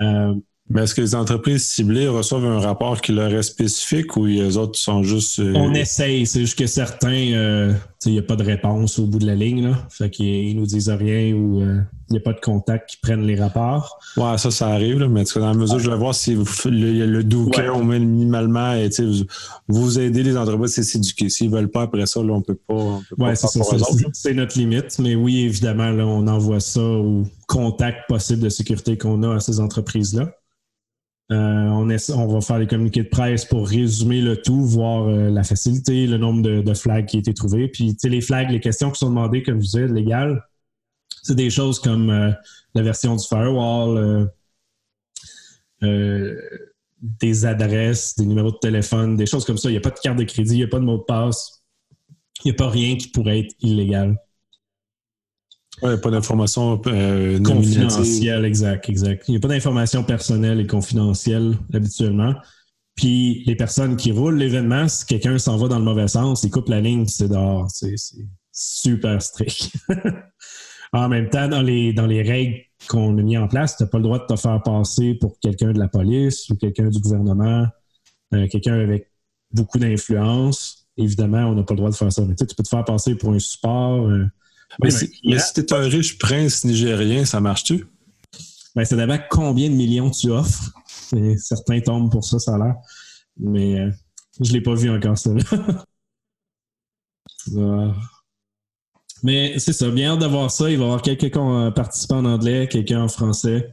Euh, 0.00 0.34
mais 0.70 0.84
est-ce 0.84 0.94
que 0.94 1.00
les 1.00 1.16
entreprises 1.16 1.64
ciblées 1.64 2.06
reçoivent 2.06 2.44
un 2.44 2.60
rapport 2.60 3.00
qui 3.00 3.10
leur 3.10 3.34
est 3.34 3.42
spécifique 3.42 4.16
ou 4.16 4.26
les 4.26 4.56
autres 4.56 4.78
sont 4.78 5.02
juste. 5.02 5.40
Euh, 5.40 5.52
On 5.56 5.74
essaye, 5.74 6.26
c'est 6.26 6.40
juste 6.40 6.56
que 6.56 6.68
certains, 6.68 7.32
euh, 7.32 7.72
il 8.06 8.12
n'y 8.12 8.18
a 8.20 8.22
pas 8.22 8.36
de 8.36 8.44
réponse 8.44 9.00
au 9.00 9.06
bout 9.06 9.18
de 9.18 9.26
la 9.26 9.34
ligne. 9.34 9.68
Là. 9.68 9.86
Fait 9.90 10.08
qu'ils 10.08 10.56
nous 10.56 10.66
disent 10.66 10.88
rien 10.88 11.34
ou 11.34 11.60
euh, 11.60 11.80
il 12.08 12.12
n'y 12.12 12.18
a 12.18 12.20
pas 12.20 12.34
de 12.34 12.40
contact 12.40 12.90
qui 12.90 12.98
prennent 12.98 13.26
les 13.26 13.34
rapports. 13.34 13.98
Ouais, 14.16 14.38
ça, 14.38 14.52
ça 14.52 14.68
arrive, 14.68 15.00
là, 15.00 15.08
mais 15.08 15.24
dans 15.34 15.46
la 15.48 15.54
mesure, 15.54 15.80
je 15.80 15.90
vais 15.90 15.96
voir 15.96 16.14
si 16.14 16.36
le, 16.36 17.06
le 17.06 17.24
douquet, 17.24 17.68
au 17.68 17.82
moins 17.82 17.98
minimalement, 17.98 18.72
et, 18.74 18.90
vous, 19.00 19.24
vous 19.66 19.98
aidez 19.98 20.22
les 20.22 20.36
entreprises 20.36 20.78
à 20.78 20.82
s'éduquer. 20.84 21.30
S'ils 21.30 21.50
ne 21.50 21.56
veulent 21.56 21.70
pas 21.70 21.82
après 21.82 22.06
ça, 22.06 22.22
là, 22.22 22.32
on 22.32 22.38
ne 22.38 22.44
peut 22.44 22.54
pas. 22.54 23.00
Oui, 23.18 23.30
c'est 23.34 23.48
ça. 23.48 23.76
C'est 24.12 24.34
notre 24.34 24.56
limite. 24.56 25.00
Mais 25.00 25.16
oui, 25.16 25.40
évidemment, 25.40 25.90
là, 25.90 26.06
on 26.06 26.28
envoie 26.28 26.60
ça 26.60 26.80
au 26.80 27.24
contact 27.48 28.08
possible 28.08 28.42
de 28.42 28.48
sécurité 28.48 28.96
qu'on 28.96 29.24
a 29.24 29.34
à 29.34 29.40
ces 29.40 29.58
entreprises-là. 29.58 30.32
Euh, 31.32 31.68
on, 31.68 32.26
va 32.26 32.40
faire 32.40 32.58
les 32.58 32.66
communiqués 32.66 33.04
de 33.04 33.08
presse 33.08 33.44
pour 33.44 33.68
résumer 33.68 34.20
le 34.20 34.42
tout, 34.42 34.64
voir 34.64 35.06
euh, 35.06 35.30
la 35.30 35.44
facilité, 35.44 36.08
le 36.08 36.18
nombre 36.18 36.42
de, 36.42 36.74
flags 36.74 37.06
qui 37.06 37.16
ont 37.16 37.20
été 37.20 37.32
trouvés. 37.34 37.68
Puis, 37.68 37.96
les 38.02 38.20
flags, 38.20 38.50
les 38.50 38.58
questions 38.58 38.90
qui 38.90 38.98
sont 38.98 39.10
demandées, 39.10 39.44
comme 39.44 39.60
je 39.60 39.66
disais, 39.66 39.86
légales, 39.86 40.44
c'est 41.22 41.36
des 41.36 41.50
choses 41.50 41.78
comme 41.78 42.10
euh, 42.10 42.32
la 42.74 42.82
version 42.82 43.14
du 43.14 43.24
firewall, 43.24 44.28
des 45.80 47.46
adresses, 47.46 48.16
des 48.16 48.26
numéros 48.26 48.50
de 48.50 48.58
téléphone, 48.58 49.16
des 49.16 49.26
choses 49.26 49.44
comme 49.44 49.56
ça. 49.56 49.68
Il 49.68 49.72
n'y 49.72 49.78
a 49.78 49.80
pas 49.82 49.90
de 49.90 49.98
carte 50.00 50.18
de 50.18 50.24
crédit, 50.24 50.54
il 50.54 50.58
n'y 50.58 50.64
a 50.64 50.68
pas 50.68 50.80
de 50.80 50.84
mot 50.84 50.98
de 50.98 51.04
passe. 51.04 51.62
Il 52.44 52.48
n'y 52.48 52.52
a 52.52 52.54
pas 52.54 52.68
rien 52.68 52.96
qui 52.96 53.08
pourrait 53.08 53.40
être 53.40 53.54
illégal. 53.60 54.16
Ouais, 55.82 55.98
pas 55.98 56.10
d'informations 56.10 56.80
euh, 56.86 57.40
confidentielles, 57.40 58.44
exact, 58.44 58.88
exact. 58.88 59.24
Il 59.28 59.32
n'y 59.32 59.36
a 59.38 59.40
pas 59.40 59.48
d'informations 59.48 60.04
personnelles 60.04 60.60
et 60.60 60.66
confidentielles 60.66 61.56
habituellement. 61.72 62.34
Puis 62.96 63.44
les 63.46 63.56
personnes 63.56 63.96
qui 63.96 64.12
roulent 64.12 64.36
l'événement, 64.36 64.88
si 64.88 65.06
quelqu'un 65.06 65.38
s'en 65.38 65.56
va 65.56 65.68
dans 65.68 65.78
le 65.78 65.84
mauvais 65.84 66.08
sens, 66.08 66.42
ils 66.44 66.50
coupent 66.50 66.68
la 66.68 66.80
ligne, 66.80 67.06
c'est 67.06 67.28
dehors. 67.28 67.70
C'est 67.70 67.94
super 68.52 69.22
strict. 69.22 69.72
en 70.92 71.08
même 71.08 71.30
temps, 71.30 71.48
dans 71.48 71.62
les, 71.62 72.22
règles 72.22 72.58
qu'on 72.88 73.16
a 73.16 73.22
mis 73.22 73.38
en 73.38 73.48
place, 73.48 73.76
tu 73.76 73.84
n'as 73.84 73.88
pas 73.88 73.98
le 73.98 74.04
droit 74.04 74.18
de 74.18 74.26
te 74.26 74.38
faire 74.38 74.60
passer 74.62 75.14
pour 75.14 75.38
quelqu'un 75.40 75.72
de 75.72 75.78
la 75.78 75.88
police 75.88 76.50
ou 76.50 76.56
quelqu'un 76.56 76.88
du 76.88 76.98
gouvernement, 76.98 77.66
euh, 78.34 78.48
quelqu'un 78.48 78.74
avec 78.74 79.10
beaucoup 79.50 79.78
d'influence. 79.78 80.88
Évidemment, 80.98 81.44
on 81.46 81.54
n'a 81.54 81.62
pas 81.62 81.72
le 81.72 81.78
droit 81.78 81.90
de 81.90 81.96
faire 81.96 82.12
ça. 82.12 82.22
Mais 82.26 82.34
tu 82.34 82.44
peux 82.54 82.62
te 82.62 82.68
faire 82.68 82.84
passer 82.84 83.14
pour 83.14 83.32
un 83.32 83.38
support. 83.38 84.10
Mais, 84.82 84.90
si, 84.90 85.10
tu 85.10 85.60
es 85.60 85.72
un 85.72 85.80
riche 85.80 86.18
prince 86.18 86.64
nigérien, 86.64 87.24
ça 87.24 87.40
marche-tu? 87.40 87.86
Ben, 88.74 88.84
ça 88.84 88.96
dépend 88.96 89.18
combien 89.30 89.68
de 89.68 89.74
millions 89.74 90.10
tu 90.10 90.30
offres. 90.30 90.72
Et 91.16 91.36
certains 91.36 91.80
tombent 91.80 92.10
pour 92.10 92.24
ça, 92.24 92.38
ça 92.38 92.54
a 92.54 92.58
l'air. 92.58 92.76
Mais 93.36 93.80
euh, 93.80 93.90
je 94.40 94.52
ne 94.52 94.56
l'ai 94.56 94.62
pas 94.62 94.74
vu 94.74 94.90
encore, 94.90 95.18
ça. 95.18 95.30
Mais 99.22 99.58
c'est 99.58 99.72
ça, 99.72 99.90
bien 99.90 100.12
hâte 100.12 100.20
de 100.20 100.26
voir 100.26 100.50
ça. 100.50 100.70
Il 100.70 100.78
va 100.78 100.84
y 100.84 100.86
avoir 100.86 101.02
quelques 101.02 101.34
participants 101.74 102.18
en 102.18 102.24
anglais, 102.24 102.68
quelqu'un 102.68 103.02
en 103.02 103.08
français. 103.08 103.70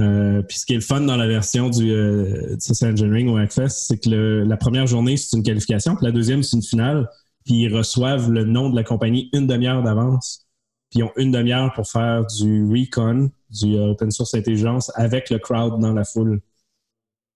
Euh, 0.00 0.42
puis 0.42 0.58
ce 0.58 0.66
qui 0.66 0.72
est 0.72 0.76
le 0.76 0.82
fun 0.82 1.00
dans 1.00 1.16
la 1.16 1.26
version 1.26 1.68
du 1.68 1.92
euh, 1.92 2.56
Social 2.58 2.92
Engineering 2.92 3.28
au 3.28 3.36
Hackfest, 3.36 3.68
c'est 3.68 3.98
que 3.98 4.08
la 4.46 4.56
première 4.56 4.86
journée, 4.86 5.16
c'est 5.16 5.36
une 5.36 5.42
qualification, 5.42 5.94
puis 5.94 6.06
la 6.06 6.12
deuxième, 6.12 6.42
c'est 6.42 6.56
une 6.56 6.62
finale 6.62 7.08
puis 7.44 7.62
ils 7.62 7.74
reçoivent 7.74 8.30
le 8.30 8.44
nom 8.44 8.70
de 8.70 8.76
la 8.76 8.84
compagnie 8.84 9.30
une 9.32 9.46
demi-heure 9.46 9.82
d'avance. 9.82 10.46
Puis 10.90 11.00
ils 11.00 11.02
ont 11.04 11.12
une 11.16 11.30
demi-heure 11.30 11.72
pour 11.72 11.88
faire 11.88 12.26
du 12.26 12.64
recon, 12.64 13.30
du 13.50 13.76
euh, 13.76 13.92
open 13.92 14.10
source 14.10 14.34
intelligence 14.34 14.90
avec 14.94 15.30
le 15.30 15.38
crowd 15.38 15.80
dans 15.80 15.92
la 15.92 16.04
foule. 16.04 16.40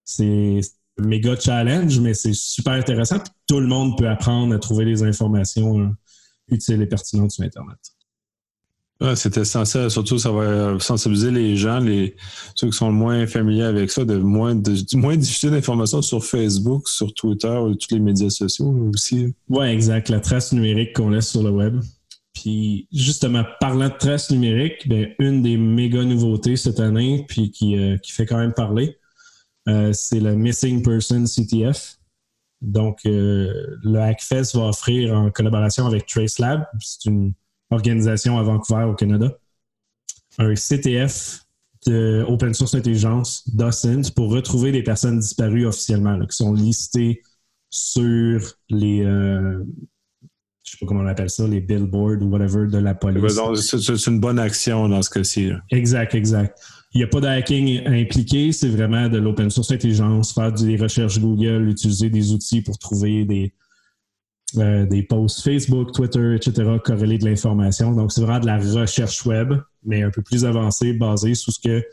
C'est 0.05 0.61
un 0.99 1.07
méga 1.07 1.37
challenge, 1.37 2.01
mais 2.01 2.15
c'est 2.15 2.35
super 2.35 2.75
intéressant. 2.75 3.19
tout 3.47 3.61
le 3.61 3.67
monde 3.67 3.97
peut 3.97 4.09
apprendre 4.09 4.55
à 4.55 4.59
trouver 4.59 4.85
des 4.85 5.03
informations 5.03 5.81
euh, 5.81 5.89
utiles 6.49 6.83
et 6.83 6.87
pertinentes 6.87 7.31
sur 7.31 7.45
Internet. 7.45 7.79
Ouais, 9.01 9.17
c'est 9.17 9.37
essentiel. 9.37 9.91
Surtout, 9.91 10.19
ça 10.19 10.31
va 10.31 10.79
sensibiliser 10.79 11.33
les 11.33 11.57
gens, 11.57 11.81
les, 11.81 12.15
ceux 12.55 12.69
qui 12.69 12.77
sont 12.77 12.93
moins 12.93 13.27
familiers 13.27 13.65
avec 13.65 13.91
ça, 13.91 14.05
de 14.05 14.17
moins, 14.17 14.55
de, 14.55 14.75
moins 14.97 15.17
diffuser 15.17 15.51
d'informations 15.51 16.01
sur 16.01 16.25
Facebook, 16.25 16.89
sur 16.89 17.13
Twitter 17.13 17.49
ou 17.49 17.75
tous 17.75 17.93
les 17.93 18.01
médias 18.01 18.31
sociaux 18.31 18.91
aussi. 18.95 19.35
Oui, 19.49 19.67
exact. 19.67 20.09
La 20.11 20.21
trace 20.21 20.53
numérique 20.53 20.95
qu'on 20.95 21.11
laisse 21.11 21.31
sur 21.31 21.43
le 21.43 21.51
web. 21.51 21.81
Puis, 22.35 22.89
justement, 22.93 23.45
parlant 23.61 23.89
de 23.89 23.95
trace 23.99 24.31
numérique, 24.31 24.89
ben, 24.89 25.09
une 25.19 25.43
des 25.43 25.57
méga 25.57 26.05
nouveautés 26.05 26.57
cette 26.57 26.81
année, 26.81 27.25
puis 27.29 27.51
qui, 27.51 27.77
euh, 27.77 27.97
qui 27.99 28.13
fait 28.13 28.27
quand 28.27 28.39
même 28.39 28.53
parler, 28.53 28.99
euh, 29.69 29.93
c'est 29.93 30.21
le 30.21 30.37
Missing 30.37 30.83
Person 30.83 31.25
CTF. 31.27 31.99
Donc, 32.61 33.01
euh, 33.07 33.77
le 33.83 33.99
Hackfest 33.99 34.55
va 34.55 34.69
offrir 34.69 35.15
en 35.15 35.31
collaboration 35.31 35.87
avec 35.87 36.07
TraceLab, 36.07 36.67
c'est 36.81 37.07
une 37.07 37.35
organisation 37.75 38.39
à 38.39 38.43
Vancouver 38.43 38.85
au 38.85 38.95
Canada, 38.95 39.37
un 40.39 40.55
CTF 40.55 41.41
de 41.87 42.25
Open 42.29 42.55
Source 42.55 42.75
Intelligence 42.75 43.49
d'OSINT 43.55 44.11
pour 44.15 44.33
retrouver 44.33 44.73
des 44.73 44.83
personnes 44.83 45.19
disparues 45.19 45.67
officiellement, 45.67 46.19
qui 46.27 46.37
sont 46.37 46.55
listées 46.55 47.23
sur 47.71 48.41
les, 48.71 49.05
euh, 49.05 49.63
je 50.63 50.71
sais 50.71 50.77
pas 50.81 50.87
comment 50.87 51.01
on 51.01 51.07
appelle 51.07 51.31
ça, 51.31 51.47
les 51.47 51.61
billboards 51.61 52.23
ou 52.23 52.31
whatever 52.31 52.67
de 52.69 52.79
la 52.79 52.95
police. 52.95 53.77
C'est 53.77 54.07
une 54.07 54.21
bonne 54.21 54.39
action 54.39 54.89
dans 54.89 55.03
ce 55.03 55.11
cas-ci. 55.11 55.51
Exact, 55.71 56.15
exact. 56.15 56.59
Il 56.95 56.99
n'y 56.99 57.05
a 57.05 57.09
pas 57.09 57.21
de 57.21 57.27
hacking 57.27 57.87
impliqué, 57.87 58.53
c'est 58.53 58.69
vraiment 58.69 59.09
de 59.09 59.19
l'open 59.19 59.51
source 59.51 59.73
intelligence, 59.73 60.33
faire 60.33 60.53
des 60.53 60.77
recherches 60.77 61.19
Google, 61.19 61.69
utiliser 61.69 62.09
des 62.09 62.33
outils 62.33 62.63
pour 62.63 62.79
trouver 62.79 63.25
des, 63.25 63.53
euh, 64.59 64.87
des 64.87 65.03
posts 65.03 65.43
Facebook, 65.43 65.93
Twitter, 65.93 66.35
etc., 66.35 66.77
corrélés 66.83 67.19
de 67.19 67.25
l'information. 67.29 67.93
Donc, 67.93 68.13
c'est 68.13 68.21
vraiment 68.21 68.41
de 68.41 68.47
la 68.47 68.59
recherche 68.59 69.25
web, 69.27 69.55
mais 69.85 70.03
un 70.03 70.11
peu 70.11 70.23
plus 70.23 70.45
avancée, 70.45 70.93
basée 70.93 71.35
sur 71.35 71.53
ce 71.53 71.61
que 71.61 71.85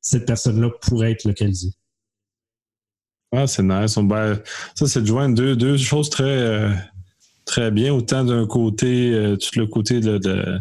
cette 0.00 0.26
personne-là 0.26 0.70
pourrait 0.80 1.12
être 1.12 1.24
localisée. 1.24 1.72
Ah, 3.32 3.46
c'est 3.46 3.62
nice. 3.62 3.96
Ben, 3.96 4.40
ça, 4.74 4.86
c'est 4.86 5.02
de 5.02 5.06
joindre 5.06 5.34
deux, 5.34 5.54
deux 5.54 5.76
choses 5.76 6.10
très, 6.10 6.24
euh, 6.24 6.70
très 7.44 7.70
bien. 7.70 7.92
Autant 7.92 8.24
d'un 8.24 8.46
côté, 8.46 9.12
euh, 9.12 9.36
tout 9.36 9.58
le 9.58 9.66
côté 9.66 10.00
de, 10.00 10.18
de, 10.18 10.60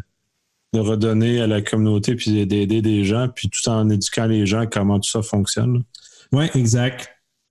redonner 0.73 1.41
à 1.41 1.47
la 1.47 1.61
communauté 1.61 2.15
puis 2.15 2.45
d'aider 2.45 2.81
des 2.81 3.03
gens, 3.03 3.27
puis 3.27 3.49
tout 3.49 3.67
en 3.69 3.89
éduquant 3.89 4.27
les 4.27 4.45
gens 4.45 4.65
comment 4.67 4.99
tout 4.99 5.09
ça 5.09 5.23
fonctionne. 5.23 5.83
Oui, 6.31 6.45
exact. 6.53 7.09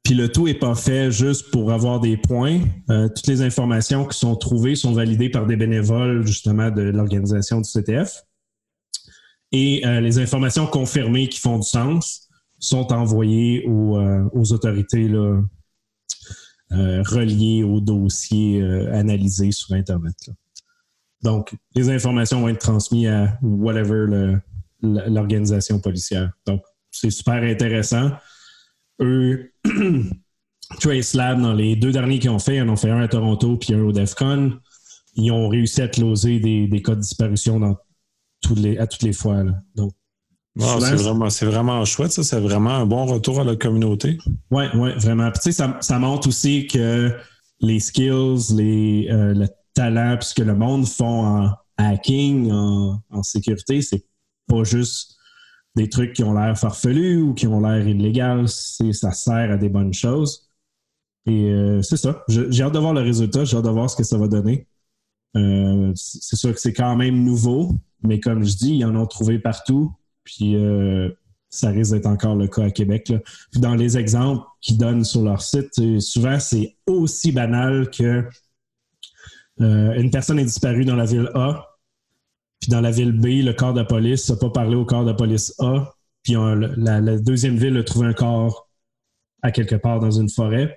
Puis 0.09 0.17
le 0.17 0.33
tout 0.33 0.47
n'est 0.47 0.55
pas 0.55 0.75
fait 0.75 1.11
juste 1.11 1.51
pour 1.51 1.71
avoir 1.71 2.01
des 2.01 2.17
points. 2.17 2.63
Euh, 2.89 3.11
toutes 3.15 3.27
les 3.27 3.43
informations 3.43 4.07
qui 4.07 4.19
sont 4.19 4.37
trouvées 4.37 4.75
sont 4.75 4.95
validées 4.95 5.29
par 5.29 5.45
des 5.45 5.55
bénévoles, 5.55 6.27
justement, 6.27 6.71
de 6.71 6.81
l'organisation 6.81 7.61
du 7.61 7.69
CTF. 7.69 8.25
Et 9.53 9.87
euh, 9.87 10.01
les 10.01 10.19
informations 10.19 10.67
confirmées 10.67 11.29
qui 11.29 11.39
font 11.39 11.59
du 11.59 11.69
sens 11.69 12.27
sont 12.59 12.91
envoyées 12.91 13.67
aux, 13.67 13.99
euh, 13.99 14.27
autorités 14.33 15.09
là, 15.09 15.43
reliées 16.71 17.63
au 17.63 17.79
dossier 17.83 18.63
analysé 18.91 19.53
sur 19.53 19.75
Internet. 19.75 20.31
Donc, 21.23 21.55
les 21.75 21.91
informations 21.91 22.41
vont 22.41 22.49
être 22.49 22.61
transmises 22.61 23.09
à 23.09 23.39
whatever 23.43 24.39
l'organisation 24.81 25.79
policière. 25.81 26.33
Donc, 26.47 26.63
c'est 26.91 27.11
super 27.11 27.43
intéressant 27.43 28.13
eux, 29.01 29.53
Trace 30.81 31.15
Lab, 31.15 31.41
dans 31.41 31.55
les 31.55 31.77
deux 31.77 31.93
derniers 31.93 32.19
qu'ils 32.19 32.31
ont 32.31 32.39
fait, 32.39 32.57
ils 32.57 32.63
en 32.63 32.69
ont 32.69 32.77
fait 32.77 32.91
un 32.91 33.01
à 33.01 33.09
Toronto 33.09 33.57
puis 33.57 33.75
un 33.75 33.81
au 33.81 33.93
DEFCON, 33.93 34.53
ils 35.15 35.33
ont 35.33 35.49
réussi 35.49 35.83
à 35.83 35.89
closer 35.89 36.39
des, 36.39 36.69
des 36.69 36.83
cas 36.83 36.95
de 36.95 37.01
disparition 37.01 37.59
dans 37.59 37.77
toutes 38.41 38.59
les, 38.59 38.79
à 38.79 38.87
toutes 38.87 39.03
les 39.03 39.13
fois. 39.13 39.45
Donc, 39.75 39.93
c'est 40.57 40.97
vraiment, 40.97 41.29
vraiment, 41.29 41.85
chouette, 41.85 42.13
ça. 42.13 42.23
C'est 42.23 42.41
vraiment 42.41 42.71
un 42.71 42.87
bon 42.87 43.07
retour 43.07 43.41
à 43.41 43.45
la 43.45 43.57
communauté. 43.57 44.19
Oui, 44.51 44.65
oui, 44.75 44.91
vraiment. 44.97 45.31
Puis, 45.31 45.53
ça, 45.53 45.77
ça, 45.81 45.99
montre 45.99 46.29
aussi 46.29 46.67
que 46.67 47.15
les 47.61 47.81
skills, 47.81 48.55
les, 48.57 49.09
euh, 49.11 49.35
le 49.35 49.49
talent, 49.75 50.17
puis 50.19 50.29
ce 50.29 50.35
que 50.35 50.43
le 50.43 50.55
monde 50.55 50.87
font 50.87 51.25
en 51.27 51.51
hacking, 51.77 52.51
en, 52.51 53.01
en 53.11 53.23
sécurité, 53.23 53.83
c'est 53.83 54.05
pas 54.49 54.65
juste 54.65 55.18
des 55.79 55.89
trucs 55.89 56.13
qui 56.13 56.25
ont 56.25 56.35
l'air 56.35 56.59
farfelus 56.59 57.23
ou 57.23 57.35
qui 57.35 57.47
ont 57.47 57.61
l'air 57.61 57.87
illégaux, 57.87 58.47
ça 58.47 59.13
sert 59.13 59.53
à 59.53 59.57
des 59.57 59.69
bonnes 59.69 59.95
choses. 59.95 60.51
Et 61.27 61.51
euh, 61.51 61.83
c'est 61.83 61.97
ça. 61.97 62.25
J'ai 62.29 62.63
hâte 62.63 62.75
de 62.75 62.79
voir 62.79 62.95
le 62.95 63.01
résultat, 63.01 63.45
j'ai 63.45 63.57
hâte 63.57 63.65
de 63.65 63.71
voir 63.71 63.89
ce 63.89 63.97
que 63.97 64.03
ça 64.03 64.19
va 64.19 64.27
donner. 64.27 64.67
Euh, 65.37 65.93
c'est 65.95 66.37
sûr 66.37 66.53
que 66.53 66.61
c'est 66.61 66.73
quand 66.73 66.97
même 66.97 67.23
nouveau, 67.23 67.75
mais 68.03 68.19
comme 68.19 68.45
je 68.45 68.57
dis, 68.57 68.77
ils 68.77 68.85
en 68.85 68.97
ont 68.97 69.07
trouvé 69.07 69.39
partout. 69.39 69.93
Puis 70.25 70.57
euh, 70.57 71.11
ça 71.49 71.71
risque 71.71 71.93
d'être 71.93 72.07
encore 72.07 72.35
le 72.35 72.49
cas 72.49 72.65
à 72.65 72.71
Québec. 72.71 73.13
dans 73.55 73.75
les 73.77 73.97
exemples 73.97 74.45
qu'ils 74.61 74.79
donnent 74.79 75.05
sur 75.05 75.23
leur 75.23 75.43
site, 75.43 76.01
souvent 76.01 76.41
c'est 76.41 76.77
aussi 76.87 77.31
banal 77.33 77.89
que 77.91 78.25
une 79.61 80.11
personne 80.13 80.39
est 80.39 80.45
disparue 80.45 80.85
dans 80.85 80.95
la 80.95 81.05
ville 81.05 81.31
A, 81.35 81.68
puis 82.61 82.71
dans 82.71 82.81
la 82.81 82.91
ville 82.91 83.13
B, 83.13 83.45
le 83.45 83.53
corps 83.53 83.75
de 83.75 83.83
police 83.83 84.29
n'a 84.29 84.37
pas 84.37 84.51
parlé 84.51 84.75
au 84.75 84.85
corps 84.85 85.05
de 85.05 85.13
police 85.13 85.55
A. 85.61 85.93
Puis 86.23 86.35
la, 86.35 87.19
deuxième 87.19 87.57
ville 87.57 87.77
a 87.77 87.85
trouvé 87.85 88.09
un 88.09 88.13
corps 88.13 88.69
à 89.43 89.53
quelque 89.53 89.77
part 89.77 90.01
dans 90.01 90.11
une 90.11 90.29
forêt. 90.29 90.77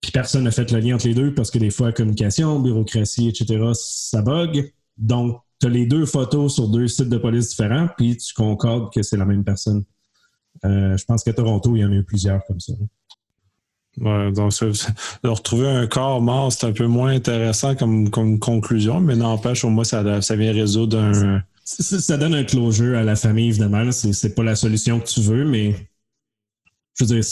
Puis 0.00 0.10
personne 0.10 0.44
n'a 0.44 0.50
fait 0.50 0.70
le 0.72 0.80
lien 0.80 0.96
entre 0.96 1.06
les 1.06 1.14
deux 1.14 1.34
parce 1.34 1.50
que 1.50 1.58
des 1.58 1.70
fois, 1.70 1.92
communication, 1.92 2.58
bureaucratie, 2.58 3.28
etc., 3.28 3.70
ça 3.74 4.22
bug. 4.22 4.72
Donc, 4.96 5.40
tu 5.60 5.66
as 5.66 5.70
les 5.70 5.86
deux 5.86 6.06
photos 6.06 6.54
sur 6.54 6.68
deux 6.68 6.88
sites 6.88 7.08
de 7.08 7.18
police 7.18 7.50
différents, 7.50 7.88
puis 7.96 8.16
tu 8.16 8.32
concordes 8.34 8.92
que 8.92 9.02
c'est 9.02 9.16
la 9.16 9.26
même 9.26 9.44
personne. 9.44 9.84
Euh, 10.64 10.96
je 10.96 11.04
pense 11.04 11.22
qu'à 11.22 11.32
Toronto, 11.32 11.76
il 11.76 11.80
y 11.80 11.84
en 11.84 11.92
a 11.92 11.94
eu 11.94 12.04
plusieurs 12.04 12.44
comme 12.46 12.60
ça. 12.60 12.72
Donc, 13.98 14.34
de 14.34 15.28
retrouver 15.28 15.68
un 15.68 15.86
corps 15.86 16.22
mort, 16.22 16.52
c'est 16.52 16.66
un 16.66 16.72
peu 16.72 16.86
moins 16.86 17.12
intéressant 17.12 17.74
comme, 17.74 18.08
conclusion, 18.10 19.00
mais 19.00 19.16
n'empêche, 19.16 19.64
au 19.64 19.70
moins, 19.70 19.84
ça, 19.84 20.02
vient 20.02 20.52
résoudre 20.52 20.98
un. 20.98 21.42
Ça, 21.64 22.16
donne 22.16 22.34
un 22.34 22.44
closure 22.44 22.98
à 22.98 23.02
la 23.02 23.16
famille, 23.16 23.48
évidemment. 23.48 23.90
C'est 23.92 24.34
pas 24.34 24.42
la 24.42 24.56
solution 24.56 25.00
que 25.00 25.06
tu 25.06 25.20
veux, 25.20 25.44
mais 25.44 25.74
je 26.98 27.04
veux 27.04 27.14
dire, 27.14 27.24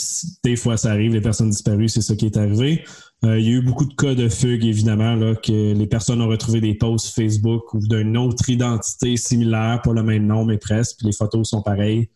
des 0.43 0.55
fois, 0.55 0.77
ça 0.77 0.91
arrive, 0.91 1.13
les 1.13 1.21
personnes 1.21 1.49
disparues, 1.49 1.89
c'est 1.89 2.01
ça 2.01 2.15
qui 2.15 2.25
est 2.25 2.37
arrivé. 2.37 2.83
Euh, 3.25 3.37
il 3.37 3.45
y 3.45 3.49
a 3.49 3.57
eu 3.57 3.61
beaucoup 3.61 3.85
de 3.85 3.93
cas 3.93 4.15
de 4.15 4.29
fugue, 4.29 4.63
évidemment, 4.63 5.35
que 5.35 5.73
les 5.73 5.87
personnes 5.87 6.21
ont 6.21 6.29
retrouvé 6.29 6.61
des 6.61 6.73
posts 6.73 7.13
Facebook 7.13 7.73
ou 7.73 7.79
d'une 7.85 8.15
autre 8.15 8.49
identité 8.49 9.17
similaire, 9.17 9.81
pas 9.83 9.93
le 9.93 10.03
même 10.03 10.25
nom, 10.25 10.45
mais 10.45 10.57
presque, 10.57 10.97
puis 10.97 11.07
les 11.07 11.13
photos 11.13 11.49
sont 11.49 11.61
pareilles 11.61 12.09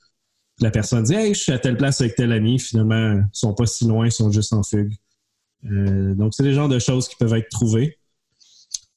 la 0.59 0.71
personne 0.71 1.03
dit 1.03 1.13
Hey, 1.13 1.33
je 1.33 1.39
suis 1.39 1.51
à 1.51 1.59
telle 1.59 1.77
place 1.77 2.01
avec 2.01 2.15
tel 2.15 2.31
ami, 2.31 2.59
finalement, 2.59 3.13
ils 3.13 3.27
sont 3.31 3.53
pas 3.53 3.65
si 3.65 3.85
loin, 3.85 4.05
ils 4.05 4.11
sont 4.11 4.31
juste 4.31 4.53
en 4.53 4.63
fugue. 4.63 4.93
Euh, 5.65 6.13
donc, 6.15 6.33
c'est 6.33 6.43
des 6.43 6.53
genres 6.53 6.69
de 6.69 6.79
choses 6.79 7.07
qui 7.07 7.15
peuvent 7.15 7.33
être 7.33 7.49
trouvées. 7.49 7.97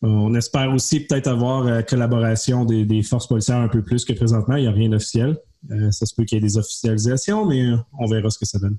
On 0.03 0.35
espère 0.35 0.73
aussi 0.73 1.01
peut-être 1.01 1.27
avoir 1.27 1.64
la 1.64 1.83
collaboration 1.83 2.64
des, 2.64 3.03
forces 3.03 3.27
policières 3.27 3.59
un 3.59 3.69
peu 3.69 3.83
plus 3.83 4.05
que 4.05 4.12
présentement. 4.12 4.57
Il 4.57 4.62
n'y 4.62 4.69
a 4.69 4.73
rien 4.73 4.90
d'officiel. 4.90 5.38
Euh, 5.71 5.90
ça 5.90 6.07
se 6.07 6.14
peut 6.14 6.25
qu'il 6.25 6.37
y 6.37 6.38
ait 6.38 6.47
des 6.47 6.59
officialisations, 6.59 7.47
mais 7.47 7.73
on 7.99 8.07
verra 8.07 8.31
ce 8.31 8.38
que 8.38 8.45
ça 8.45 8.59
donne. 8.59 8.79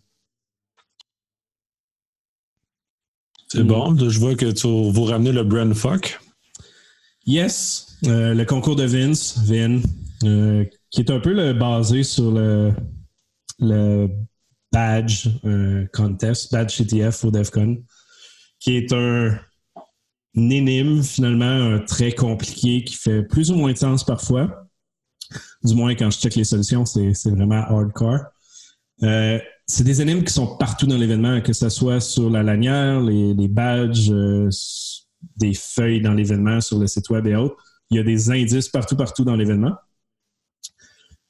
C'est 3.48 3.64
bon. 3.64 3.98
Je 3.98 4.20
vois 4.20 4.36
que 4.36 4.52
tu 4.52 4.68
vous 4.68 5.04
ramenez 5.06 5.32
le 5.32 5.44
Brand 5.44 5.74
Fuck. 5.74 6.20
Yes. 7.26 7.98
Euh, 8.06 8.34
le 8.34 8.46
concours 8.46 8.76
de 8.76 8.84
Vince, 8.84 9.40
Vin, 9.46 9.82
qui 10.90 11.02
est 11.02 11.12
un 11.12 11.20
peu 11.20 11.54
basé 11.54 12.04
sur 12.04 12.32
le, 12.32 12.74
le 13.60 14.10
badge 14.72 15.28
euh, 15.46 15.86
contest, 15.94 16.52
badge 16.52 16.78
CTF 16.78 17.26
au 17.26 17.32
DEFCON, 17.32 17.78
qui 18.60 18.78
est 18.78 18.92
un, 18.94 19.40
énigme 20.36 21.02
finalement 21.02 21.80
très 21.88 22.12
compliqué 22.12 22.84
qui 22.84 22.94
fait 22.94 23.24
plus 23.24 23.50
ou 23.50 23.56
moins 23.56 23.72
de 23.72 23.78
sens 23.78 24.04
parfois. 24.04 24.68
Du 25.64 25.74
moins, 25.74 25.96
quand 25.96 26.12
je 26.12 26.20
check 26.20 26.36
les 26.36 26.44
solutions, 26.44 26.86
c'est 26.86 27.32
vraiment 27.32 27.56
hardcore. 27.56 28.20
Euh, 29.04 29.40
c'est 29.66 29.84
des 29.84 30.02
énigmes 30.02 30.24
qui 30.24 30.32
sont 30.32 30.58
partout 30.58 30.86
dans 30.86 30.96
l'événement, 30.96 31.42
que 31.42 31.54
ce 31.54 31.70
soit 31.70 32.00
sur 32.00 32.30
la 32.30 32.44
lanière, 32.44 33.02
les, 33.02 33.48
badges, 33.48 34.12
euh, 34.12 34.50
des 35.36 35.54
feuilles 35.54 36.02
dans 36.02 36.14
l'événement, 36.14 36.62
sur 36.62 36.78
le 36.78 36.88
site 36.88 37.10
web 37.10 37.26
et 37.26 37.36
autres. 37.36 37.56
Il 37.90 37.98
y 37.98 38.00
a 38.00 38.04
des 38.04 38.30
indices 38.30 38.70
partout, 38.70 38.96
partout 38.96 39.24
dans 39.24 39.36
l'événement. 39.36 39.74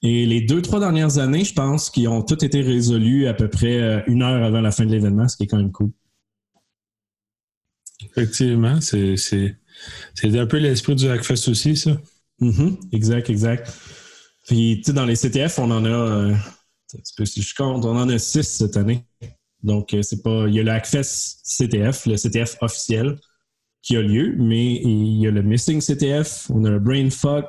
Et 0.03 0.25
les 0.25 0.41
deux, 0.41 0.62
trois 0.62 0.79
dernières 0.79 1.17
années, 1.17 1.43
je 1.43 1.53
pense 1.53 1.89
qu'ils 1.89 2.07
ont 2.07 2.21
tous 2.21 2.43
été 2.45 2.62
résolus 2.62 3.27
à 3.27 3.33
peu 3.33 3.49
près 3.49 3.81
euh, 3.81 4.01
une 4.07 4.21
heure 4.21 4.43
avant 4.43 4.62
la 4.62 4.71
fin 4.71 4.86
de 4.86 4.91
l'événement, 4.91 5.27
ce 5.27 5.38
qui 5.38 5.43
est 5.43 5.47
quand 5.47 5.57
même 5.57 5.71
cool. 5.71 5.91
Effectivement, 8.03 8.79
c'est 8.79 9.15
un 10.23 10.45
peu 10.45 10.57
l'esprit 10.57 10.95
du 10.95 11.10
Hackfest 11.10 11.49
aussi, 11.49 11.75
ça. 11.75 11.97
Mm-hmm. 12.41 12.77
exact, 12.91 13.29
exact. 13.29 13.73
Puis, 14.45 14.77
tu 14.77 14.83
sais, 14.83 14.93
dans 14.93 15.05
les 15.05 15.15
CTF, 15.15 15.57
on 15.57 15.71
en 15.71 15.83
a, 15.83 15.89
euh, 15.89 16.36
si 17.25 17.41
je 17.41 17.55
compte, 17.55 17.83
on 17.83 17.97
en 17.97 18.07
a 18.07 18.19
six 18.19 18.43
cette 18.43 18.77
année. 18.77 19.03
Donc, 19.63 19.93
euh, 19.93 20.03
c'est 20.03 20.21
pas. 20.21 20.47
Il 20.47 20.53
y 20.53 20.60
a 20.60 20.63
le 20.63 20.71
Hackfest 20.71 21.41
CTF, 21.43 22.05
le 22.05 22.15
CTF 22.15 22.57
officiel 22.62 23.17
qui 23.81 23.97
a 23.97 24.01
lieu, 24.01 24.36
mais 24.38 24.75
il 24.75 25.19
y 25.19 25.27
a 25.27 25.31
le 25.31 25.41
Missing 25.41 25.81
CTF, 25.81 26.49
on 26.49 26.63
a 26.65 26.69
le 26.69 26.79
Brainfuck, 26.79 27.45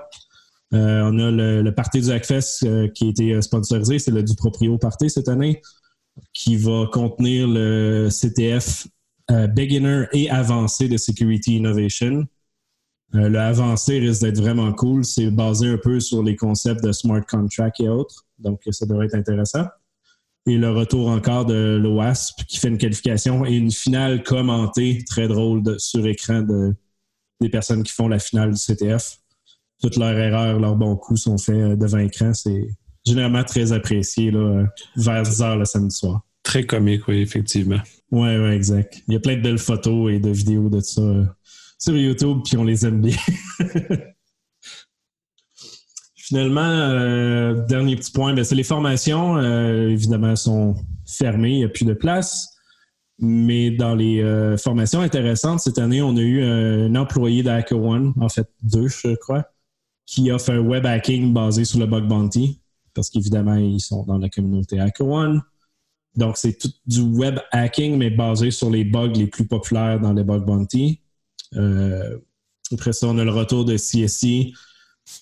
on 0.73 1.19
a 1.19 1.31
le, 1.31 1.71
party 1.75 2.01
du 2.03 2.11
Hackfest 2.11 2.65
euh, 2.65 2.89
qui 2.89 3.07
a 3.07 3.09
été 3.09 3.33
euh, 3.33 3.41
sponsorisé, 3.41 3.99
c'est 3.99 4.11
le 4.11 4.23
du 4.23 4.35
Proprio 4.35 4.77
Party 4.77 5.09
cette 5.09 5.29
année, 5.29 5.63
qui 6.35 6.57
va 6.57 6.87
contenir 6.93 7.49
le 7.49 8.09
CTF 8.11 8.87
Beginner 9.55 10.07
et 10.13 10.31
avancé 10.31 10.89
de 10.89 10.97
Security 10.97 11.57
Innovation. 11.57 12.27
le 13.13 13.39
avancé 13.39 13.99
risque 13.99 14.23
d'être 14.23 14.41
vraiment 14.41 14.73
cool. 14.73 15.05
C'est 15.05 15.31
basé 15.31 15.69
un 15.69 15.77
peu 15.77 16.01
sur 16.01 16.23
les 16.23 16.35
concepts 16.35 16.83
de 16.83 16.93
smart 16.93 17.21
contract 17.29 17.79
et 17.81 17.91
autres. 17.91 18.25
Donc, 18.39 18.63
ça 18.71 18.87
devrait 18.87 19.05
être 19.05 19.15
intéressant. 19.15 19.67
Et 20.47 20.57
le 20.57 20.71
retour 20.71 21.09
encore 21.09 21.45
de 21.45 21.79
l'OASP 21.79 22.47
qui 22.47 22.57
fait 22.57 22.69
une 22.69 22.79
qualification 22.79 23.45
et 23.45 23.55
une 23.55 23.71
finale 23.71 24.23
commentée, 24.23 25.05
très 25.07 25.29
drôle, 25.29 25.63
sur 25.79 26.07
écran 26.07 26.41
de, 26.41 26.75
des 27.43 27.51
personnes 27.51 27.83
qui 27.83 27.93
font 27.93 28.09
la 28.09 28.19
finale 28.19 28.55
du 28.55 28.59
CTF 28.59 29.19
toutes 29.81 29.97
leurs 29.97 30.17
erreurs, 30.19 30.59
leurs 30.59 30.77
bons 30.77 30.97
coups 30.97 31.23
sont 31.23 31.39
faits 31.39 31.57
euh, 31.57 31.77
devant 31.77 31.99
écran. 31.99 32.35
C'est 32.35 32.69
généralement 33.07 33.45
très 33.45 33.73
apprécié 33.73 34.31
là, 34.31 34.39
euh, 34.39 34.67
vers 34.97 35.23
10 35.23 35.43
heures 35.43 35.57
le 35.57 35.65
samedi 35.65 35.95
soir. 35.95 36.23
Très 36.43 36.65
comique, 36.65 37.07
oui, 37.09 37.21
effectivement. 37.21 37.79
Oui, 38.11 38.37
oui, 38.37 38.51
exact. 38.51 39.03
Il 39.07 39.15
y 39.15 39.17
a 39.17 39.21
plein 39.21 39.37
de 39.37 39.43
belles 39.43 39.59
photos 39.59 40.13
et 40.13 40.19
de 40.19 40.31
vidéos 40.31 40.69
de 40.69 40.81
ça 40.81 41.01
euh, 41.03 41.25
sur 41.79 41.97
YouTube, 41.97 42.39
puis 42.45 42.57
on 42.57 42.65
les 42.65 42.87
aime 42.87 43.01
bien. 43.03 43.17
Finalement, 46.17 47.55
dernier 47.69 47.97
petit 47.97 48.13
point, 48.13 48.35
ben, 48.35 48.45
c'est 48.45 48.55
les 48.55 48.63
formations. 48.63 49.41
évidemment, 49.89 50.37
sont 50.37 50.77
fermées, 51.07 51.53
il 51.53 51.59
n'y 51.59 51.65
a 51.65 51.71
plus 51.71 51.87
de 51.87 51.95
place. 51.95 52.49
Mais 53.19 53.71
dans 53.71 53.95
les 53.95 54.23
formations 54.59 55.01
intéressantes, 55.01 55.61
cette 55.61 55.79
année, 55.79 56.03
on 56.03 56.15
a 56.19 56.21
eu 56.21 56.43
un 56.43 56.95
employé 56.97 57.43
d'HackerOne, 57.43 58.13
en 58.21 58.29
fait 58.29 58.47
deux, 58.63 58.89
je 58.89 59.15
crois, 59.15 59.47
qui 60.09 60.31
offre 60.33 60.51
un 60.51 60.61
web 60.61 60.87
hacking 60.87 61.35
basé 61.35 61.67
sur 61.67 61.79
le 61.79 61.85
bug 61.85 62.09
bounty, 62.09 62.63
parce 62.95 63.11
qu'évidemment, 63.11 63.57
ils 63.57 63.79
sont 63.79 64.05
dans 64.05 64.17
la 64.17 64.31
communauté 64.31 64.81
HackerOne. 64.81 65.43
Donc, 66.17 66.39
c'est 66.39 66.57
tout 66.57 66.71
du 66.87 67.03
web 67.03 67.39
hacking, 67.53 67.99
mais 67.99 68.09
basé 68.09 68.51
sur 68.51 68.71
les 68.71 68.85
bugs 68.85 69.13
les 69.13 69.27
plus 69.27 69.47
populaires 69.47 70.01
dans 70.01 70.15
les 70.15 70.25
bug 70.25 70.47
bounty. 70.47 71.03
Euh, 71.57 72.19
après 72.73 72.95
ça, 72.95 73.07
on 73.07 73.19
a 73.19 73.25
le 73.25 73.31
retour 73.31 73.67
de 73.67 73.77
CSC 73.77 74.55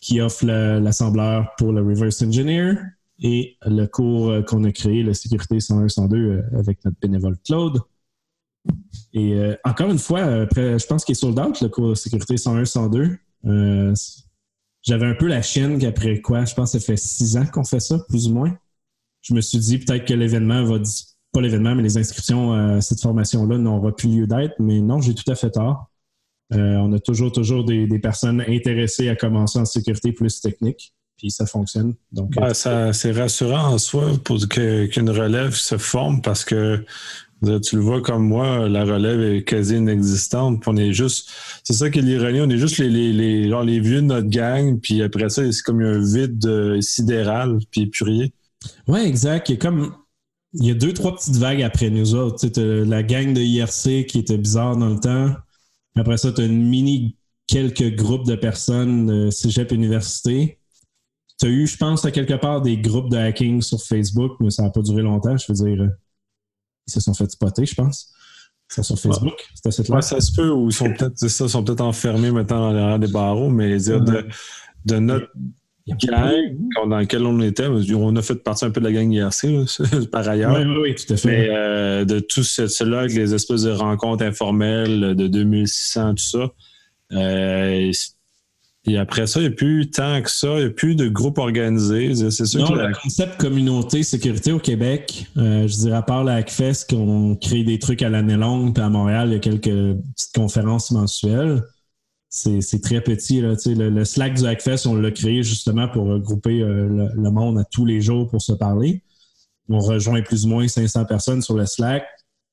qui 0.00 0.20
offre 0.20 0.46
l'assembleur 0.46 1.52
pour 1.58 1.72
le 1.72 1.82
reverse 1.82 2.22
engineer. 2.22 2.76
et 3.18 3.56
le 3.66 3.86
cours 3.86 4.28
euh, 4.28 4.42
qu'on 4.42 4.62
a 4.62 4.70
créé, 4.70 5.02
la 5.02 5.14
sécurité 5.14 5.58
101-102, 5.58 6.56
avec 6.56 6.84
notre 6.84 6.98
bénévole 7.00 7.36
Claude. 7.44 7.80
Et 9.12 9.36
encore 9.64 9.90
une 9.90 9.98
fois, 9.98 10.22
après, 10.42 10.78
je 10.78 10.86
pense 10.86 11.04
qu'il 11.04 11.14
est 11.14 11.20
sold 11.20 11.38
out, 11.40 11.60
le 11.60 11.68
cours 11.68 11.90
de 11.90 11.94
sécurité 11.94 12.36
101-102. 12.36 13.16
J'avais 14.86 15.06
un 15.06 15.14
peu 15.14 15.26
la 15.26 15.42
chienne 15.42 15.78
qu'après 15.78 16.20
quoi, 16.20 16.44
je 16.44 16.54
pense 16.54 16.72
que 16.72 16.78
ça 16.78 16.86
fait 16.86 16.96
six 16.96 17.36
ans 17.36 17.46
qu'on 17.46 17.64
fait 17.64 17.80
ça, 17.80 17.98
plus 18.08 18.28
ou 18.28 18.34
moins. 18.34 18.56
Je 19.22 19.34
me 19.34 19.40
suis 19.40 19.58
dit 19.58 19.78
peut-être 19.78 20.04
que 20.04 20.14
l'événement 20.14 20.64
va 20.64 20.78
pas 21.32 21.40
l'événement, 21.40 21.74
mais 21.74 21.82
les 21.82 21.98
inscriptions 21.98 22.52
à 22.52 22.80
cette 22.80 23.00
formation-là 23.00 23.58
n'auront 23.58 23.92
plus 23.92 24.08
lieu 24.08 24.26
d'être. 24.26 24.54
Mais 24.60 24.80
non, 24.80 25.00
j'ai 25.00 25.14
tout 25.14 25.28
à 25.30 25.34
fait 25.34 25.50
tort. 25.50 25.90
Euh, 26.54 26.76
on 26.76 26.92
a 26.92 27.00
toujours, 27.00 27.32
toujours 27.32 27.64
des, 27.64 27.98
personnes 27.98 28.40
intéressées 28.46 29.08
à 29.08 29.16
commencer 29.16 29.58
en 29.58 29.64
sécurité 29.64 30.12
plus 30.12 30.40
technique, 30.40 30.94
puis 31.16 31.30
ça 31.30 31.46
fonctionne. 31.46 31.94
Donc, 32.12 32.36
euh, 32.36 32.92
c'est 32.92 33.10
rassurant 33.12 33.72
en 33.72 33.78
soi 33.78 34.12
pour 34.22 34.38
qu'une 34.48 35.10
relève 35.10 35.54
se 35.54 35.76
forme 35.76 36.22
parce 36.22 36.44
que 36.44 36.84
tu 37.42 37.76
le 37.76 37.82
vois 37.82 38.00
comme 38.00 38.26
moi, 38.26 38.68
la 38.68 38.84
relève 38.84 39.20
est 39.20 39.44
quasi 39.44 39.76
inexistante. 39.76 40.62
On 40.66 40.76
est 40.76 40.92
juste, 40.92 41.30
c'est 41.64 41.74
ça 41.74 41.90
qui 41.90 41.98
est 41.98 42.02
l'ironie, 42.02 42.40
on 42.40 42.48
est 42.48 42.58
juste 42.58 42.78
les, 42.78 42.88
les, 42.88 43.12
les, 43.12 43.64
les 43.64 43.80
vieux 43.80 44.00
de 44.00 44.06
notre 44.06 44.28
gang, 44.28 44.80
puis 44.80 45.02
après 45.02 45.28
ça, 45.28 45.50
c'est 45.50 45.62
comme 45.62 45.80
un 45.82 45.98
vide 45.98 46.44
euh, 46.46 46.80
sidéral, 46.80 47.58
puis 47.70 47.86
purier. 47.86 48.32
Ouais, 48.88 49.06
exact. 49.06 49.48
Il 49.48 49.52
y 49.52 49.54
a 49.56 49.58
comme, 49.58 49.94
il 50.54 50.66
y 50.66 50.70
a 50.70 50.74
deux, 50.74 50.92
trois 50.92 51.14
petites 51.14 51.36
vagues 51.36 51.62
après 51.62 51.90
nous 51.90 52.14
autres. 52.14 52.48
la 52.60 53.02
gang 53.02 53.32
de 53.34 53.40
IRC 53.40 54.06
qui 54.06 54.18
était 54.18 54.38
bizarre 54.38 54.76
dans 54.76 54.88
le 54.88 55.00
temps. 55.00 55.34
Après 55.96 56.16
ça, 56.16 56.32
tu 56.32 56.42
as 56.42 56.44
une 56.44 56.66
mini 56.66 57.16
quelques 57.46 57.94
groupes 57.94 58.26
de 58.26 58.34
personnes 58.34 59.06
de 59.06 59.30
cégep 59.30 59.72
université. 59.72 60.58
Tu 61.38 61.46
as 61.46 61.50
eu, 61.50 61.66
je 61.66 61.76
pense, 61.76 62.04
à 62.04 62.10
quelque 62.10 62.34
part 62.34 62.62
des 62.62 62.78
groupes 62.78 63.10
de 63.10 63.16
hacking 63.16 63.60
sur 63.60 63.82
Facebook, 63.82 64.32
mais 64.40 64.50
ça 64.50 64.62
n'a 64.62 64.70
pas 64.70 64.82
duré 64.82 65.02
longtemps. 65.02 65.36
Je 65.36 65.44
veux 65.48 65.54
dire, 65.54 65.90
ils 66.86 66.92
se 66.92 67.00
sont 67.00 67.14
fait 67.14 67.30
spotter, 67.30 67.66
je 67.66 67.74
pense. 67.74 68.12
Ça 68.68 68.82
sur 68.82 68.98
Facebook. 68.98 69.48
Ouais, 69.88 70.02
ça 70.02 70.20
se 70.20 70.32
peut, 70.32 70.50
ou 70.50 70.68
ils 70.68 70.72
sont 70.72 70.92
peut-être 70.92 71.28
sont 71.28 71.62
peut-être 71.62 71.82
enfermés 71.82 72.32
maintenant 72.32 72.72
dans 72.72 72.98
des 72.98 73.06
barreaux, 73.06 73.48
mais 73.48 73.76
dire 73.76 74.00
de, 74.00 74.26
de 74.84 74.98
notre 74.98 75.30
gang 75.86 76.32
dans 76.88 76.98
lequel 76.98 77.24
on 77.24 77.40
était, 77.40 77.66
on 77.66 78.16
a 78.16 78.22
fait 78.22 78.34
partie 78.34 78.64
un 78.64 78.70
peu 78.70 78.80
de 78.80 78.86
la 78.86 78.92
gang 78.92 79.12
IRC, 79.12 79.46
par 80.10 80.28
ailleurs. 80.28 80.56
Oui, 80.56 80.64
oui, 80.82 80.94
tout 80.94 81.12
à 81.12 81.16
fait. 81.16 81.28
Mais 81.28 81.48
euh, 81.50 82.04
de 82.04 82.18
tout 82.18 82.42
cela, 82.42 83.00
avec 83.00 83.12
les 83.12 83.34
espèces 83.34 83.62
de 83.62 83.70
rencontres 83.70 84.24
informelles 84.24 85.14
de 85.14 85.26
2600, 85.28 86.14
tout 86.14 86.22
ça. 86.22 86.50
Euh, 87.12 87.92
et 88.86 88.98
après 88.98 89.26
ça, 89.26 89.40
il 89.40 89.48
n'y 89.48 89.52
a 89.52 89.56
plus 89.56 89.90
tant 89.90 90.22
que 90.22 90.30
ça, 90.30 90.48
il 90.54 90.58
n'y 90.58 90.64
a 90.66 90.70
plus 90.70 90.94
de 90.94 91.08
groupes 91.08 91.38
organisés. 91.38 92.14
C'est 92.30 92.46
sûr 92.46 92.70
non, 92.70 92.74
le 92.74 92.92
concept 92.94 93.38
communauté 93.38 94.02
sécurité 94.02 94.52
au 94.52 94.58
Québec, 94.58 95.26
euh, 95.36 95.66
je 95.66 95.76
dirais 95.76 95.96
à 95.96 96.02
part 96.02 96.24
la 96.24 96.34
Hackfest, 96.36 96.86
qu'on 96.88 97.36
crée 97.36 97.64
des 97.64 97.78
trucs 97.78 98.02
à 98.02 98.08
l'année 98.08 98.36
longue, 98.36 98.74
puis 98.74 98.82
à 98.82 98.88
Montréal, 98.88 99.28
il 99.28 99.32
y 99.34 99.36
a 99.36 99.40
quelques 99.40 99.62
petites 99.64 100.34
conférences 100.34 100.90
mensuelles 100.90 101.62
c'est 102.28 102.82
très 102.82 103.00
petit. 103.00 103.40
Le, 103.40 104.04
Slack 104.04 104.34
du 104.34 104.46
Hackfest, 104.46 104.86
on 104.86 104.94
l'a 104.94 105.10
créé 105.10 105.42
justement 105.42 105.88
pour 105.88 106.06
regrouper 106.06 106.60
euh, 106.60 107.08
le, 107.14 107.30
monde 107.30 107.58
à 107.58 107.64
tous 107.64 107.84
les 107.84 108.00
jours 108.00 108.28
pour 108.28 108.42
se 108.42 108.52
parler. 108.52 109.02
On 109.68 109.78
rejoint 109.78 110.22
plus 110.22 110.44
ou 110.44 110.48
moins 110.48 110.68
500 110.68 111.06
personnes 111.06 111.42
sur 111.42 111.56
le 111.56 111.66
Slack, 111.66 112.04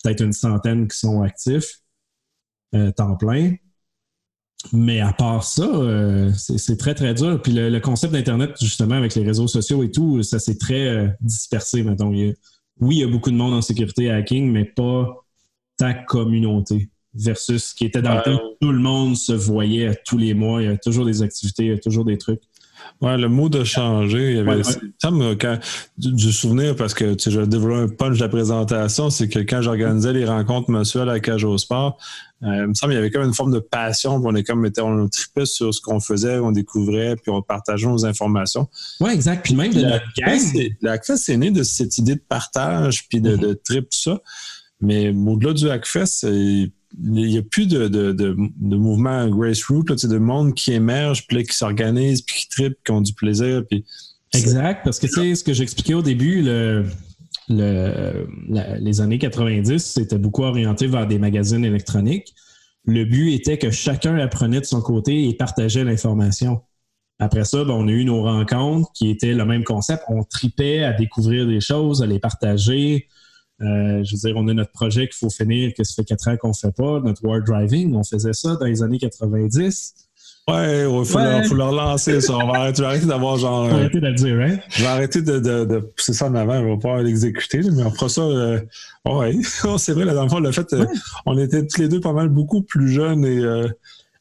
peut-être 0.04 0.22
une 0.22 0.34
centaine 0.34 0.88
qui 0.88 0.98
sont 0.98 1.22
actifs, 1.22 1.82
euh, 2.76 2.92
temps 2.92 3.16
plein. 3.16 3.56
Mais 4.72 5.02
à 5.02 5.12
part 5.12 5.44
ça, 5.44 5.66
euh, 5.66 6.32
c'est 6.36 6.78
très, 6.78 6.96
très 6.96 7.14
dur. 7.14 7.42
Puis 7.42 7.52
le, 7.52 7.80
concept 7.80 8.14
d'Internet, 8.14 8.52
justement, 8.62 8.96
avec 8.96 9.14
les 9.16 9.24
réseaux 9.24 9.48
sociaux 9.48 9.84
et 9.84 9.92
tout, 9.92 10.24
ça 10.24 10.40
s'est 10.40 10.58
très 10.58 11.16
dispersé, 11.22 11.84
oui, 12.80 12.96
il 12.96 13.00
y 13.00 13.04
a 13.04 13.08
beaucoup 13.08 13.30
de 13.30 13.36
monde 13.36 13.54
en 13.54 13.62
sécurité 13.62 14.10
hacking, 14.10 14.52
mais 14.52 14.66
pas 14.66 15.26
ta 15.78 15.94
communauté 15.94 16.90
versus 17.14 17.66
ce 17.66 17.76
qui 17.76 17.86
était 17.86 18.02
dans 18.02 18.16
le 18.16 18.22
temps. 18.22 18.42
Tout 18.60 18.72
le 18.72 18.80
monde 18.80 19.16
se 19.16 19.34
voyait 19.34 19.96
tous 20.06 20.18
les 20.18 20.34
mois. 20.34 20.62
Il 20.62 20.66
y 20.66 20.72
a 20.72 20.78
toujours 20.78 21.06
des 21.06 21.22
activités, 21.22 21.66
il 21.66 21.70
y 21.70 21.74
a 21.74 21.78
toujours 21.78 22.06
des 22.06 22.18
trucs. 22.18 22.42
Ouais, 23.02 23.18
le 23.18 23.28
mot 23.28 23.50
de 23.50 23.64
changer, 23.64 24.32
il 24.32 24.38
y 24.38 24.40
avait 24.40 24.64
ça 24.64 25.12
me, 25.12 25.36
quand, 25.36 25.60
du, 25.98 26.32
souvenir 26.32 26.76
parce 26.76 26.94
que 26.94 27.14
tu 27.16 27.30
sais, 27.30 27.32
je 27.32 27.40
un 27.40 27.88
punch 27.90 28.18
de 28.18 28.24
la 28.24 28.30
présentation, 28.30 29.10
c'est 29.10 29.28
que 29.28 29.40
quand 29.40 29.62
j'organisais 29.62 30.14
les 30.14 30.26
rencontres 30.26 30.72
mensuelles 30.72 31.10
à 31.10 31.20
Cage 31.20 31.44
au 31.44 31.58
Sport, 31.58 31.98
euh, 32.44 32.62
il 32.64 32.68
me 32.68 32.74
semble 32.74 32.92
qu'il 32.92 32.98
y 32.98 33.00
avait 33.00 33.12
comme 33.12 33.24
une 33.24 33.34
forme 33.34 33.54
de 33.54 33.60
passion, 33.60 34.22
on 34.24 34.36
est 34.36 34.44
comme 34.44 34.70
on 34.80 35.10
tripait 35.10 35.46
sur 35.46 35.74
ce 35.74 35.82
qu'on 35.82 36.00
faisait, 36.00 36.40
on 36.40 36.52
découvrait, 36.52 37.16
puis 37.16 37.32
on 37.32 37.42
partageait 37.42 37.88
nos 37.88 38.06
informations. 38.06 38.68
Oui, 39.00 39.12
exact. 39.12 39.44
Puis 39.44 39.56
même 39.56 39.74
de 39.74 39.82
la 40.82 41.02
c'est 41.02 41.38
né 41.38 41.52
de 41.52 41.64
cette 41.64 41.98
idée 41.98 42.16
de 42.16 42.24
partage, 42.28 43.08
puis 43.08 43.22
de, 43.22 43.36
de 43.36 43.54
trip, 43.54 43.90
tout 43.90 43.98
ça. 43.98 44.22
Mais 44.82 45.10
au-delà 45.10 45.54
du 45.54 45.70
Hackfest, 45.70 46.26
il 47.02 47.12
n'y 47.12 47.38
a 47.38 47.42
plus 47.42 47.68
de, 47.68 47.88
de, 47.88 48.12
de, 48.12 48.36
de 48.38 48.76
mouvement 48.76 49.28
grassroots, 49.28 49.86
de 49.86 50.18
monde 50.18 50.54
qui 50.54 50.74
émerge, 50.74 51.26
puis 51.28 51.44
qui 51.44 51.56
s'organise, 51.56 52.22
puis 52.22 52.42
qui 52.42 52.50
tripe, 52.50 52.78
qui 52.86 52.92
ont 52.92 53.02
du 53.02 53.14
plaisir. 53.14 53.64
Puis 53.70 53.86
exact, 54.34 54.84
parce 54.84 55.00
que 55.00 55.08
sais, 55.08 55.36
ce 55.36 55.44
que 55.44 55.54
j'expliquais 55.54 55.96
au 55.96 56.02
début, 56.02 56.42
le, 56.42 56.86
le, 57.50 58.28
les 58.80 59.02
années 59.02 59.20
90, 59.20 59.80
c'était 59.80 60.18
beaucoup 60.18 60.44
orienté 60.44 60.88
vers 60.88 61.08
des 61.08 61.20
magazines 61.20 61.66
électroniques. 61.66 62.34
Le 62.86 63.06
but 63.06 63.34
était 63.34 63.58
que 63.58 63.72
chacun 63.72 64.18
apprenait 64.18 64.60
de 64.60 64.66
son 64.66 64.82
côté 64.82 65.28
et 65.28 65.34
partageait 65.34 65.84
l'information. 65.84 66.62
Après 67.20 67.46
ça, 67.46 67.64
ben, 67.64 67.74
on 67.74 67.88
a 67.88 67.92
eu 67.92 68.06
nos 68.06 68.24
rencontres 68.24 68.92
qui 68.94 69.10
étaient 69.10 69.34
le 69.34 69.46
même 69.46 69.64
concept. 69.64 70.04
On 70.10 70.24
tripait 70.24 70.84
à 70.84 70.94
découvrir 70.94 71.48
des 71.48 71.62
choses, 71.62 72.04
à 72.04 72.06
les 72.06 72.20
partager, 72.20 73.08
euh, 73.62 74.04
je 74.04 74.16
veux 74.16 74.20
dire, 74.20 74.34
on 74.36 74.48
a 74.48 74.54
notre 74.54 74.72
projet 74.72 75.08
qu'il 75.08 75.16
faut 75.16 75.30
finir, 75.30 75.74
que 75.78 75.84
ça 75.84 75.94
fait 75.96 76.04
quatre 76.04 76.28
ans 76.28 76.38
qu'on 76.38 76.50
ne 76.50 76.54
fait 76.54 76.76
pas, 76.76 77.00
notre 77.00 77.24
World 77.24 77.46
Driving. 77.46 77.96
On 77.96 78.04
faisait 78.04 78.34
ça 78.34 78.56
dans 78.56 78.66
les 78.66 78.82
années 78.82 78.98
90. 78.98 79.94
Ouais, 80.50 80.82
il 80.82 81.06
faut, 81.06 81.20
Le, 81.20 81.64
relancer, 81.64 82.20
ça. 82.20 82.36
On 82.36 82.52
va 82.52 82.60
arrêter, 82.60 83.06
d'avoir 83.06 83.38
genre. 83.38 83.70
Arrêter 83.70 84.02
de 84.02 84.08
le 84.08 84.14
dire, 84.14 84.36
hein? 84.42 84.58
Je 84.72 84.82
vais 84.82 84.90
arrêter 84.90 85.22
de, 85.22 85.40
de, 85.40 85.80
pousser 85.80 86.12
ça 86.12 86.28
en 86.28 86.36
avant. 86.36 86.56
On 86.56 86.76
va 86.76 86.78
pas 86.78 87.02
l'exécuter, 87.02 87.62
mais 87.62 87.84
on 87.84 87.92
fera 87.92 88.10
ça. 88.10 88.22
Euh, 88.22 88.60
ouais, 89.06 89.38
c'est 89.78 89.94
vrai, 89.94 90.06
dans 90.06 90.24
le 90.24 90.30
fond, 90.30 90.40
le 90.40 90.52
fait, 90.52 90.74
euh, 90.74 90.86
on 91.26 91.38
était 91.38 91.66
tous 91.66 91.80
les 91.80 91.88
deux 91.88 92.02
pas 92.02 92.12
mal 92.12 92.28
beaucoup 92.28 92.62
plus 92.62 92.90
jeunes 92.90 93.24
et. 93.26 93.42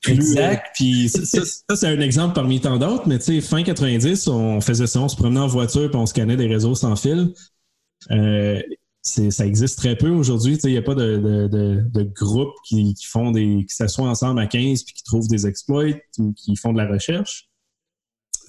exact. 0.06 0.66
Puis 0.76 1.08
ça, 1.08 1.42
c'est 1.74 1.88
un 1.88 2.00
exemple 2.00 2.34
parmi 2.34 2.60
tant 2.60 2.78
d'autres, 2.78 3.08
mais 3.08 3.18
tu 3.18 3.24
sais, 3.24 3.40
fin 3.40 3.64
90, 3.64 4.28
on 4.28 4.60
faisait 4.60 4.86
ça, 4.86 5.00
on 5.00 5.08
se 5.08 5.16
promenait 5.16 5.40
en 5.40 5.48
voiture 5.48 5.90
puis 5.90 5.98
on 5.98 6.06
scannait 6.06 6.36
des 6.36 6.46
réseaux 6.46 6.76
sans 6.76 6.94
fil. 6.94 7.32
Ça 9.02 9.44
existe 9.44 9.78
très 9.78 9.96
peu 9.96 10.10
aujourd'hui. 10.10 10.56
Il 10.62 10.70
n'y 10.70 10.76
a 10.76 10.82
pas 10.82 10.94
de, 10.94 11.16
de, 11.48 12.12
qui, 12.64 12.94
qui, 12.94 13.04
font 13.04 13.32
des. 13.32 13.64
qui 13.68 13.74
s'assoient 13.74 14.08
ensemble 14.08 14.40
à 14.40 14.46
15 14.46 14.84
puis 14.84 14.94
qui 14.94 15.02
trouvent 15.02 15.26
des 15.26 15.46
exploits 15.46 15.96
ou 16.18 16.32
qui 16.32 16.54
font 16.54 16.72
de 16.72 16.78
la 16.78 16.86
recherche. 16.86 17.48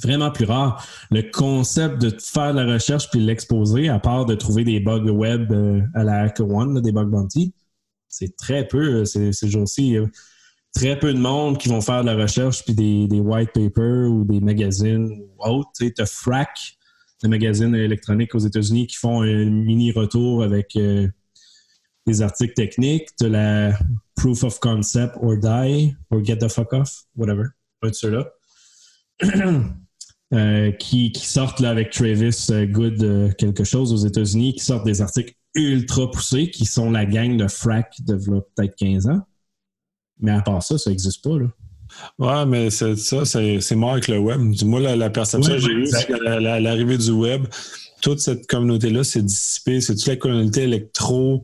Vraiment 0.04 0.30
plus 0.30 0.46
rare. 0.46 0.86
Le 1.10 1.22
concept 1.24 2.00
de 2.00 2.16
faire 2.20 2.54
de 2.54 2.60
la 2.60 2.74
recherche 2.74 3.10
puis 3.10 3.20
l'exposer, 3.20 3.90
à 3.90 4.00
part 4.00 4.26
de 4.26 4.36
trouver 4.36 4.64
des 4.64 4.80
bugs 4.80 5.10
web 5.10 5.52
euh, 5.52 5.82
à 5.96 6.04
la 6.04 6.22
HackerOne, 6.22 6.82
des 6.82 6.92
bug 6.92 7.10
bounty, 7.10 7.54
c'est 8.08 8.36
très 8.36 8.68
peu 8.68 9.06
ces, 9.06 9.34
ces 9.34 9.50
jours-ci. 9.50 9.98
Très 10.74 10.98
peu 10.98 11.14
de 11.14 11.20
monde 11.20 11.58
qui 11.58 11.70
vont 11.70 11.82
faire 11.82 12.02
de 12.02 12.08
la 12.08 12.16
recherche 12.16 12.64
puis 12.64 12.74
des, 12.74 13.20
white 13.20 13.52
papers 13.54 14.10
ou 14.12 14.24
des 14.24 14.40
magazines 14.40 15.20
ou 15.22 15.44
autres. 15.44 15.70
Tu 15.78 15.94
sais, 15.96 16.06
Frac, 16.06 16.78
des 17.24 17.30
magazines 17.30 17.74
électroniques 17.74 18.36
aux 18.36 18.40
États-Unis 18.40 18.88
qui 18.88 18.98
font 18.98 19.22
un 19.22 19.46
mini 19.46 19.92
retour 19.92 20.44
avec 20.44 20.76
euh, 20.76 21.08
des 22.06 22.22
articles 22.22 22.54
techniques. 22.54 23.10
de 23.20 23.28
la 23.28 23.80
Proof 24.16 24.44
of 24.44 24.60
Concept 24.60 25.16
or 25.22 25.38
Die 25.38 25.96
or 26.12 26.24
Get 26.24 26.38
the 26.38 26.50
Fuck 26.50 26.74
Off, 26.74 27.06
whatever, 27.16 27.46
un 27.82 27.90
de 27.90 27.94
ceux-là. 27.94 28.30
Euh, 30.34 30.72
qui, 30.72 31.12
sortent 31.16 31.62
avec 31.62 31.92
Travis 31.92 32.48
euh, 32.50 32.66
Good 32.66 33.36
quelque 33.36 33.64
chose 33.64 33.94
aux 33.94 34.08
États-Unis, 34.08 34.56
qui 34.56 34.64
sortent 34.64 34.86
des 34.86 35.00
articles 35.00 35.36
ultra 35.54 36.10
poussés, 36.10 36.50
qui 36.50 36.66
sont 36.66 36.90
la 36.90 37.06
gang 37.06 37.38
de 37.38 37.48
frac 37.48 37.94
de 38.02 38.16
peut-être 38.16 38.76
15 38.76 39.06
ans. 39.10 39.22
Mais 40.22 40.32
à 40.32 40.42
part 40.42 40.64
ça, 40.64 40.80
ça 40.80 40.90
n'existe 40.90 41.24
pas. 41.24 41.38
Là. 41.38 41.50
Ouais, 42.20 42.46
mais 42.46 42.70
c'est 42.70 42.96
ça, 42.96 43.26
c'est 43.26 43.76
mort 43.76 43.94
avec 43.94 44.08
le 44.08 44.20
web. 44.20 44.40
Moi, 44.64 44.80
la, 44.80 45.10
perception 45.10 45.54
que 45.54 45.60
j'ai 45.60 45.72
eue, 45.72 45.88
c'est 45.88 46.08
qu'à 46.08 46.40
l'arrivée 46.40 46.98
du 46.98 47.12
web, 47.12 47.46
toute 48.02 48.20
cette 48.20 48.48
communauté-là 48.48 49.04
s'est 49.04 49.22
dissipée. 49.22 49.82
C'est 49.82 49.96
toute 49.96 50.08
la 50.08 50.16
communauté 50.18 50.64
électro, 50.64 51.44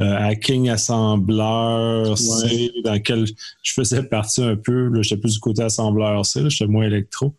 euh, 0.00 0.16
hacking 0.16 0.68
assembleur, 0.68 2.18
C, 2.18 2.70
dans 2.84 2.92
laquelle 2.92 3.26
je 3.62 3.72
faisais 3.72 4.02
partie 4.02 4.42
un 4.42 4.56
peu. 4.56 4.90
J'étais 5.02 5.20
plus 5.20 5.34
du 5.34 5.40
côté 5.40 5.62
assembleur 5.62 6.24
C, 6.26 6.42
j'étais 6.48 6.70
moins 6.70 6.84
électro. 6.84 7.34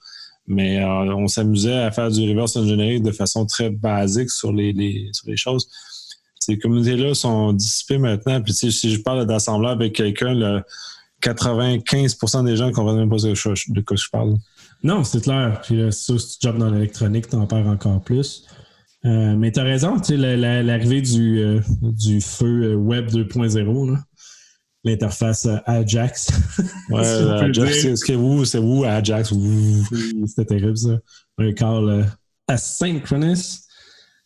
Mais 0.47 0.83
euh, 0.83 1.15
on 1.15 1.27
s'amusait 1.27 1.73
à 1.73 1.91
faire 1.91 2.09
du 2.09 2.27
reverse 2.29 2.55
engineering 2.55 3.03
de 3.03 3.11
façon 3.11 3.45
très 3.45 3.69
basique 3.69 4.31
sur 4.31 4.51
les, 4.51 4.73
les 4.73 5.09
sur 5.13 5.29
les 5.29 5.37
choses. 5.37 5.69
Ces 6.39 6.57
communautés-là 6.57 7.13
sont 7.13 7.53
dissipées 7.53 7.99
maintenant. 7.99 8.41
Puis 8.41 8.53
si 8.53 8.71
je 8.71 8.99
parle 9.01 9.27
d'assembleur 9.27 9.71
avec 9.71 9.93
quelqu'un, 9.93 10.63
95% 11.21 12.45
des 12.45 12.55
gens 12.55 12.71
comprennent 12.71 12.97
même 12.97 13.09
pas 13.09 13.17
de 13.17 13.81
quoi 13.81 13.97
je 13.97 14.07
parle. 14.11 14.37
Non, 14.83 15.03
c'est 15.03 15.21
clair. 15.21 15.61
Puis 15.63 15.77
là, 15.77 15.91
si 15.91 16.15
tu 16.15 16.47
jobs 16.47 16.57
dans 16.57 16.69
l'électronique, 16.69 17.29
t'en 17.29 17.45
perds 17.45 17.67
encore 17.67 18.01
plus. 18.01 18.45
Euh, 19.05 19.35
mais 19.35 19.51
t'as 19.51 19.63
raison, 19.63 19.99
tu 19.99 20.17
sais, 20.17 20.37
l'arrivée 20.37 21.01
du, 21.01 21.39
euh, 21.39 21.59
du 21.81 22.21
feu 22.21 22.75
Web 22.75 23.07
2.0, 23.07 23.97
l'interface 24.83 25.47
Ajax. 25.65 26.31
Ouais, 26.89 26.99
Ajax, 27.05 27.95
c'est 27.95 28.15
vous, 28.15 28.45
c'est 28.45 28.59
vous, 28.59 28.83
Ajax? 28.83 29.33
C'était 30.27 30.45
terrible, 30.45 30.77
ça. 30.77 30.99
Un 31.37 31.51
call 31.53 32.05
asynchronous. 32.47 33.61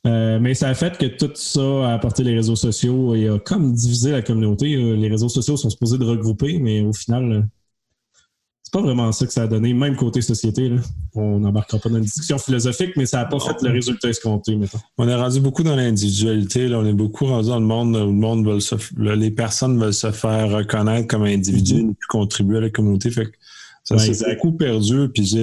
Euh, 0.05 0.39
mais 0.39 0.53
ça 0.53 0.69
a 0.69 0.73
fait 0.73 0.97
que 0.97 1.05
tout 1.05 1.31
ça 1.35 1.89
a 1.89 1.93
apporté 1.93 2.23
les 2.23 2.35
réseaux 2.35 2.55
sociaux 2.55 3.15
et 3.15 3.27
a 3.27 3.39
comme 3.39 3.73
divisé 3.73 4.11
la 4.11 4.21
communauté. 4.21 4.75
Les 4.75 5.07
réseaux 5.07 5.29
sociaux 5.29 5.57
sont 5.57 5.69
supposés 5.69 5.97
de 5.97 6.05
regrouper, 6.05 6.59
mais 6.59 6.81
au 6.81 6.93
final, 6.93 7.47
c'est 8.61 8.73
pas 8.73 8.81
vraiment 8.81 9.11
ça 9.11 9.25
que 9.25 9.33
ça 9.33 9.43
a 9.43 9.47
donné, 9.47 9.73
même 9.73 9.95
côté 9.95 10.21
société. 10.21 10.71
On 11.15 11.39
n'embarquera 11.39 11.79
pas 11.79 11.89
dans 11.89 11.97
une 11.97 12.03
discussion 12.03 12.37
philosophique, 12.37 12.91
mais 12.97 13.05
ça 13.05 13.17
n'a 13.17 13.25
pas 13.25 13.39
fait 13.39 13.61
le 13.63 13.71
résultat 13.71 14.09
escompté, 14.09 14.55
mettons. 14.55 14.79
On 14.97 15.07
est 15.07 15.15
rendu 15.15 15.39
beaucoup 15.39 15.63
dans 15.63 15.75
l'individualité. 15.75 16.67
On 16.75 16.85
est 16.85 16.93
beaucoup 16.93 17.25
rendu 17.25 17.49
dans 17.49 17.59
le 17.59 17.65
monde 17.65 17.95
où 17.95 18.05
le 18.05 18.11
monde 18.11 18.47
veut 18.47 18.59
se, 18.59 18.75
les 18.97 19.31
personnes 19.31 19.79
veulent 19.79 19.93
se 19.93 20.11
faire 20.11 20.49
reconnaître 20.49 21.07
comme 21.07 21.23
individus 21.23 21.81
mm-hmm. 21.81 21.91
et 21.91 22.07
contribuer 22.09 22.57
à 22.57 22.61
la 22.61 22.69
communauté. 22.69 23.09
Fait 23.09 23.31
ça 23.83 23.97
s'est 23.97 24.35
beaucoup 24.35 24.53
perdu. 24.53 25.09
Puis 25.13 25.35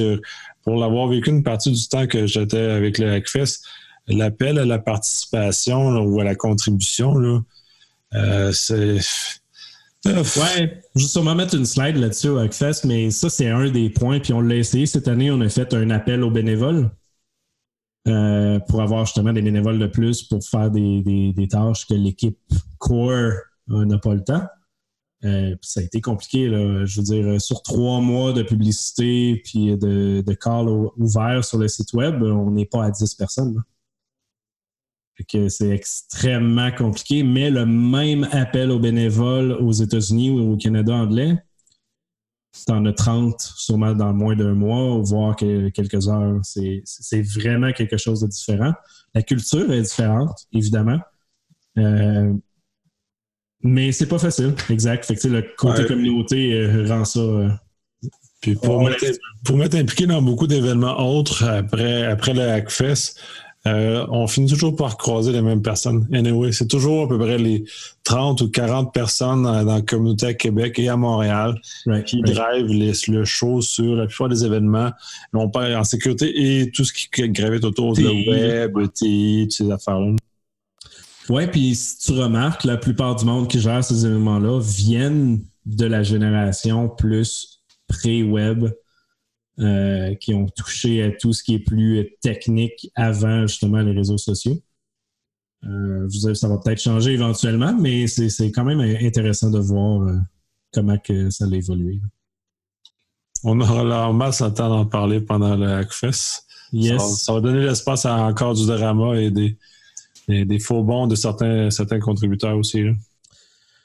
pour 0.64 0.76
l'avoir 0.76 1.08
vécu 1.08 1.30
une 1.30 1.42
partie 1.42 1.70
du 1.72 1.88
temps 1.88 2.06
que 2.06 2.26
j'étais 2.26 2.58
avec 2.58 2.98
le 2.98 3.10
Hackfest, 3.12 3.64
l'appel 4.08 4.58
à 4.58 4.64
la 4.64 4.78
participation 4.78 5.98
ou 6.02 6.20
à 6.20 6.24
la 6.24 6.34
contribution, 6.34 7.14
là, 7.16 7.40
euh, 8.14 8.52
c'est. 8.52 8.98
Ouais, 10.04 10.82
je 10.96 11.02
vais 11.02 11.08
sûrement 11.08 11.36
mettre 11.36 11.54
une 11.54 11.64
slide 11.64 11.96
là-dessus 11.96 12.28
au 12.28 12.38
Hackfest, 12.38 12.84
mais 12.84 13.12
ça, 13.12 13.30
c'est 13.30 13.48
un 13.48 13.70
des 13.70 13.88
points. 13.88 14.18
Puis 14.18 14.32
on 14.32 14.40
l'a 14.40 14.56
essayé 14.56 14.84
cette 14.84 15.06
année, 15.06 15.30
on 15.30 15.40
a 15.40 15.48
fait 15.48 15.72
un 15.74 15.90
appel 15.90 16.24
aux 16.24 16.30
bénévoles 16.30 16.90
euh, 18.08 18.58
pour 18.68 18.82
avoir 18.82 19.06
justement 19.06 19.32
des 19.32 19.42
bénévoles 19.42 19.78
de 19.78 19.86
plus 19.86 20.24
pour 20.24 20.42
faire 20.42 20.72
des, 20.72 21.34
tâches 21.48 21.86
que 21.86 21.94
l'équipe 21.94 22.36
core 22.78 23.32
euh, 23.70 23.84
n'a 23.84 23.98
pas 23.98 24.14
le 24.14 24.24
temps. 24.24 24.42
ça 25.22 25.80
a 25.80 25.82
été 25.84 26.00
compliqué, 26.00 26.48
là. 26.48 26.84
je 26.84 27.00
veux 27.00 27.04
dire, 27.04 27.40
sur 27.40 27.62
trois 27.62 28.00
mois 28.00 28.32
de 28.32 28.42
publicité 28.42 29.40
puis 29.44 29.76
de, 29.76 30.20
de 30.26 30.34
call 30.34 30.66
ouvert 30.96 31.44
sur 31.44 31.58
le 31.58 31.68
site 31.68 31.92
web, 31.92 32.20
on 32.24 32.50
n'est 32.50 32.66
pas 32.66 32.86
à 32.86 32.90
10 32.90 33.14
personnes 33.14 33.62
que 35.24 35.48
c'est 35.48 35.70
extrêmement 35.70 36.70
compliqué, 36.70 37.22
mais 37.22 37.50
le 37.50 37.66
même 37.66 38.28
appel 38.32 38.70
aux 38.70 38.78
bénévoles 38.78 39.52
aux 39.52 39.72
États-Unis 39.72 40.30
ou 40.30 40.52
au 40.52 40.56
Canada 40.56 40.94
anglais, 40.94 41.36
c'est 42.52 42.70
en 42.70 42.84
as 42.84 42.92
30 42.92 43.40
sûrement 43.40 43.94
dans 43.94 44.12
moins 44.12 44.36
d'un 44.36 44.54
mois, 44.54 44.98
voire 45.02 45.34
quelques 45.36 46.08
heures. 46.08 46.40
C'est 46.42 47.22
vraiment 47.22 47.72
quelque 47.72 47.96
chose 47.96 48.20
de 48.20 48.26
différent. 48.26 48.72
La 49.14 49.22
culture 49.22 49.72
est 49.72 49.82
différente, 49.82 50.46
évidemment. 50.52 51.00
Euh, 51.78 52.32
mais 53.62 53.92
c'est 53.92 54.06
pas 54.06 54.18
facile, 54.18 54.54
exact. 54.70 55.04
Fait 55.04 55.14
que, 55.14 55.28
le 55.28 55.42
côté 55.56 55.86
communauté 55.86 56.52
euh, 56.52 56.86
rend 56.86 57.04
ça. 57.04 57.20
Euh, 57.20 57.48
Puis 58.40 58.54
pour, 58.56 58.82
m'être 58.82 59.74
impliqué 59.74 60.06
dans 60.06 60.20
beaucoup 60.20 60.46
d'événements 60.46 60.98
autres 61.16 61.44
après, 61.44 62.04
après 62.04 62.34
le 62.34 62.42
Hackfest, 62.42 63.18
euh, 63.66 64.04
on 64.10 64.26
finit 64.26 64.50
toujours 64.50 64.74
par 64.74 64.96
croiser 64.96 65.30
les 65.30 65.40
mêmes 65.40 65.62
personnes. 65.62 66.08
Anyway, 66.12 66.50
c'est 66.50 66.66
toujours 66.66 67.04
à 67.04 67.08
peu 67.08 67.16
près 67.16 67.38
les 67.38 67.64
30 68.02 68.40
ou 68.40 68.50
40 68.50 68.92
personnes 68.92 69.44
dans, 69.44 69.62
la 69.62 69.80
communauté 69.82 70.26
à 70.26 70.34
Québec 70.34 70.78
et 70.80 70.88
à 70.88 70.96
Montréal 70.96 71.54
qui 72.04 72.22
drivent 72.22 72.92
le 73.08 73.24
show 73.24 73.60
sur 73.60 73.94
la 73.94 74.06
plupart 74.06 74.28
des 74.28 74.44
événements. 74.44 74.90
On 75.32 75.48
parle 75.48 75.76
en 75.76 75.84
sécurité 75.84 76.32
et 76.34 76.70
tout 76.72 76.84
ce 76.84 76.92
qui 76.92 77.08
gravite 77.28 77.64
autour, 77.64 77.94
le 77.96 78.28
web, 78.28 78.92
TI, 78.92 79.46
ces 79.48 79.70
affaires-là. 79.70 80.16
Oui, 81.28 81.46
puis 81.46 81.76
si 81.76 81.98
tu 81.98 82.12
remarques, 82.12 82.64
la 82.64 82.76
plupart 82.76 83.14
du 83.14 83.24
monde 83.24 83.48
qui 83.48 83.60
gère 83.60 83.84
ces 83.84 84.04
événements-là 84.04 84.60
viennent 84.60 85.40
de 85.66 85.86
la 85.86 86.02
génération 86.02 86.88
plus 86.88 87.60
pré-web 87.86 88.66
euh, 89.62 90.14
qui 90.16 90.34
ont 90.34 90.46
touché 90.46 91.04
à 91.04 91.10
tout 91.12 91.32
ce 91.32 91.44
qui 91.44 91.54
est 91.54 91.60
plus 91.60 92.16
technique 92.20 92.90
avant 92.96 93.46
justement 93.46 93.80
les 93.80 93.92
réseaux 93.92 94.18
sociaux. 94.18 94.60
Euh, 95.64 96.08
ça 96.34 96.48
va 96.48 96.58
peut-être 96.58 96.80
changer 96.80 97.12
éventuellement, 97.12 97.72
mais 97.78 98.08
c'est 98.08 98.50
quand 98.50 98.64
même 98.64 98.80
intéressant 98.80 99.50
de 99.50 99.60
voir 99.60 100.02
euh, 100.02 100.16
comment 100.72 100.98
que 100.98 101.30
ça 101.30 101.44
a 101.44 101.54
évolué. 101.54 102.00
On 103.44 103.60
aura 103.60 103.84
la 103.84 104.12
masse 104.12 104.40
à 104.40 104.50
temps 104.50 104.68
d'en 104.68 104.86
parler 104.86 105.20
pendant 105.20 105.54
le 105.54 105.68
Hackfest. 105.68 106.44
Yes. 106.72 107.22
Ça, 107.22 107.32
va 107.32 107.40
donner 107.40 107.64
l'espace 107.64 108.04
à 108.04 108.16
encore 108.16 108.54
du 108.54 108.66
drama 108.66 109.14
et 109.16 109.30
des, 109.30 109.56
des, 110.26 110.58
faux 110.58 110.82
bons 110.82 111.06
de 111.06 111.14
certains, 111.14 111.70
certains 111.70 112.00
contributeurs 112.00 112.56
aussi. 112.56 112.86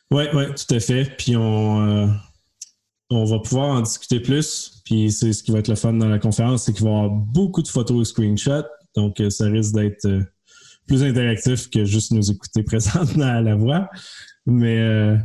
Oui, 0.09 0.23
oui, 0.33 0.45
tout 0.55 0.73
à 0.73 0.79
fait. 0.79 1.05
Puis 1.17 1.35
on, 1.35 2.09
on 3.09 3.25
va 3.25 3.39
pouvoir 3.39 3.69
en 3.69 3.81
discuter 3.81 4.19
plus. 4.19 4.76
Puis 4.87 5.11
c'est 5.11 5.33
ce 5.33 5.43
qui 5.43 5.51
va 5.51 5.59
être 5.59 5.67
le 5.67 5.75
fun 5.75 5.91
dans 5.91 6.07
la 6.07 6.17
conférence, 6.17 6.63
c'est 6.63 6.71
qu'il 6.71 6.85
va 6.85 6.91
y 6.91 6.93
avoir 6.93 7.09
beaucoup 7.09 7.61
de 7.61 7.67
photos 7.67 8.07
et 8.07 8.09
screenshots. 8.09 8.65
Donc 8.95 9.19
euh, 9.19 9.29
ça 9.29 9.43
risque 9.47 9.75
d'être 9.75 10.05
euh, 10.05 10.23
plus 10.87 11.03
interactif 11.03 11.69
que 11.69 11.83
juste 11.83 12.13
nous 12.13 12.31
écouter 12.31 12.63
présentement 12.63 13.25
à 13.25 13.41
la 13.41 13.55
voix. 13.55 13.89
Mais 14.45 14.79
euh, 14.79 15.17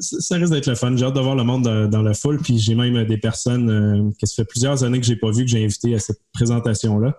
ça 0.00 0.36
risque 0.36 0.52
d'être 0.52 0.66
le 0.66 0.74
fun. 0.74 0.94
J'ai 0.94 1.06
hâte 1.06 1.14
de 1.14 1.20
voir 1.20 1.36
le 1.36 1.42
monde 1.44 1.62
dans, 1.88 2.02
la 2.02 2.12
foule. 2.12 2.38
Puis 2.38 2.58
j'ai 2.58 2.74
même 2.74 3.02
des 3.06 3.16
personnes 3.16 4.12
que 4.20 4.26
ça 4.26 4.42
fait 4.42 4.44
plusieurs 4.44 4.84
années 4.84 5.00
que 5.00 5.06
j'ai 5.06 5.16
pas 5.16 5.30
vu 5.30 5.46
que 5.46 5.50
j'ai 5.50 5.64
invité 5.64 5.94
à 5.94 5.98
cette 5.98 6.20
présentation-là 6.34 7.18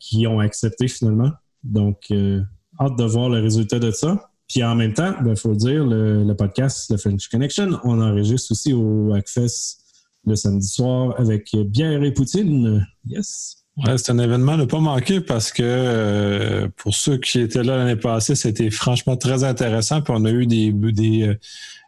qui 0.00 0.26
ont 0.26 0.40
accepté 0.40 0.88
finalement. 0.88 1.30
Donc 1.62 2.10
hâte 2.10 2.98
de 2.98 3.04
voir 3.04 3.28
le 3.28 3.40
résultat 3.40 3.78
de 3.78 3.90
ça. 3.90 4.30
Puis 4.48 4.64
en 4.64 4.74
même 4.74 4.94
temps, 4.94 5.14
il 5.20 5.24
ben, 5.26 5.36
faut 5.36 5.50
le 5.50 5.56
dire, 5.56 5.84
le, 5.84 6.32
podcast, 6.32 6.90
le 6.90 6.96
French 6.96 7.28
Connection, 7.28 7.78
on 7.84 8.00
enregistre 8.00 8.50
aussi 8.50 8.72
au 8.72 9.12
Hackfest 9.12 9.81
le 10.26 10.36
samedi 10.36 10.68
soir 10.68 11.14
avec 11.18 11.54
bière 11.54 12.02
et 12.02 12.12
poutine. 12.12 12.86
Yes. 13.06 13.56
Ouais, 13.78 13.96
c'est 13.96 14.12
un 14.12 14.18
événement 14.18 14.58
ne 14.58 14.66
pas 14.66 14.80
manquer 14.80 15.22
parce 15.22 15.50
que 15.50 15.62
euh, 15.64 16.68
pour 16.76 16.94
ceux 16.94 17.16
qui 17.16 17.40
étaient 17.40 17.62
là 17.62 17.78
l'année 17.78 17.96
passée, 17.96 18.34
c'était 18.34 18.70
franchement 18.70 19.16
très 19.16 19.44
intéressant. 19.44 20.02
Puis 20.02 20.12
on 20.14 20.24
a 20.26 20.30
eu 20.30 20.46
des, 20.46 20.72
des, 20.72 21.22
euh, 21.22 21.38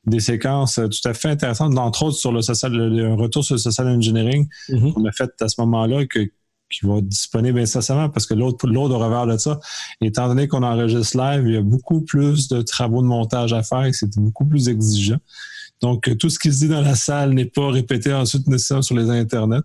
des 0.06 0.20
séquences 0.20 0.76
tout 0.76 1.08
à 1.08 1.12
fait 1.12 1.28
intéressantes, 1.28 1.76
entre 1.76 2.04
autres 2.04 2.16
sur 2.16 2.32
le 2.32 2.40
social, 2.40 2.72
le, 2.72 3.12
retour 3.12 3.44
sur 3.44 3.56
le 3.56 3.60
social 3.60 3.86
engineering 3.88 4.48
mm-hmm. 4.70 4.92
qu'on 4.94 5.04
a 5.04 5.12
fait 5.12 5.30
à 5.40 5.48
ce 5.48 5.60
moment-là, 5.60 6.06
que 6.06 6.30
qui 6.70 6.86
va 6.86 6.96
être 6.96 7.08
disponible 7.08 7.58
incessamment 7.58 8.08
parce 8.08 8.26
que 8.26 8.34
l'autre, 8.34 8.66
l'autre 8.66 8.96
revers 8.96 9.26
de 9.26 9.36
ça, 9.36 9.60
étant 10.00 10.28
donné 10.28 10.48
qu'on 10.48 10.62
enregistre 10.62 11.16
live, 11.18 11.44
il 11.46 11.54
y 11.54 11.56
a 11.56 11.62
beaucoup 11.62 12.00
plus 12.00 12.48
de 12.48 12.62
travaux 12.62 13.02
de 13.02 13.06
montage 13.06 13.52
à 13.52 13.62
faire 13.62 13.84
et 13.84 13.92
c'est 13.92 14.10
beaucoup 14.16 14.44
plus 14.44 14.68
exigeant. 14.68 15.18
Donc, 15.80 16.16
tout 16.18 16.30
ce 16.30 16.38
qui 16.38 16.52
se 16.52 16.58
dit 16.58 16.68
dans 16.68 16.80
la 16.80 16.94
salle 16.94 17.34
n'est 17.34 17.44
pas 17.44 17.70
répété 17.70 18.12
ensuite 18.12 18.46
nécessairement 18.46 18.82
sur 18.82 18.96
les 18.96 19.10
internets. 19.10 19.62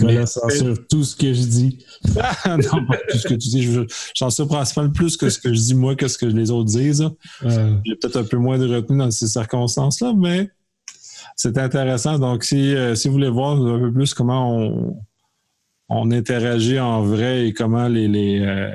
Mais 0.00 0.24
censure 0.24 0.76
tout 0.88 1.04
ce 1.04 1.14
que 1.14 1.32
je 1.32 1.42
dis. 1.42 1.78
non, 2.46 2.86
pas 2.86 2.96
tout 3.10 3.18
ce 3.18 3.28
que 3.28 3.34
tu 3.34 3.48
dis. 3.48 3.68
J'en 4.16 4.30
sais 4.30 4.46
principalement 4.46 4.92
plus 4.92 5.16
que 5.16 5.28
ce 5.28 5.38
que 5.38 5.52
je 5.52 5.60
dis 5.60 5.74
moi 5.74 5.94
que 5.94 6.08
ce 6.08 6.16
que 6.16 6.26
les 6.26 6.50
autres 6.50 6.70
disent. 6.70 7.08
J'ai 7.42 7.96
peut-être 7.96 8.16
un 8.16 8.24
peu 8.24 8.38
moins 8.38 8.58
de 8.58 8.74
retenue 8.74 8.98
dans 8.98 9.10
ces 9.10 9.28
circonstances-là, 9.28 10.14
mais 10.16 10.50
c'est 11.36 11.58
intéressant. 11.58 12.18
Donc, 12.18 12.44
si, 12.44 12.74
euh, 12.74 12.94
si 12.94 13.08
vous 13.08 13.14
voulez 13.14 13.28
voir 13.28 13.60
un 13.60 13.78
peu 13.78 13.92
plus 13.92 14.14
comment 14.14 14.56
on, 14.56 14.96
on 15.88 16.10
interagit 16.10 16.80
en 16.80 17.02
vrai 17.02 17.46
et 17.46 17.52
comment 17.52 17.88
les, 17.88 18.40
euh, 18.40 18.70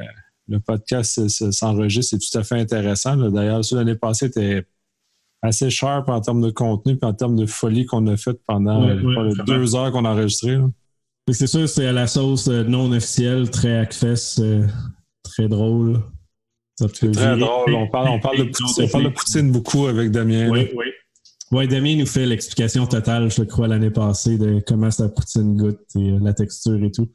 le 0.48 0.60
podcast 0.60 1.28
s'enregistre, 1.52 2.12
c'est 2.12 2.20
tout 2.20 2.38
à 2.38 2.44
fait 2.44 2.60
intéressant. 2.60 3.16
D'ailleurs, 3.18 3.62
l'année 3.72 3.96
passée 3.96 4.28
était 4.28 4.66
assez 5.42 5.70
sharp 5.70 6.10
en 6.10 6.20
termes 6.22 6.42
de 6.42 6.50
contenu 6.50 6.98
et 7.02 7.06
en 7.06 7.14
termes 7.14 7.36
de 7.36 7.46
folie 7.46 7.86
qu'on 7.86 8.08
a 8.08 8.18
fait 8.18 8.40
pendant 8.48 8.88
euh, 8.88 9.34
deux 9.46 9.76
heures 9.76 9.92
qu'on 9.92 10.06
a 10.06 10.12
enregistré. 10.12 10.58
C'est 11.32 11.48
sûr, 11.48 11.68
c'est 11.68 11.86
à 11.86 11.92
la 11.94 12.08
sauce 12.08 12.48
euh, 12.48 12.64
non 12.64 12.92
officielle, 12.92 13.50
très 13.50 13.78
hackfest, 13.78 14.42
très 15.24 15.48
drôle. 15.48 16.02
Très 16.78 17.38
drôle. 17.38 17.74
On 17.74 17.88
parle, 17.90 18.10
on 18.10 18.20
parle, 18.20 18.38
de, 18.38 18.52
on 18.84 18.88
parle 18.88 19.04
de 19.06 19.10
Poutine 19.10 19.52
beaucoup 19.52 19.88
avec 19.88 20.12
Damien. 20.12 20.50
Oui, 20.50 20.70
oui. 20.76 20.86
Oui, 21.52 21.68
Damien 21.68 21.96
nous 21.96 22.06
fait 22.06 22.26
l'explication 22.26 22.86
totale, 22.86 23.32
je 23.32 23.44
crois, 23.44 23.68
l'année 23.68 23.90
passée 23.90 24.38
de 24.38 24.62
comment 24.68 24.92
sa 24.92 25.08
poutine 25.08 25.56
goûte 25.56 25.80
et 25.96 26.12
euh, 26.12 26.20
la 26.22 26.34
texture 26.34 26.84
et 26.84 26.92
tout. 26.92 27.10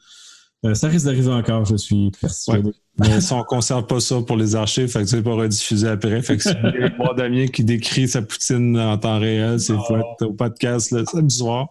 Euh, 0.65 0.75
ça 0.75 0.89
risque 0.89 1.05
d'arriver 1.05 1.33
encore, 1.33 1.67
je 1.67 1.77
suis 1.77 2.11
persuadé. 2.19 2.71
Mais 2.99 3.21
si 3.21 3.33
on 3.33 3.39
ne 3.39 3.45
conserve 3.45 3.87
pas 3.87 4.01
ça 4.01 4.21
pour 4.21 4.37
les 4.37 4.55
archives, 4.55 4.89
fait 4.89 5.05
que 5.05 5.09
tu 5.09 5.23
pas 5.23 5.35
rediffuser 5.35 5.89
après. 5.89 6.21
Fait 6.23 6.37
que 6.37 6.43
si 6.43 6.51
vous 6.51 6.97
voir 6.97 7.15
Damien 7.15 7.47
qui 7.47 7.65
décrit 7.65 8.07
sa 8.07 8.21
poutine 8.21 8.79
en 8.79 8.99
temps 8.99 9.19
réel, 9.19 9.59
c'est 9.61 9.73
oh. 9.73 10.25
au 10.25 10.33
podcast 10.35 10.93
le 10.93 11.05
samedi 11.07 11.37
soir. 11.37 11.69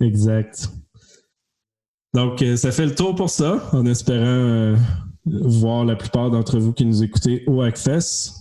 Exact. 0.00 0.70
Donc, 2.14 2.40
euh, 2.40 2.56
ça 2.56 2.72
fait 2.72 2.86
le 2.86 2.94
tour 2.94 3.14
pour 3.14 3.28
ça, 3.28 3.68
en 3.72 3.84
espérant 3.84 4.74
voir 5.26 5.84
la 5.84 5.96
plupart 5.96 6.30
d'entre 6.30 6.58
vous 6.58 6.72
qui 6.72 6.84
nous 6.84 7.02
écoutez 7.02 7.44
au 7.46 7.60
Hackfest. 7.62 8.32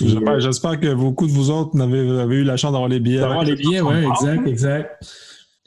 J'espère 0.00 0.80
que 0.80 0.94
beaucoup 0.94 1.26
de 1.26 1.32
vous 1.32 1.50
autres 1.50 1.78
avez, 1.80 2.36
eu 2.36 2.44
la 2.44 2.56
chance 2.56 2.72
d'avoir 2.72 2.88
les 2.88 3.00
billets. 3.00 3.20
D'avoir 3.20 3.44
les 3.44 3.54
billets, 3.54 3.80
oui, 3.80 4.04
exact, 4.04 4.46
exact. 4.46 5.06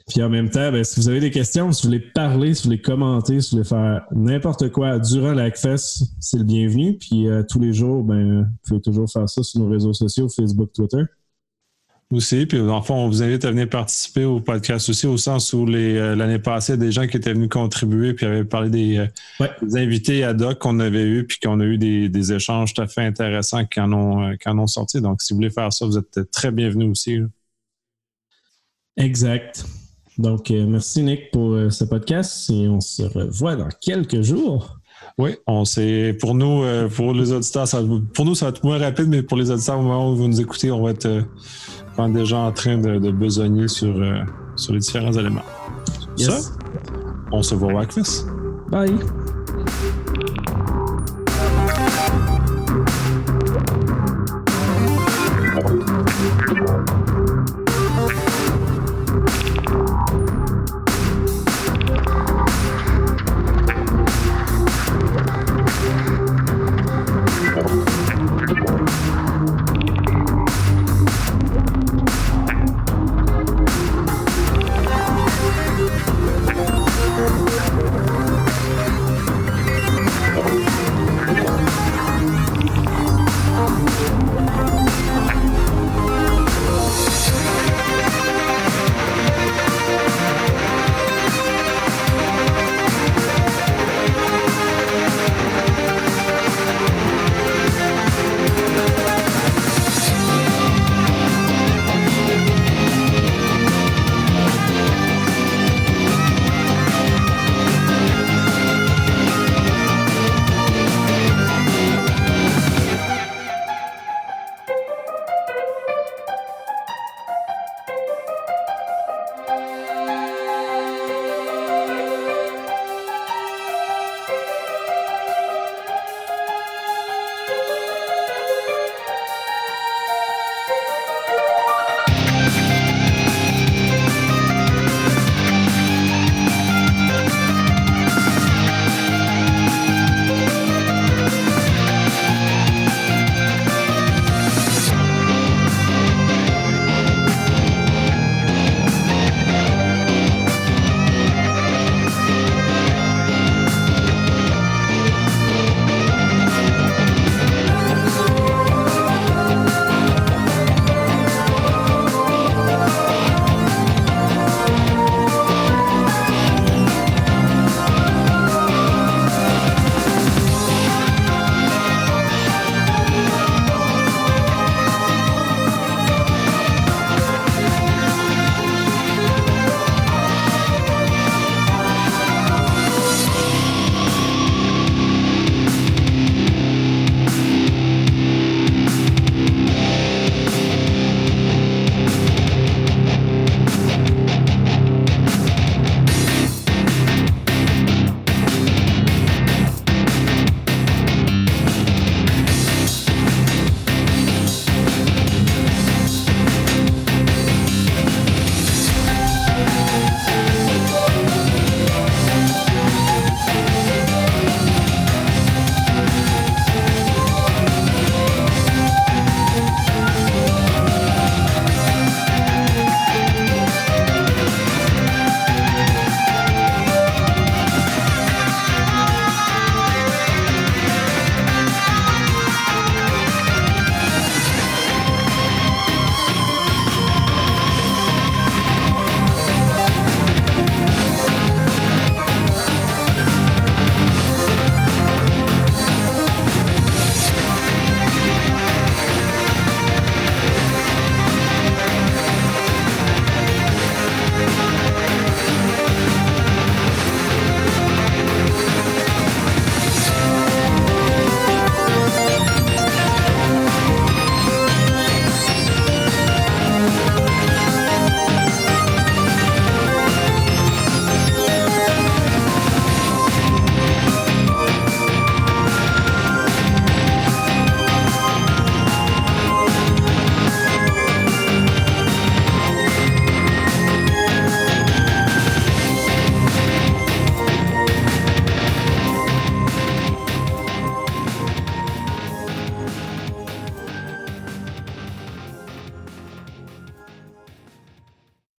Puis 0.08 0.22
en 0.22 0.28
même 0.28 0.50
temps, 0.50 0.70
ben, 0.70 0.84
si 0.84 1.00
vous 1.00 1.08
avez 1.08 1.18
des 1.18 1.32
questions, 1.32 1.72
si 1.72 1.82
vous 1.82 1.88
voulez 1.88 2.00
parler, 2.14 2.54
si 2.54 2.62
vous 2.62 2.68
voulez 2.68 2.80
commenter, 2.80 3.40
si 3.40 3.50
vous 3.50 3.56
voulez 3.58 3.68
faire 3.68 4.06
n'importe 4.12 4.70
quoi 4.70 5.00
durant 5.00 5.32
la 5.32 5.44
Hackfest, 5.44 6.04
c'est 6.20 6.38
le 6.38 6.44
bienvenu. 6.44 6.96
Puis 6.96 7.26
euh, 7.26 7.42
tous 7.42 7.58
les 7.58 7.72
jours, 7.72 8.04
ben, 8.04 8.42
vous 8.42 8.48
pouvez 8.68 8.80
toujours 8.80 9.10
faire 9.10 9.28
ça 9.28 9.42
sur 9.42 9.60
nos 9.60 9.68
réseaux 9.68 9.92
sociaux, 9.92 10.28
Facebook, 10.28 10.72
Twitter 10.72 11.02
aussi. 12.12 12.46
Puis, 12.46 12.60
en 12.60 12.82
fond, 12.82 12.94
on 12.94 13.08
vous 13.08 13.22
invite 13.22 13.44
à 13.44 13.50
venir 13.50 13.68
participer 13.68 14.24
au 14.24 14.40
podcast 14.40 14.88
aussi, 14.88 15.06
au 15.06 15.16
sens 15.16 15.52
où 15.52 15.66
euh, 15.68 16.14
l'année 16.14 16.38
passée, 16.38 16.76
des 16.76 16.92
gens 16.92 17.06
qui 17.06 17.16
étaient 17.16 17.32
venus 17.32 17.48
contribuer 17.48 18.14
puis 18.14 18.26
avaient 18.26 18.44
parlé 18.44 18.70
des, 18.70 18.98
euh, 18.98 19.46
invités 19.74 20.24
ad 20.24 20.40
hoc 20.40 20.58
qu'on 20.58 20.78
avait 20.78 21.04
eu 21.04 21.26
puis 21.26 21.38
qu'on 21.42 21.60
a 21.60 21.64
eu 21.64 21.78
des, 21.78 22.32
échanges 22.32 22.74
tout 22.74 22.82
à 22.82 22.86
fait 22.86 23.02
intéressants 23.02 23.64
qui 23.64 23.80
en, 23.80 23.92
ont, 23.92 24.36
ont 24.46 24.66
sorti. 24.66 25.00
Donc, 25.00 25.22
si 25.22 25.32
vous 25.32 25.38
voulez 25.38 25.50
faire 25.50 25.72
ça, 25.72 25.86
vous 25.86 25.98
êtes 25.98 26.30
très 26.30 26.50
bienvenus 26.50 26.90
aussi. 26.90 27.18
Exact. 28.96 29.64
Donc, 30.18 30.50
merci 30.50 31.02
Nick 31.02 31.30
pour 31.30 31.56
ce 31.70 31.84
podcast 31.84 32.50
et 32.50 32.68
on 32.68 32.80
se 32.80 33.02
revoit 33.02 33.56
dans 33.56 33.68
quelques 33.80 34.22
jours. 34.22 34.78
Oui, 35.18 35.36
on 35.46 35.64
sait. 35.64 36.16
Pour 36.20 36.34
nous, 36.34 36.62
pour 36.94 37.12
les 37.12 37.32
auditeurs, 37.32 37.68
ça, 37.68 37.82
pour 38.14 38.24
nous, 38.24 38.34
ça 38.34 38.46
va 38.46 38.50
être 38.50 38.64
moins 38.64 38.78
rapide, 38.78 39.08
mais 39.08 39.22
pour 39.22 39.36
les 39.36 39.50
auditeurs, 39.50 39.78
au 39.78 39.82
moment 39.82 40.10
où 40.10 40.16
vous 40.16 40.28
nous 40.28 40.40
écoutez, 40.40 40.70
on 40.70 40.82
va 40.82 40.90
être 40.90 41.06
déjà 42.08 42.38
en 42.38 42.52
train 42.52 42.78
de, 42.78 42.98
de 42.98 43.10
besogner 43.10 43.68
sur, 43.68 43.96
euh, 43.96 44.20
sur 44.56 44.72
les 44.72 44.80
différents 44.80 45.12
éléments. 45.12 45.42
Ça, 46.16 46.38
on 47.32 47.42
se 47.42 47.54
voit 47.54 47.72
au. 47.72 48.26
Bye. 48.70 48.94